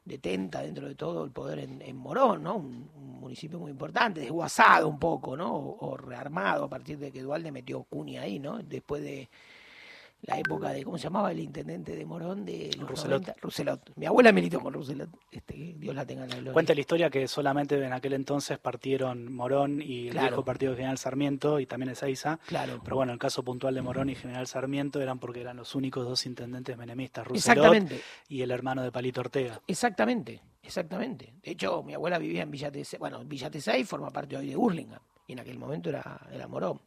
detenta 0.04 0.62
dentro 0.62 0.88
de 0.88 0.96
todo 0.96 1.24
el 1.24 1.32
poder 1.32 1.60
en, 1.60 1.82
en 1.82 1.96
Morón, 1.96 2.44
¿no? 2.44 2.56
Un, 2.58 2.90
un 2.96 3.20
municipio 3.22 3.60
muy 3.60 3.72
importante, 3.72 4.20
desguazado 4.20 4.88
un 4.90 5.00
poco, 5.00 5.38
¿no? 5.38 5.56
O, 5.56 5.92
o 5.92 5.98
rearmado 5.98 6.66
a 6.66 6.70
partir 6.70 6.98
de 6.98 7.12
que 7.12 7.22
Dualde 7.22 7.52
metió 7.52 7.84
Cuni 7.84 8.18
ahí, 8.18 8.40
¿no? 8.40 8.60
Después 8.62 9.02
de 9.04 9.30
la 10.22 10.38
época 10.38 10.70
de, 10.72 10.84
¿cómo 10.84 10.98
se 10.98 11.06
llamaba 11.06 11.32
el 11.32 11.40
intendente 11.40 11.96
de 11.96 12.06
Morón? 12.06 12.44
De 12.46 12.72
los 12.78 12.90
Rousselot. 12.90 13.22
90? 13.22 13.36
Rousselot. 13.42 13.92
Mi 13.96 14.06
abuela 14.06 14.32
militó 14.32 14.60
con 14.60 14.74
Rousselot, 14.74 15.10
este, 15.32 15.76
Dios 15.78 15.96
la 15.96 16.06
tenga 16.06 16.24
en 16.24 16.30
la 16.30 16.36
gloria. 16.36 16.54
Cuenta 16.54 16.74
la 16.74 16.80
historia 16.82 17.10
que 17.10 17.28
solamente 17.28 17.84
en 17.84 17.94
aquel 17.94 18.14
entonces 18.14 18.58
partieron 18.60 19.32
Morón 19.34 19.82
y 19.82 20.08
el 20.08 20.12
Claro. 20.14 20.28
viejo 20.28 20.46
partido 20.46 20.72
de 20.72 20.78
General 20.78 20.98
Sarmiento 20.98 21.60
y 21.60 21.66
también 21.66 21.90
Ezeiza. 21.92 22.40
Claro. 22.48 22.82
Pero 22.84 22.98
bueno, 22.98 23.14
el 23.14 23.20
caso 23.20 23.44
puntual 23.44 23.76
de 23.76 23.82
Morón 23.82 24.10
y 24.10 24.16
General 24.16 24.46
Sarmiento 24.46 25.02
eran 25.02 25.20
porque 25.20 25.42
eran 25.42 25.56
los 25.58 25.74
únicos 25.76 26.06
dos 26.06 26.26
intendentes 26.26 26.78
menemistas, 26.78 27.26
Rousselot 27.26 27.90
y 28.28 28.42
el 28.42 28.52
hermano 28.52 28.84
de 28.84 28.92
Palito 28.92 29.22
Ortega. 29.22 29.62
Exactamente, 29.68 30.42
exactamente. 30.64 31.34
De 31.42 31.52
hecho, 31.52 31.82
mi 31.84 31.94
abuela 31.94 32.18
vivía 32.18 32.44
en 32.44 32.52
Villa 32.52 32.70
Tesey, 32.72 33.00
bueno, 33.00 33.24
Villa 33.24 33.50
Tesey 33.50 33.84
forma 33.86 34.10
parte 34.12 34.36
hoy 34.36 34.48
de 34.48 34.58
Hurlingham, 34.58 35.00
y 35.28 35.34
en 35.34 35.40
aquel 35.40 35.58
momento 35.58 35.90
era, 35.90 36.20
era 36.32 36.48
Morón. 36.48 36.82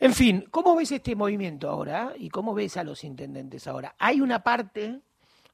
En 0.00 0.14
fin, 0.14 0.44
¿cómo 0.50 0.76
ves 0.76 0.92
este 0.92 1.16
movimiento 1.16 1.68
ahora 1.68 2.12
y 2.16 2.28
cómo 2.28 2.54
ves 2.54 2.76
a 2.76 2.84
los 2.84 3.02
intendentes 3.02 3.66
ahora? 3.66 3.96
Hay 3.98 4.20
una 4.20 4.42
parte, 4.44 5.00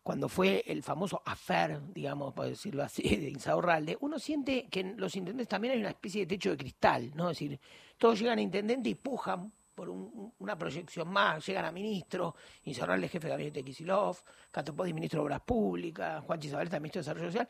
cuando 0.03 0.29
fue 0.29 0.63
el 0.67 0.83
famoso 0.83 1.23
affair, 1.25 1.81
digamos, 1.95 2.35
por 2.35 2.47
decirlo 2.47 2.83
así, 2.83 3.03
de 3.17 3.31
Insaurralde, 3.31 3.97
uno 4.01 4.19
siente 4.19 4.69
que 4.69 4.81
en 4.81 5.01
los 5.01 5.17
intendentes 5.17 5.49
también 5.49 5.73
hay 5.75 5.81
una 5.81 5.89
especie 5.91 6.23
de 6.23 6.27
techo 6.27 6.51
de 6.51 6.57
cristal, 6.59 7.11
¿no? 7.15 7.31
Es 7.31 7.39
decir, 7.39 7.59
todos 7.97 8.19
llegan 8.21 8.39
a 8.39 8.43
intendente 8.43 8.91
y 8.91 8.95
pujan 8.97 9.51
por 9.75 9.89
un- 9.89 10.33
una 10.39 10.57
proyección 10.59 11.09
más, 11.09 11.45
llegan 11.47 11.65
a 11.65 11.73
ministro, 11.73 12.35
Insaurralde 12.65 13.09
jefe 13.09 13.27
de 13.27 13.31
gabinete 13.31 13.61
de 13.61 13.65
Kisilov, 13.65 14.19
Catopodi 14.51 14.93
ministro 14.93 15.21
de 15.21 15.25
Obras 15.25 15.41
Públicas, 15.41 16.23
Juan 16.23 16.41
Zabaleta 16.43 16.79
ministro 16.79 17.01
de 17.01 17.05
Desarrollo 17.05 17.27
Social, 17.33 17.49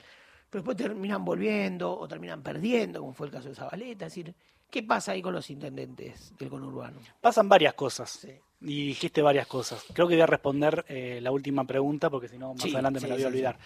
pero 0.51 0.63
después 0.63 0.77
terminan 0.77 1.25
volviendo 1.25 1.99
o 1.99 2.07
terminan 2.07 2.43
perdiendo, 2.43 3.01
como 3.01 3.13
fue 3.13 3.27
el 3.27 3.33
caso 3.33 3.49
de 3.49 3.55
Zabaleta, 3.55 4.07
es 4.07 4.15
decir, 4.15 4.35
¿qué 4.71 4.83
pasa 4.83 5.13
ahí 5.13 5.23
con 5.23 5.35
los 5.35 5.51
intendentes 5.51 6.33
del 6.39 6.49
conurbano? 6.49 6.99
Pasan 7.21 7.49
varias 7.49 7.75
cosas. 7.75 8.27
Y 8.61 8.87
dijiste 8.89 9.21
varias 9.21 9.47
cosas. 9.47 9.85
Creo 9.93 10.09
que 10.09 10.15
voy 10.15 10.23
a 10.23 10.27
responder 10.27 10.85
eh, 10.89 11.21
la 11.21 11.31
última 11.31 11.65
pregunta 11.65 12.09
porque 12.09 12.29
si 12.29 12.39
no 12.39 12.55
más 12.55 12.63
Sí, 12.63 12.73
adelante 12.73 13.01
me 13.01 13.09
la 13.09 13.15
voy 13.15 13.25
a 13.25 13.29
olvidar. 13.29 13.59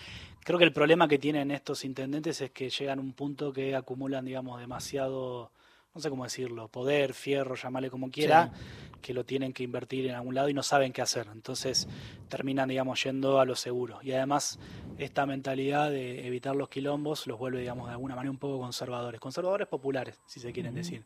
Creo 0.42 0.58
que 0.58 0.64
el 0.64 0.72
problema 0.72 1.06
que 1.06 1.18
tienen 1.18 1.50
estos 1.50 1.84
intendentes 1.84 2.40
es 2.40 2.50
que 2.50 2.70
llegan 2.70 2.98
a 2.98 3.02
un 3.02 3.12
punto 3.12 3.52
que 3.52 3.76
acumulan, 3.76 4.24
digamos, 4.24 4.58
demasiado, 4.58 5.52
no 5.94 6.00
sé 6.00 6.10
cómo 6.10 6.24
decirlo, 6.24 6.68
poder, 6.68 7.14
fierro, 7.14 7.54
llamale 7.54 7.90
como 7.90 8.10
quiera, 8.10 8.52
que 9.00 9.14
lo 9.14 9.24
tienen 9.24 9.52
que 9.52 9.62
invertir 9.62 10.06
en 10.06 10.14
algún 10.14 10.34
lado 10.34 10.48
y 10.48 10.54
no 10.54 10.62
saben 10.62 10.92
qué 10.92 11.02
hacer. 11.02 11.28
Entonces 11.32 11.88
terminan, 12.28 12.68
digamos, 12.68 13.02
yendo 13.02 13.40
a 13.40 13.44
lo 13.44 13.56
seguro. 13.56 14.00
Y 14.02 14.12
además 14.12 14.58
esta 14.98 15.26
mentalidad 15.26 15.90
de 15.90 16.26
evitar 16.26 16.54
los 16.56 16.68
quilombos 16.68 17.26
los 17.26 17.38
vuelve, 17.38 17.60
digamos, 17.60 17.86
de 17.86 17.92
alguna 17.92 18.14
manera 18.14 18.30
un 18.30 18.38
poco 18.38 18.58
conservadores. 18.58 19.20
Conservadores 19.20 19.68
populares, 19.68 20.18
si 20.26 20.40
se 20.40 20.52
quieren 20.52 20.74
decir. 20.74 21.04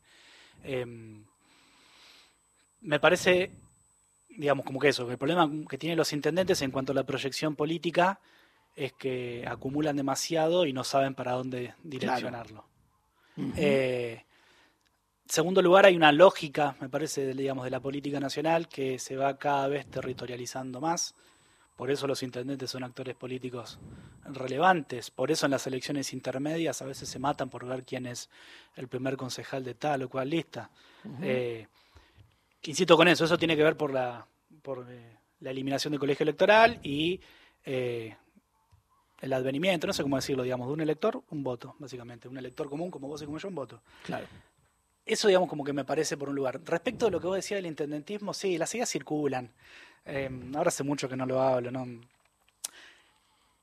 Em, 0.65 1.25
me 2.81 2.99
parece, 2.99 3.53
digamos, 4.29 4.65
como 4.65 4.81
que 4.81 4.89
eso, 4.89 5.07
que 5.07 5.13
el 5.13 5.19
problema 5.19 5.51
que 5.69 5.79
tienen 5.79 5.97
los 5.97 6.13
intendentes 6.13 6.61
en 6.63 6.71
cuanto 6.71 6.93
a 6.93 6.95
la 6.95 7.05
proyección 7.05 7.57
política 7.57 8.21
es 8.75 8.93
que 8.95 9.45
acumulan 9.47 9.97
demasiado 9.97 10.67
y 10.67 10.73
no 10.73 10.85
saben 10.85 11.15
para 11.15 11.33
dónde 11.33 11.75
direccionarlo. 11.83 12.65
Eh, 13.57 14.25
segundo 15.27 15.63
lugar, 15.63 15.87
hay 15.87 15.97
una 15.97 16.13
lógica, 16.13 16.77
me 16.81 16.89
parece, 16.89 17.35
digamos, 17.35 17.65
de 17.65 17.71
la 17.71 17.81
política 17.81 18.21
nacional 18.21 18.69
que 18.69 18.99
se 18.99 19.17
va 19.17 19.39
cada 19.39 19.69
vez 19.69 19.87
territorializando 19.87 20.81
más. 20.81 21.15
por 21.77 21.91
eso 21.91 22.07
los 22.07 22.23
intendentes 22.23 22.71
son 22.71 22.85
actores 22.85 23.17
políticos 23.17 23.79
relevantes, 24.25 25.11
por 25.11 25.31
eso 25.31 25.47
en 25.47 25.53
las 25.53 25.67
elecciones 25.67 26.13
intermedias 26.13 26.81
a 26.81 26.85
veces 26.85 27.09
se 27.09 27.19
matan 27.19 27.51
por 27.51 27.67
ver 27.67 27.83
quién 27.83 28.07
es 28.07 28.31
el 28.77 28.87
primer 28.87 29.17
concejal 29.17 29.65
de 29.65 29.75
tal 29.75 30.03
o 30.03 30.09
cual 30.09 30.31
lista. 30.31 30.71
Eh, 31.23 31.67
insisto 32.63 32.97
con 32.97 33.09
eso, 33.09 33.25
eso 33.25 33.39
tiene 33.39 33.57
que 33.57 33.65
ver 33.65 33.77
por 33.77 33.93
la, 33.93 34.25
por, 34.63 34.87
eh, 34.89 35.19
la 35.41 35.51
eliminación 35.51 35.91
del 35.91 36.01
colegio 36.01 36.25
electoral 36.25 36.79
y 36.83 37.21
eh, 37.65 38.17
el 39.21 39.33
advenimiento, 39.33 39.87
no 39.87 39.93
sé 39.93 40.03
cómo 40.03 40.17
decirlo, 40.17 40.43
digamos, 40.43 40.67
de 40.67 40.73
un 40.73 40.81
elector, 40.81 41.23
un 41.31 41.43
voto, 41.45 41.77
básicamente. 41.79 42.29
Un 42.29 42.39
elector 42.39 42.69
común 42.69 42.91
como 42.91 43.09
vos 43.09 43.23
y 43.23 43.25
como 43.25 43.39
yo, 43.39 43.49
un 43.49 43.55
voto. 43.55 43.83
Claro. 44.05 44.27
Eso, 45.05 45.29
digamos, 45.29 45.49
como 45.49 45.65
que 45.65 45.73
me 45.73 45.85
parece 45.85 46.17
por 46.17 46.29
un 46.29 46.37
lugar. 46.37 46.61
Respecto 46.65 47.07
a 47.07 47.11
lo 47.11 47.21
que 47.21 47.27
vos 47.27 47.37
decías 47.37 47.59
del 47.59 47.67
intendentismo, 47.67 48.33
sí, 48.33 48.57
las 48.57 48.75
ideas 48.75 48.89
circulan. 48.89 49.51
Eh, 50.05 50.31
ahora 50.55 50.69
hace 50.69 50.85
mucho 50.85 51.09
que 51.09 51.17
no 51.17 51.27
lo 51.27 51.41
hablo, 51.41 51.71
¿no? 51.71 51.87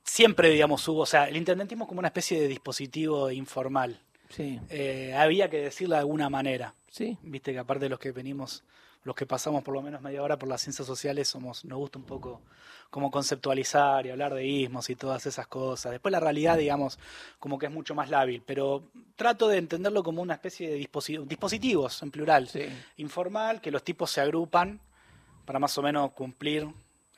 Siempre, 0.03 0.49
digamos, 0.49 0.85
hubo, 0.87 1.01
o 1.01 1.05
sea, 1.05 1.25
el 1.29 1.37
intendentismo 1.37 1.85
es 1.85 1.87
como 1.87 1.99
una 1.99 2.07
especie 2.09 2.41
de 2.41 2.47
dispositivo 2.47 3.31
informal. 3.31 4.01
Sí. 4.29 4.59
Eh, 4.69 5.13
había 5.15 5.49
que 5.49 5.57
decirlo 5.57 5.95
de 5.95 5.99
alguna 5.99 6.29
manera. 6.29 6.73
Sí. 6.89 7.17
Viste 7.21 7.51
que 7.51 7.59
aparte 7.59 7.85
de 7.85 7.89
los 7.89 7.99
que 7.99 8.11
venimos, 8.11 8.63
los 9.03 9.15
que 9.15 9.25
pasamos 9.25 9.63
por 9.63 9.73
lo 9.73 9.81
menos 9.81 10.01
media 10.01 10.21
hora 10.23 10.37
por 10.37 10.49
las 10.49 10.61
ciencias 10.61 10.85
sociales, 10.85 11.27
somos, 11.27 11.65
nos 11.65 11.77
gusta 11.77 11.99
un 11.99 12.05
poco 12.05 12.41
como 12.89 13.11
conceptualizar 13.11 14.05
y 14.05 14.09
hablar 14.09 14.33
de 14.33 14.45
ismos 14.45 14.89
y 14.89 14.95
todas 14.95 15.25
esas 15.25 15.45
cosas. 15.47 15.91
Después 15.91 16.11
la 16.11 16.19
realidad, 16.19 16.57
digamos, 16.57 16.97
como 17.39 17.59
que 17.59 17.67
es 17.67 17.71
mucho 17.71 17.93
más 17.93 18.09
lábil, 18.09 18.41
pero 18.45 18.83
trato 19.15 19.47
de 19.47 19.57
entenderlo 19.57 20.03
como 20.03 20.21
una 20.21 20.33
especie 20.33 20.69
de 20.69 20.79
disposi- 20.79 21.23
dispositivos, 21.25 22.01
en 22.01 22.11
plural, 22.11 22.49
informal, 22.97 23.61
que 23.61 23.71
los 23.71 23.83
tipos 23.83 24.09
se 24.11 24.21
agrupan 24.21 24.79
para 25.45 25.59
más 25.59 25.77
o 25.77 25.81
menos 25.83 26.11
cumplir 26.11 26.67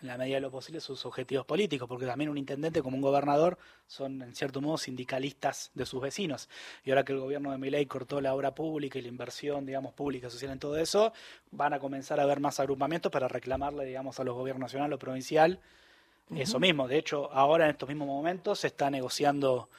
en 0.01 0.07
la 0.07 0.17
medida 0.17 0.35
de 0.35 0.41
lo 0.41 0.51
posible 0.51 0.81
sus 0.81 1.05
objetivos 1.05 1.45
políticos, 1.45 1.87
porque 1.87 2.05
también 2.05 2.29
un 2.29 2.37
intendente 2.37 2.81
como 2.81 2.95
un 2.95 3.01
gobernador 3.01 3.57
son 3.87 4.21
en 4.21 4.35
cierto 4.35 4.61
modo 4.61 4.77
sindicalistas 4.77 5.71
de 5.73 5.85
sus 5.85 6.01
vecinos. 6.01 6.49
Y 6.83 6.89
ahora 6.89 7.03
que 7.03 7.13
el 7.13 7.19
gobierno 7.19 7.51
de 7.51 7.57
Milei 7.57 7.85
cortó 7.85 8.19
la 8.21 8.33
obra 8.33 8.55
pública 8.55 8.97
y 8.99 9.01
la 9.01 9.09
inversión, 9.09 9.65
digamos, 9.65 9.93
pública, 9.93 10.29
social 10.29 10.51
en 10.51 10.59
todo 10.59 10.77
eso, 10.77 11.13
van 11.51 11.73
a 11.73 11.79
comenzar 11.79 12.19
a 12.19 12.23
haber 12.23 12.39
más 12.39 12.59
agrupamientos 12.59 13.11
para 13.11 13.27
reclamarle, 13.27 13.85
digamos, 13.85 14.19
a 14.19 14.23
los 14.23 14.35
gobiernos 14.35 14.61
nacional 14.61 14.91
o 14.93 14.99
provincial 14.99 15.59
eso 16.35 16.59
mismo. 16.59 16.87
De 16.87 16.97
hecho, 16.97 17.31
ahora 17.33 17.65
en 17.65 17.71
estos 17.71 17.89
mismos 17.89 18.07
momentos 18.07 18.59
se 18.59 18.67
está 18.67 18.89
negociando 18.89 19.69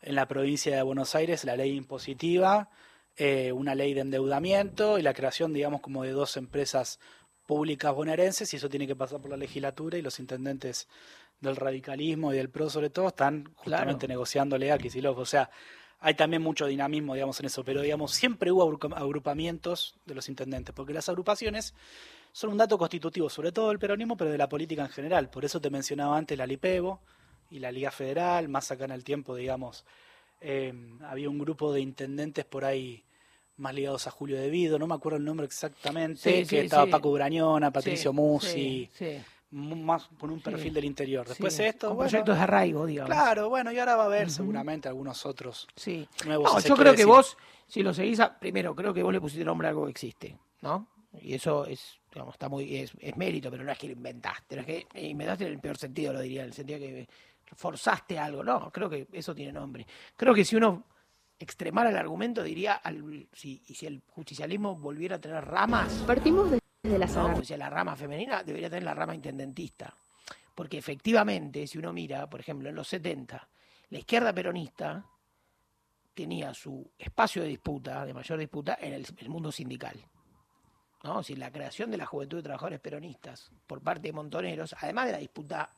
en 0.00 0.16
la 0.16 0.26
provincia 0.26 0.74
de 0.74 0.82
Buenos 0.82 1.14
Aires 1.14 1.44
la 1.44 1.56
ley 1.56 1.76
impositiva, 1.76 2.70
eh, 3.16 3.52
una 3.52 3.74
ley 3.74 3.94
de 3.94 4.00
endeudamiento 4.00 4.98
y 4.98 5.02
la 5.02 5.14
creación, 5.14 5.52
digamos, 5.52 5.80
como 5.80 6.02
de 6.02 6.10
dos 6.10 6.36
empresas 6.36 6.98
públicas 7.52 7.94
bonaerenses 7.94 8.50
y 8.52 8.56
eso 8.56 8.68
tiene 8.70 8.86
que 8.86 8.96
pasar 8.96 9.20
por 9.20 9.30
la 9.30 9.36
legislatura 9.36 9.98
y 9.98 10.02
los 10.02 10.18
intendentes 10.18 10.88
del 11.40 11.56
radicalismo 11.56 12.32
y 12.32 12.36
del 12.36 12.48
PRO 12.48 12.70
sobre 12.70 12.88
todo 12.88 13.08
están 13.08 13.52
justamente 13.56 14.08
negociándole 14.08 14.72
a 14.72 14.78
Kicillof. 14.78 15.18
O 15.18 15.26
sea, 15.26 15.50
hay 16.00 16.14
también 16.14 16.40
mucho 16.40 16.66
dinamismo, 16.66 17.12
digamos, 17.14 17.38
en 17.40 17.46
eso, 17.46 17.62
pero 17.62 17.82
digamos, 17.82 18.12
siempre 18.12 18.50
hubo 18.50 18.62
agrupa- 18.64 18.96
agrupamientos 18.96 19.96
de 20.06 20.14
los 20.14 20.28
intendentes, 20.30 20.74
porque 20.74 20.94
las 20.94 21.08
agrupaciones 21.10 21.74
son 22.32 22.50
un 22.50 22.56
dato 22.56 22.78
constitutivo, 22.78 23.28
sobre 23.28 23.52
todo 23.52 23.68
del 23.68 23.78
peronismo, 23.78 24.16
pero 24.16 24.30
de 24.30 24.38
la 24.38 24.48
política 24.48 24.82
en 24.82 24.88
general. 24.88 25.28
Por 25.28 25.44
eso 25.44 25.60
te 25.60 25.68
mencionaba 25.68 26.16
antes 26.16 26.38
la 26.38 26.46
LIPEVO 26.46 27.00
y 27.50 27.58
la 27.58 27.70
Liga 27.70 27.90
Federal, 27.90 28.48
más 28.48 28.70
acá 28.70 28.86
en 28.86 28.92
el 28.92 29.04
tiempo, 29.04 29.36
digamos, 29.36 29.84
eh, 30.40 30.72
había 31.02 31.28
un 31.28 31.38
grupo 31.38 31.70
de 31.72 31.80
intendentes 31.80 32.46
por 32.46 32.64
ahí 32.64 33.04
más 33.56 33.74
ligados 33.74 34.06
a 34.06 34.10
Julio 34.10 34.40
De 34.40 34.50
Vido, 34.50 34.78
no 34.78 34.86
me 34.86 34.94
acuerdo 34.94 35.18
el 35.18 35.24
nombre 35.24 35.46
exactamente, 35.46 36.16
Sí, 36.20 36.30
que 36.40 36.46
sí, 36.46 36.56
estaba 36.58 36.84
sí. 36.86 36.90
Paco 36.90 37.12
Brañona, 37.12 37.70
Patricio 37.70 38.12
Musi, 38.12 38.48
sí, 38.48 38.90
sí. 38.92 39.22
mu- 39.50 39.76
más 39.76 40.08
con 40.18 40.30
un 40.30 40.40
perfil 40.40 40.72
del 40.74 40.84
interior. 40.84 41.26
Después 41.28 41.58
esto, 41.60 41.88
con 41.88 41.96
bueno, 41.98 42.10
proyectos 42.10 42.36
de 42.36 42.42
arraigo, 42.42 42.86
digamos. 42.86 43.12
Claro, 43.14 43.48
bueno, 43.48 43.70
y 43.72 43.78
ahora 43.78 43.96
va 43.96 44.04
a 44.04 44.06
haber 44.06 44.30
seguramente 44.30 44.88
algunos 44.88 45.24
otros 45.26 45.68
Sí. 45.76 46.08
nuevos. 46.24 46.52
No, 46.52 46.60
yo 46.60 46.76
creo 46.76 46.94
que 46.94 47.04
vos, 47.04 47.36
si 47.66 47.82
lo 47.82 47.92
seguís, 47.94 48.20
a- 48.20 48.38
primero, 48.38 48.74
creo 48.74 48.92
que 48.94 49.02
vos 49.02 49.12
le 49.12 49.20
pusiste 49.20 49.44
nombre 49.44 49.68
a 49.68 49.70
algo 49.70 49.84
que 49.84 49.90
existe, 49.90 50.36
¿no? 50.62 50.88
Y 51.20 51.34
eso 51.34 51.66
es, 51.66 51.98
digamos, 52.10 52.34
está 52.34 52.48
muy, 52.48 52.74
es, 52.76 52.92
es 52.98 53.14
mérito, 53.18 53.50
pero 53.50 53.62
no 53.62 53.70
es 53.70 53.78
que 53.78 53.86
lo 53.88 53.92
inventaste, 53.92 54.56
no 54.56 54.62
es 54.62 54.66
que 54.66 54.86
inventaste 55.02 55.44
en 55.46 55.52
el 55.52 55.58
peor 55.60 55.76
sentido, 55.76 56.12
lo 56.14 56.20
diría, 56.20 56.40
en 56.40 56.46
el 56.48 56.54
sentido 56.54 56.78
que 56.78 57.06
forzaste 57.54 58.18
algo, 58.18 58.42
no, 58.42 58.70
creo 58.72 58.88
que 58.88 59.06
eso 59.12 59.34
tiene 59.34 59.52
nombre. 59.52 59.86
Creo 60.16 60.32
que 60.32 60.42
si 60.42 60.56
uno 60.56 60.84
extremara 61.42 61.90
el 61.90 61.96
argumento, 61.96 62.42
diría, 62.42 62.74
al, 62.74 63.28
si, 63.32 63.62
y 63.66 63.74
si 63.74 63.86
el 63.86 64.02
justicialismo 64.08 64.76
volviera 64.76 65.16
a 65.16 65.20
tener 65.20 65.44
ramas, 65.44 65.92
Partimos 66.06 66.50
desde 66.50 66.98
la 66.98 67.06
¿no? 67.06 67.12
zona. 67.12 67.34
O 67.34 67.44
sea, 67.44 67.56
la 67.56 67.70
rama 67.70 67.96
femenina 67.96 68.42
debería 68.42 68.68
tener 68.70 68.84
la 68.84 68.94
rama 68.94 69.14
intendentista. 69.14 69.94
Porque 70.54 70.78
efectivamente, 70.78 71.66
si 71.66 71.78
uno 71.78 71.92
mira, 71.92 72.28
por 72.28 72.40
ejemplo, 72.40 72.68
en 72.68 72.74
los 72.74 72.88
70, 72.88 73.48
la 73.90 73.98
izquierda 73.98 74.32
peronista 74.32 75.04
tenía 76.14 76.52
su 76.52 76.90
espacio 76.98 77.42
de 77.42 77.48
disputa, 77.48 78.04
de 78.04 78.12
mayor 78.12 78.38
disputa, 78.38 78.78
en 78.80 78.92
el, 78.92 79.06
el 79.16 79.28
mundo 79.28 79.50
sindical. 79.50 79.96
¿no? 81.04 81.18
Decir, 81.18 81.38
la 81.38 81.50
creación 81.50 81.90
de 81.90 81.96
la 81.96 82.06
Juventud 82.06 82.38
de 82.38 82.42
Trabajadores 82.42 82.80
Peronistas 82.80 83.50
por 83.66 83.80
parte 83.80 84.08
de 84.08 84.12
Montoneros, 84.12 84.74
además 84.78 85.06
de 85.06 85.12
la 85.12 85.18
disputa 85.18 85.70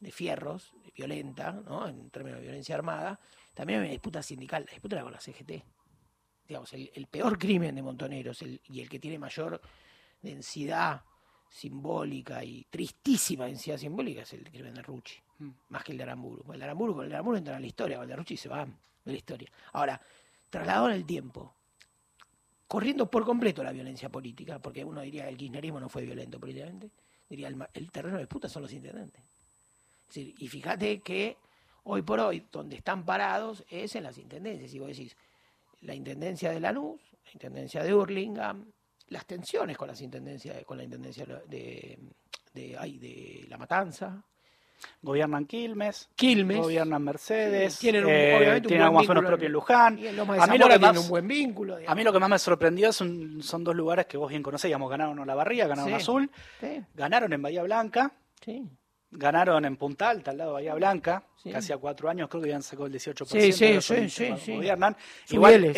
de 0.00 0.12
fierros, 0.12 0.72
violenta, 0.94 1.52
¿no? 1.52 1.88
en 1.88 2.10
términos 2.10 2.38
de 2.38 2.44
violencia 2.44 2.74
armada, 2.74 3.18
también 3.54 3.78
había 3.78 3.88
una 3.88 3.92
disputa 3.92 4.22
sindical, 4.22 4.64
la 4.66 4.72
disputa 4.72 4.96
era 4.96 5.02
con 5.04 5.12
la 5.12 5.20
CGT. 5.20 5.64
Digamos, 6.46 6.72
el, 6.74 6.90
el 6.94 7.06
peor 7.06 7.38
crimen 7.38 7.74
de 7.74 7.82
Montoneros 7.82 8.42
el- 8.42 8.60
y 8.64 8.80
el 8.80 8.88
que 8.88 8.98
tiene 8.98 9.18
mayor 9.18 9.60
densidad 10.20 11.02
simbólica 11.48 12.44
y 12.44 12.64
tristísima 12.68 13.46
densidad 13.46 13.78
simbólica 13.78 14.22
es 14.22 14.32
el 14.32 14.44
crimen 14.44 14.74
de 14.74 14.82
Rucci, 14.82 15.16
Mm. 15.38 15.50
más 15.70 15.82
que 15.84 15.92
el 15.92 15.98
de 15.98 16.04
Aramburu. 16.04 16.52
El 16.52 16.58
de 16.58 16.64
Aramburu, 16.64 16.94
con 16.94 17.04
el 17.04 17.08
de 17.10 17.14
Aramburu 17.16 17.36
entra 17.38 17.56
en 17.56 17.60
la 17.62 17.66
historia, 17.66 17.96
con 17.96 18.04
el 18.04 18.08
de 18.10 18.16
Rucci 18.16 18.36
se 18.36 18.48
va 18.48 18.64
de 18.64 19.12
la 19.12 19.16
historia. 19.18 19.50
Ahora, 19.72 20.00
trasladado 20.50 20.88
en 20.90 20.94
el 20.94 21.04
tiempo, 21.06 21.54
corriendo 22.66 23.10
por 23.10 23.24
completo 23.24 23.62
la 23.62 23.72
violencia 23.72 24.08
política, 24.08 24.58
porque 24.60 24.84
uno 24.84 25.00
diría 25.02 25.24
que 25.24 25.30
el 25.30 25.36
kirchnerismo 25.36 25.80
no 25.80 25.88
fue 25.88 26.02
violento 26.04 26.38
políticamente, 26.40 26.90
diría 27.28 27.48
el, 27.48 27.56
el 27.72 27.90
terreno 27.90 28.16
de 28.16 28.22
disputa 28.24 28.48
son 28.48 28.62
los 28.62 28.72
intendentes. 28.72 29.22
Es 30.08 30.14
decir, 30.14 30.34
y 30.38 30.48
fíjate 30.48 31.00
que 31.00 31.36
hoy 31.84 32.02
por 32.02 32.20
hoy, 32.20 32.44
donde 32.50 32.76
están 32.76 33.04
parados 33.04 33.64
es 33.70 33.94
en 33.96 34.04
las 34.04 34.18
intendencias. 34.18 34.72
Y 34.74 34.78
vos 34.78 34.88
decís, 34.88 35.16
la 35.82 35.94
intendencia 35.94 36.50
de 36.50 36.60
Lanús, 36.60 37.00
la 37.26 37.32
intendencia 37.32 37.82
de 37.82 37.94
Hurlingham, 37.94 38.64
las 39.08 39.26
tensiones 39.26 39.76
con 39.76 39.88
las 39.88 40.00
intendencias, 40.00 40.64
con 40.64 40.78
la 40.78 40.84
intendencia 40.84 41.24
de, 41.46 41.98
de, 42.54 42.76
ay, 42.78 42.98
de 42.98 43.46
La 43.48 43.58
Matanza. 43.58 44.22
Gobiernan 45.00 45.46
Quilmes, 45.46 46.10
Quilmes. 46.14 46.58
gobiernan 46.58 47.02
Mercedes, 47.02 47.78
tienen 47.78 48.04
un- 48.04 48.10
eh, 48.10 48.60
tienen 48.66 48.86
en- 49.46 49.52
Luján. 49.52 49.98
y 49.98 50.06
Loma 50.12 50.34
de 50.34 50.40
A 50.42 50.46
mí 50.46 50.58
lo 50.58 50.64
Zamora 50.64 50.74
que 50.74 50.78
tienen 50.80 50.94
más- 50.96 51.04
un 51.04 51.08
buen 51.10 51.28
vínculo. 51.28 51.78
A 51.86 51.94
mí 51.94 52.02
lo 52.04 52.12
que 52.12 52.18
más 52.18 52.28
me 52.28 52.38
sorprendió 52.38 52.92
son, 52.92 53.42
son 53.42 53.64
dos 53.64 53.74
lugares 53.74 54.06
que 54.06 54.16
vos 54.18 54.28
bien 54.28 54.42
conocés, 54.42 54.68
digamos, 54.68 54.90
ganaron 54.90 55.18
Barriga, 55.34 55.66
ganaron 55.68 55.88
Sí, 55.90 55.94
Azul, 55.94 56.30
sí. 56.60 56.82
ganaron 56.94 57.32
en 57.32 57.40
Bahía 57.42 57.62
Blanca, 57.62 58.12
Sí. 58.44 58.62
Ganaron 59.14 59.64
en 59.64 59.76
Punta 59.76 60.10
Alta, 60.10 60.30
al 60.32 60.38
lado 60.38 60.50
de 60.50 60.54
Bahía 60.54 60.74
Blanca, 60.74 61.24
Sí. 61.36 61.50
que 61.50 61.56
hacía 61.56 61.76
cuatro 61.76 62.08
años 62.08 62.28
creo 62.28 62.42
que 62.42 62.48
habían 62.48 62.62
sacado 62.62 62.86
el 62.86 62.92
18% 62.92 63.26
Sí, 63.26 63.52
sí, 63.52 63.66
de 63.66 63.74
los 63.74 63.84
sí, 63.84 64.08
sí, 64.38 64.54
gobiernan. 64.54 64.96
Igual 65.30 65.54
Subieles, 65.54 65.76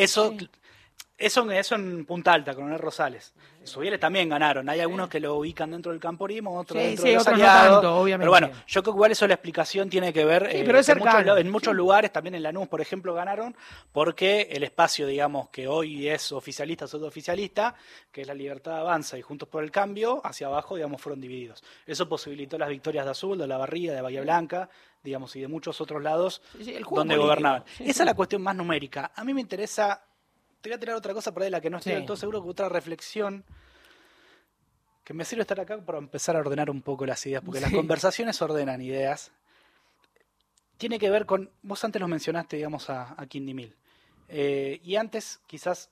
eso, 1.19 1.43
sí. 1.49 1.55
eso, 1.57 1.75
en 1.75 2.05
Punta 2.05 2.33
Alta, 2.33 2.55
Coronel 2.55 2.79
Rosales. 2.79 3.35
Subieles 3.64 3.99
también 3.99 4.29
ganaron. 4.29 4.69
Hay 4.69 4.79
algunos 4.81 5.09
que 5.09 5.19
lo 5.19 5.35
ubican 5.35 5.73
dentro 5.73 5.91
del 5.91 6.01
camporismo, 6.01 6.57
otros 6.57 6.81
Sí, 6.81 6.87
dentro 6.89 7.03
sí, 7.03 7.09
de 7.09 7.14
los 7.14 7.23
otros 7.27 7.39
no 7.39 7.45
aliados. 7.45 7.83
tanto, 7.83 7.97
obviamente. 7.97 8.31
Pero 8.31 8.31
bueno, 8.31 8.64
yo 8.69 8.83
creo 8.83 8.93
que 8.93 8.97
igual 8.97 9.11
eso 9.12 9.27
la 9.27 9.35
explicación 9.35 9.91
tiene 9.91 10.12
que 10.12 10.25
ver 10.25 10.49
Sí, 10.51 10.59
eh, 10.59 10.62
pero 10.64 10.79
es 10.79 10.87
que 10.87 10.93
en 10.93 11.51
muchos, 11.51 11.73
en 11.73 11.77
lugares, 11.77 12.12
también 12.12 12.37
en 12.37 12.43
Lanús, 12.45 12.69
por 12.69 12.81
ejemplo, 12.81 13.12
ganaron 13.12 13.57
porque 13.93 14.49
el 14.53 14.62
espacio, 14.62 15.07
digamos, 15.09 15.49
que 15.49 15.67
hoy 15.67 16.09
es 16.09 16.31
oficialista, 16.31 16.87
pseudo-oficialista, 16.87 17.75
que 18.12 18.21
es 18.21 18.27
la 18.29 18.35
Libertad 18.35 18.79
Avanza 18.79 19.19
y 19.19 19.23
Juntos 19.23 19.49
por 19.49 19.64
el 19.64 19.73
Cambio, 19.73 20.21
hacia 20.25 20.47
abajo, 20.47 20.77
digamos, 20.77 21.01
fueron 21.01 21.21
divididos. 21.21 21.64
Eso 21.87 22.09
posibilitó 22.09 22.59
las 22.59 22.69
victorias 22.69 23.05
de 23.05 23.11
Azul, 23.11 23.37
de 23.37 23.49
La 23.49 23.57
Barriga, 23.57 23.95
de 23.95 24.01
Bahía 24.01 24.21
Blanca, 24.23 24.69
digamos, 25.03 25.35
y 25.35 25.41
de 25.41 25.49
muchos 25.49 25.81
otros 25.81 26.03
lados 26.03 26.41
donde 26.53 26.73
político. 26.85 27.21
gobernaban. 27.23 27.64
Esa 27.81 28.03
es 28.03 28.07
la 28.07 28.14
cuestión 28.14 28.43
más 28.43 28.55
numérica. 28.55 29.11
A 29.14 29.25
mí 29.25 29.35
me 29.35 29.41
interesa, 29.41 30.03
te 30.61 30.69
voy 30.69 30.77
a 30.77 30.79
tirar 30.81 30.97
otra 30.97 31.15
cosa 31.15 31.33
por 31.33 31.43
ahí, 31.43 31.51
la 31.51 31.61
que 31.61 31.71
no 31.71 31.79
estoy 31.79 31.93
Sí. 31.93 31.97
del 31.97 32.07
todo 32.07 32.17
seguro, 32.17 32.43
que 32.43 32.49
otra 32.51 32.69
reflexión 32.69 33.45
que 35.05 35.15
me 35.15 35.25
sirve 35.25 35.43
estar 35.43 35.61
acá 35.61 35.79
para 35.79 35.99
empezar 35.99 36.35
a 36.37 36.41
ordenar 36.41 36.69
un 36.69 36.83
poco 36.83 37.07
las 37.07 37.25
ideas, 37.27 37.43
porque 37.45 37.61
las 37.61 37.73
conversaciones 37.73 38.43
ordenan 38.43 38.81
ideas. 38.81 39.31
Tiene 40.79 40.99
que 40.99 41.11
ver 41.11 41.27
con, 41.27 41.49
vos 41.63 41.85
antes 41.85 42.01
lo 42.01 42.09
mencionaste, 42.09 42.57
digamos, 42.57 42.91
a, 42.91 43.15
a 43.17 43.27
Quindimil. 43.27 43.75
Eh, 44.29 44.81
y 44.83 44.97
antes, 44.97 45.41
quizás, 45.47 45.91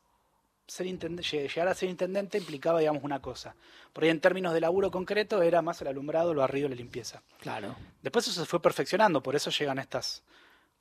ser 0.67 0.87
llegar 0.87 1.69
a 1.69 1.75
ser 1.75 1.89
intendente 1.89 2.39
implicaba, 2.39 2.81
digamos, 2.81 3.05
una 3.05 3.21
cosa. 3.21 3.55
Por 3.93 4.05
ahí, 4.05 4.11
en 4.11 4.21
términos 4.21 4.53
de 4.53 4.61
laburo 4.61 4.91
concreto, 4.91 5.43
era 5.43 5.63
más 5.63 5.81
el 5.81 5.89
alumbrado, 5.89 6.33
el 6.33 6.39
barrido, 6.39 6.69
la 6.69 6.75
limpieza. 6.75 7.23
Claro. 7.41 7.77
Después 8.03 8.27
eso 8.27 8.41
se 8.41 8.47
fue 8.47 8.61
perfeccionando, 8.61 9.23
por 9.23 9.37
eso 9.37 9.51
llegan 9.51 9.79
estas, 9.79 10.23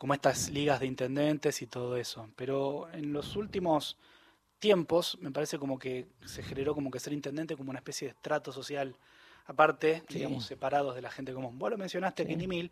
como 0.03 0.13
estas 0.13 0.49
ligas 0.49 0.81
de 0.81 0.85
intendentes 0.85 1.61
y 1.61 1.65
todo 1.67 1.95
eso. 1.95 2.27
Pero 2.35 2.89
en 2.91 3.13
los 3.13 3.37
últimos 3.37 3.95
tiempos 4.59 5.17
me 5.21 5.31
parece 5.31 5.57
como 5.57 5.79
que 5.79 6.07
se 6.25 6.43
generó 6.43 6.75
como 6.75 6.91
que 6.91 6.99
ser 6.99 7.13
intendente 7.13 7.55
como 7.55 7.69
una 7.69 7.79
especie 7.79 8.09
de 8.09 8.11
estrato 8.11 8.51
social 8.51 8.97
aparte, 9.45 10.03
digamos, 10.09 10.45
separados 10.45 10.93
de 10.95 11.01
la 11.01 11.09
gente 11.09 11.31
común. 11.33 11.57
Vos 11.57 11.71
lo 11.71 11.77
mencionaste, 11.77 12.27
Quindimil. 12.27 12.69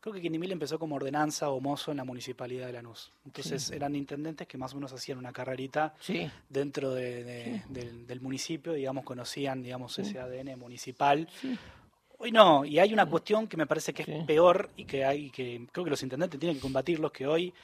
Creo 0.00 0.14
que 0.14 0.22
Quindimil 0.22 0.52
empezó 0.52 0.78
como 0.78 0.96
ordenanza 0.96 1.50
o 1.50 1.60
mozo 1.60 1.90
en 1.90 1.98
la 1.98 2.04
municipalidad 2.04 2.68
de 2.68 2.72
Lanús. 2.72 3.12
Entonces 3.26 3.64
Sí. 3.64 3.74
eran 3.74 3.94
intendentes 3.94 4.48
que 4.48 4.56
más 4.56 4.72
o 4.72 4.76
menos 4.76 4.90
hacían 4.94 5.18
una 5.18 5.34
carrerita 5.34 5.92
Sí. 6.00 6.30
dentro 6.48 6.94
de- 6.94 7.24
de- 7.24 7.62
del, 7.68 8.06
del 8.06 8.20
municipio, 8.22 8.72
digamos, 8.72 9.04
conocían, 9.04 9.62
digamos, 9.62 9.98
ese 9.98 10.18
ADN 10.18 10.56
municipal. 10.56 11.28
Hoy 12.22 12.32
no, 12.32 12.66
y 12.66 12.78
hay 12.78 12.92
una 12.92 13.06
cuestión 13.06 13.48
que 13.48 13.56
me 13.56 13.66
parece 13.66 13.94
que 13.94 14.02
es 14.02 14.24
peor 14.26 14.68
y 14.76 14.84
que 14.84 15.06
hay 15.06 15.30
que 15.30 15.66
creo 15.72 15.84
que 15.84 15.90
los 15.90 16.02
intendentes 16.02 16.38
tienen 16.38 16.58
que 16.58 16.60
combatirlos, 16.60 17.12
que 17.12 17.26
hoy 17.26 17.54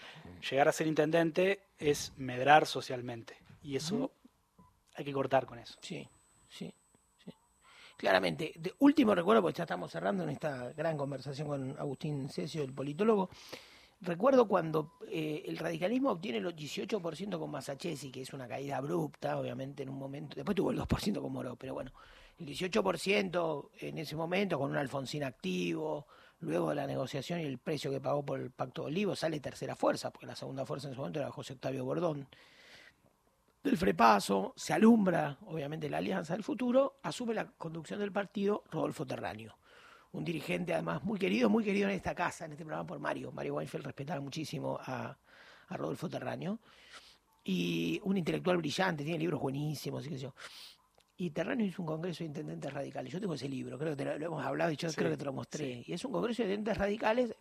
llegar 0.51 0.67
a 0.67 0.73
ser 0.73 0.87
intendente 0.87 1.61
es 1.79 2.15
medrar 2.17 2.65
socialmente. 2.65 3.37
Y 3.63 3.77
eso 3.77 4.11
hay 4.95 5.05
que 5.05 5.13
cortar 5.13 5.45
con 5.45 5.59
eso. 5.59 5.75
Sí, 5.83 6.09
sí, 6.49 6.73
sí. 7.23 7.31
Claramente. 7.99 8.55
De 8.57 8.73
último 8.79 9.15
recuerdo, 9.15 9.43
porque 9.43 9.59
ya 9.59 9.65
estamos 9.65 9.93
cerrando 9.93 10.23
en 10.25 10.31
esta 10.31 10.73
gran 10.73 10.97
conversación 10.97 11.49
con 11.49 11.79
Agustín 11.79 12.31
Cesio, 12.31 12.63
el 12.63 12.73
politólogo. 12.73 13.29
Recuerdo 14.01 14.49
cuando 14.49 14.95
eh, 15.07 15.43
el 15.45 15.59
radicalismo 15.59 16.13
obtiene 16.13 16.41
los 16.41 16.57
18% 16.57 17.39
con 17.39 17.51
Masachesi, 17.51 18.11
que 18.11 18.23
es 18.23 18.33
una 18.33 18.49
caída 18.49 18.79
abrupta, 18.79 19.39
obviamente, 19.39 19.83
en 19.83 19.91
un 19.91 19.99
momento. 19.99 20.35
Después 20.35 20.57
tuvo 20.57 20.71
el 20.71 20.79
2% 20.79 21.21
con 21.21 21.31
Moró, 21.31 21.57
pero 21.57 21.75
bueno, 21.75 21.93
el 22.39 22.47
18% 22.47 23.70
en 23.80 23.99
ese 23.99 24.16
momento, 24.16 24.59
con 24.59 24.70
un 24.70 24.76
Alfonsín 24.76 25.24
activo, 25.24 26.07
luego 26.41 26.70
de 26.70 26.76
la 26.76 26.87
negociación 26.87 27.41
y 27.41 27.45
el 27.45 27.59
precio 27.59 27.91
que 27.91 28.01
pagó 28.01 28.24
por 28.24 28.41
el 28.41 28.51
Pacto 28.51 28.82
de 28.82 28.89
Olivos, 28.89 29.20
sale 29.20 29.41
tercera 29.41 29.74
fuerza, 29.74 30.11
porque 30.11 30.26
la 30.26 30.37
segunda 30.37 30.66
fuerza 30.66 30.89
en 30.89 30.93
ese 30.93 31.01
momento 31.01 31.20
era 31.20 31.30
José 31.30 31.55
Octavio 31.55 31.84
Bordón 31.84 32.28
del 33.66 33.76
Frepaso, 33.76 34.53
se 34.57 34.72
alumbra, 34.72 35.39
obviamente, 35.47 35.91
la 35.91 35.99
Alianza 35.99 36.34
del 36.34 36.45
Futuro, 36.45 37.01
asume 37.03 37.34
la 37.34 37.47
conducción 37.47 37.99
del 37.99 38.12
partido 38.12 38.62
Rodolfo 38.70 39.05
Terráneo. 39.05 39.59
Un 40.12 40.24
dirigente, 40.24 40.72
además, 40.72 41.03
muy 41.03 41.18
querido, 41.18 41.51
muy 41.51 41.64
querido 41.64 41.89
en 41.89 41.97
esta 41.97 42.14
casa, 42.14 42.45
en 42.45 42.53
este 42.53 42.64
programa 42.64 42.87
por 42.87 43.01
Mario. 43.01 43.32
Mario 43.32 43.55
Weinfeld 43.55 43.84
respetaba 43.84 44.20
muchísimo 44.20 44.78
a, 44.80 45.18
a 45.66 45.76
Rodolfo 45.76 46.09
Terráneo. 46.09 46.61
Y 47.43 48.01
un 48.05 48.16
intelectual 48.16 48.57
brillante, 48.59 49.03
tiene 49.03 49.18
libros 49.18 49.41
buenísimos, 49.41 50.07
y 50.07 50.11
qué 50.11 50.14
sé 50.14 50.22
yo. 50.22 50.34
Y 51.19 51.31
Terráneo 51.31 51.67
hizo 51.67 51.81
un 51.83 51.87
congreso 51.87 52.19
de 52.25 52.27
intendentes 52.27 52.73
radicales. 52.73 53.12
Yo 53.12 53.21
tengo 53.21 53.35
ese 53.35 53.49
libro, 53.49 53.79
creo 53.79 53.91
que 53.93 53.97
te 53.97 54.05
lo, 54.05 54.19
lo 54.19 54.27
hemos 54.27 54.45
hablado 54.45 54.71
y 54.71 54.77
yo 54.77 54.91
Sí, 54.91 54.97
creo 54.97 55.11
que 55.11 55.17
te 55.17 55.25
lo 55.25 55.33
mostré. 55.33 55.64
sí. 55.77 55.85
Y 55.87 55.93
es 55.95 56.05
un 56.05 56.12
congreso 56.12 56.43
de 56.43 56.49
intendentes 56.49 56.77
radicales. 56.79 57.35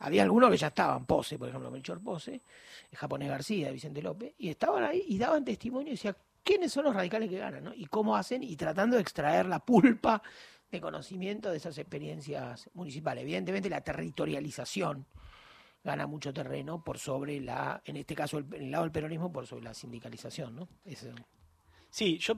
Había 0.00 0.24
algunos 0.24 0.50
que 0.50 0.56
ya 0.56 0.66
estaban, 0.66 1.06
Pose, 1.06 1.38
por 1.38 1.48
ejemplo, 1.48 1.70
Melchor 1.70 2.02
Pose, 2.02 2.42
el 2.90 2.98
japonés 2.98 3.28
García, 3.30 3.70
Vicente 3.70 4.02
López, 4.02 4.34
y 4.38 4.48
estaban 4.50 4.84
ahí 4.84 5.04
y 5.08 5.16
daban 5.18 5.44
testimonio 5.44 5.88
y 5.88 5.92
decían, 5.92 6.16
¿quiénes 6.42 6.70
son 6.72 6.84
los 6.84 6.94
radicales 6.94 7.30
que 7.30 7.38
ganan? 7.38 7.64
no? 7.64 7.72
Y 7.74 7.86
cómo 7.86 8.14
hacen, 8.16 8.42
y 8.42 8.56
tratando 8.56 8.96
de 8.96 9.02
extraer 9.02 9.46
la 9.46 9.58
pulpa 9.60 10.22
de 10.70 10.80
conocimiento 10.80 11.50
de 11.50 11.56
esas 11.56 11.78
experiencias 11.78 12.68
municipales. 12.74 13.22
Evidentemente 13.22 13.70
la 13.70 13.80
territorialización 13.80 15.06
gana 15.82 16.06
mucho 16.06 16.34
terreno 16.34 16.82
por 16.82 16.98
sobre 16.98 17.40
la, 17.40 17.80
en 17.84 17.96
este 17.96 18.14
caso 18.14 18.38
el, 18.38 18.52
el 18.52 18.70
lado 18.70 18.82
del 18.84 18.92
peronismo, 18.92 19.32
por 19.32 19.46
sobre 19.46 19.64
la 19.64 19.72
sindicalización, 19.74 20.56
¿no? 20.56 20.68
Eso. 20.84 21.08
Sí, 21.96 22.18
yo, 22.18 22.34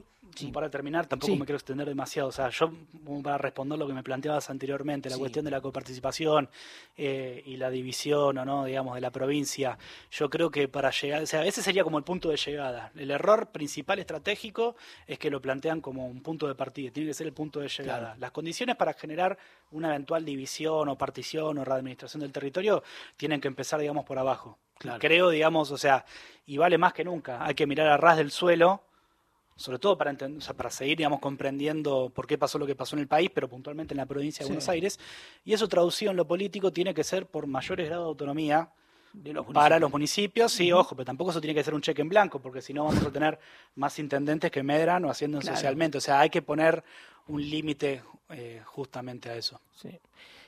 para 0.53 0.71
terminar, 0.71 1.07
tampoco 1.09 1.33
Sí. 1.33 1.37
me 1.37 1.45
quiero 1.45 1.57
extender 1.57 1.89
demasiado. 1.89 2.29
O 2.29 2.33
sea, 2.33 2.49
yo, 2.49 2.71
como 3.05 3.25
para 3.25 3.39
responder 3.39 3.77
lo 3.77 3.89
que 3.89 3.93
me 3.93 4.05
planteabas 4.05 4.51
anteriormente, 4.51 5.09
la 5.09 5.17
Sí. 5.17 5.19
cuestión 5.21 5.45
de 5.45 5.51
la 5.51 5.61
coparticipación 5.61 6.49
eh, 6.97 7.43
y 7.45 7.57
la 7.57 7.69
división 7.69 8.39
o 8.39 8.45
no, 8.45 8.67
digamos, 8.67 8.95
de 8.95 9.01
la 9.01 9.11
provincia, 9.11 9.77
yo 10.13 10.31
creo 10.31 10.53
que 10.53 10.69
para 10.69 10.93
llegar, 10.93 11.25
o 11.25 11.27
sea, 11.27 11.45
ese 11.45 11.61
sería 11.61 11.83
como 11.83 11.99
el 11.99 12.05
punto 12.05 12.29
de 12.29 12.37
llegada. 12.37 12.93
El 12.95 13.11
error 13.11 13.51
principal 13.51 13.99
estratégico 13.99 14.77
es 15.09 15.19
que 15.19 15.29
lo 15.29 15.41
plantean 15.43 15.81
como 15.81 16.07
un 16.07 16.23
punto 16.23 16.47
de 16.47 16.55
partida, 16.55 16.93
tiene 16.93 17.09
que 17.09 17.15
ser 17.15 17.27
el 17.27 17.33
punto 17.33 17.59
de 17.59 17.67
llegada. 17.69 17.99
Claro. 18.11 18.21
Las 18.21 18.31
condiciones 18.31 18.77
para 18.77 18.93
generar 18.93 19.37
una 19.73 19.89
eventual 19.89 20.25
división 20.25 20.89
o 20.89 20.97
partición 20.97 21.59
o 21.59 21.65
readministración 21.65 22.21
del 22.21 22.31
territorio 22.31 22.85
tienen 23.17 23.41
que 23.41 23.49
empezar, 23.49 23.81
digamos, 23.81 24.05
por 24.05 24.21
abajo. 24.21 24.57
Claro. 24.79 25.01
Creo, 25.01 25.31
digamos, 25.31 25.73
o 25.73 25.79
sea, 25.79 26.05
y 26.47 26.59
vale 26.59 26.79
más 26.79 26.93
que 26.93 27.03
nunca, 27.03 27.45
hay 27.45 27.57
que 27.57 27.67
mirar 27.67 27.89
a 27.89 27.97
ras 27.97 28.17
del 28.19 28.31
suelo 28.31 28.83
sobre 29.59 29.79
todo 29.81 29.99
para, 29.99 30.11
entender, 30.11 30.39
o 30.39 30.41
sea, 30.41 30.55
para 30.55 30.71
seguir 30.71 30.97
digamos, 30.99 31.19
comprendiendo 31.19 32.11
por 32.15 32.27
qué 32.29 32.39
pasó 32.39 32.59
lo 32.59 32.67
que 32.67 32.77
pasó 32.77 32.95
en 32.95 33.01
el 33.01 33.09
país, 33.09 33.29
pero 33.35 33.49
puntualmente 33.49 33.93
en 33.93 33.99
la 33.99 34.07
provincia 34.07 34.45
de 34.45 34.47
Sí. 34.47 34.53
Buenos 34.53 34.69
Aires. 34.69 35.01
Y 35.45 35.53
eso 35.53 35.67
traducido 35.69 36.13
en 36.13 36.17
lo 36.17 36.27
político 36.29 36.73
tiene 36.73 36.95
que 36.95 37.03
ser 37.03 37.27
por 37.27 37.47
mayores 37.49 37.87
grados 37.89 38.05
de 38.05 38.09
autonomía 38.09 38.71
De 39.13 39.33
los 39.33 39.47
para 39.47 39.79
los 39.81 39.91
municipios. 39.91 40.53
Sí, 40.53 40.71
ojo, 40.71 40.95
pero 40.95 41.07
tampoco 41.07 41.31
eso 41.33 41.41
tiene 41.41 41.55
que 41.55 41.65
ser 41.65 41.75
un 41.75 41.81
cheque 41.83 42.03
en 42.03 42.09
blanco, 42.09 42.39
porque 42.41 42.63
si 42.63 42.73
no 42.73 42.85
vamos 42.85 43.05
a 43.05 43.11
tener 43.11 43.39
más 43.75 43.99
intendentes 43.99 44.51
que 44.51 44.63
medran 44.63 45.05
o 45.07 45.11
haciendo 45.11 45.41
Claro. 45.41 45.57
socialmente. 45.57 45.99
O 45.99 46.01
sea, 46.01 46.21
hay 46.21 46.31
que 46.31 46.41
poner 46.43 46.85
un 47.27 47.41
límite 47.43 48.03
eh, 48.31 48.63
justamente 48.65 49.29
a 49.29 49.35
eso. 49.35 49.61
Sí. 49.75 49.91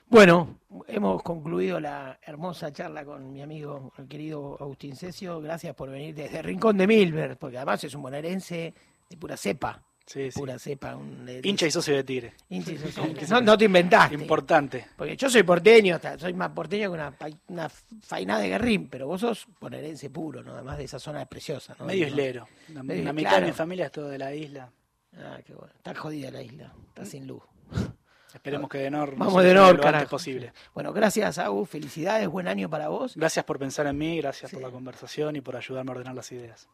Bueno, 0.09 0.57
hemos 0.89 1.23
concluido 1.23 1.79
la 1.79 2.19
hermosa 2.23 2.73
charla 2.73 3.05
con 3.05 3.33
mi 3.33 3.43
amigo, 3.43 3.93
el 3.97 4.09
querido 4.09 4.57
Agustín 4.61 4.97
Cesio. 4.97 5.41
Gracias 5.41 5.73
por 5.77 5.89
venir 5.89 6.15
desde 6.17 6.43
Rincón 6.43 6.77
de 6.79 6.87
Milver, 6.89 7.37
porque 7.39 7.57
además 7.59 7.85
es 7.85 7.95
un 7.95 8.03
bonaerense 8.03 8.75
de 9.11 9.17
pura 9.17 9.37
cepa. 9.37 9.83
Sí, 10.07 10.31
sí. 10.33 10.39
Pura 10.41 10.59
cepa. 10.59 10.97
Un, 10.97 11.25
de- 11.27 11.41
Hincha 11.45 11.67
y 11.67 11.71
socio 11.71 11.95
de 11.95 12.03
Tigre. 12.03 12.33
Hincha 12.49 12.73
y 12.73 12.79
socio. 12.79 13.05
No, 13.29 13.41
no 13.43 13.59
te 13.59 13.67
inventaste. 13.67 14.15
Importante. 14.15 14.89
Porque 14.97 15.17
yo 15.17 15.29
soy 15.31 15.43
porteño, 15.45 15.97
hasta 15.97 16.19
soy 16.19 16.33
más 16.33 16.51
porteño 16.51 16.89
que 16.91 16.95
una, 16.95 17.15
una 17.49 17.69
faina 17.69 18.39
de 18.39 18.49
guerrín, 18.49 18.89
pero 18.89 19.07
vos 19.07 19.21
sos 19.21 19.47
bonaerense 19.61 20.11
puro, 20.11 20.43
¿no? 20.43 20.55
Además 20.55 20.79
de 20.79 20.85
esa 20.85 20.99
zona 20.99 21.25
preciosa, 21.27 21.77
¿no? 21.79 21.85
Medio 21.85 22.07
islero. 22.09 22.49
La, 22.73 22.83
Medio- 22.83 23.05
la 23.05 23.13
mitad 23.13 23.31
claro. 23.31 23.47
de 23.47 23.53
mi 23.53 23.57
familia 23.57 23.87
es 23.87 23.93
todo 23.93 24.09
de 24.09 24.19
la 24.19 24.35
isla. 24.35 24.71
Ah, 25.17 25.39
qué 25.45 25.55
bueno. 25.55 25.73
Está 25.77 25.95
jodida 25.95 26.31
la 26.31 26.43
isla, 26.43 26.73
está 26.89 27.05
sin 27.05 27.27
luz. 27.27 27.43
Esperemos 28.35 28.71
que 28.71 28.79
de 28.79 28.91
Nor 28.93 29.17
Vamos 29.17 29.43
de 29.43 29.51
solucione 29.51 29.55
Nor, 29.55 29.77
lo 29.81 29.87
antes 29.89 30.09
posible. 30.09 30.53
Bueno, 30.73 30.93
gracias, 30.93 31.39
Agus. 31.39 31.69
Felicidades, 31.69 32.29
buen 32.29 32.47
año 32.47 32.71
para 32.71 32.89
vos. 32.89 33.17
Gracias 33.17 33.45
por 33.45 33.59
pensar 33.59 33.87
en 33.89 33.99
mí, 33.99 34.19
gracias 34.19 34.53
por 34.53 34.63
la 34.63 34.71
conversación 34.71 35.35
y 35.35 35.41
por 35.41 35.57
ayudarme 35.57 35.91
a 35.91 35.95
ordenar 35.95 36.15
las 36.15 36.31
ideas. 36.31 36.69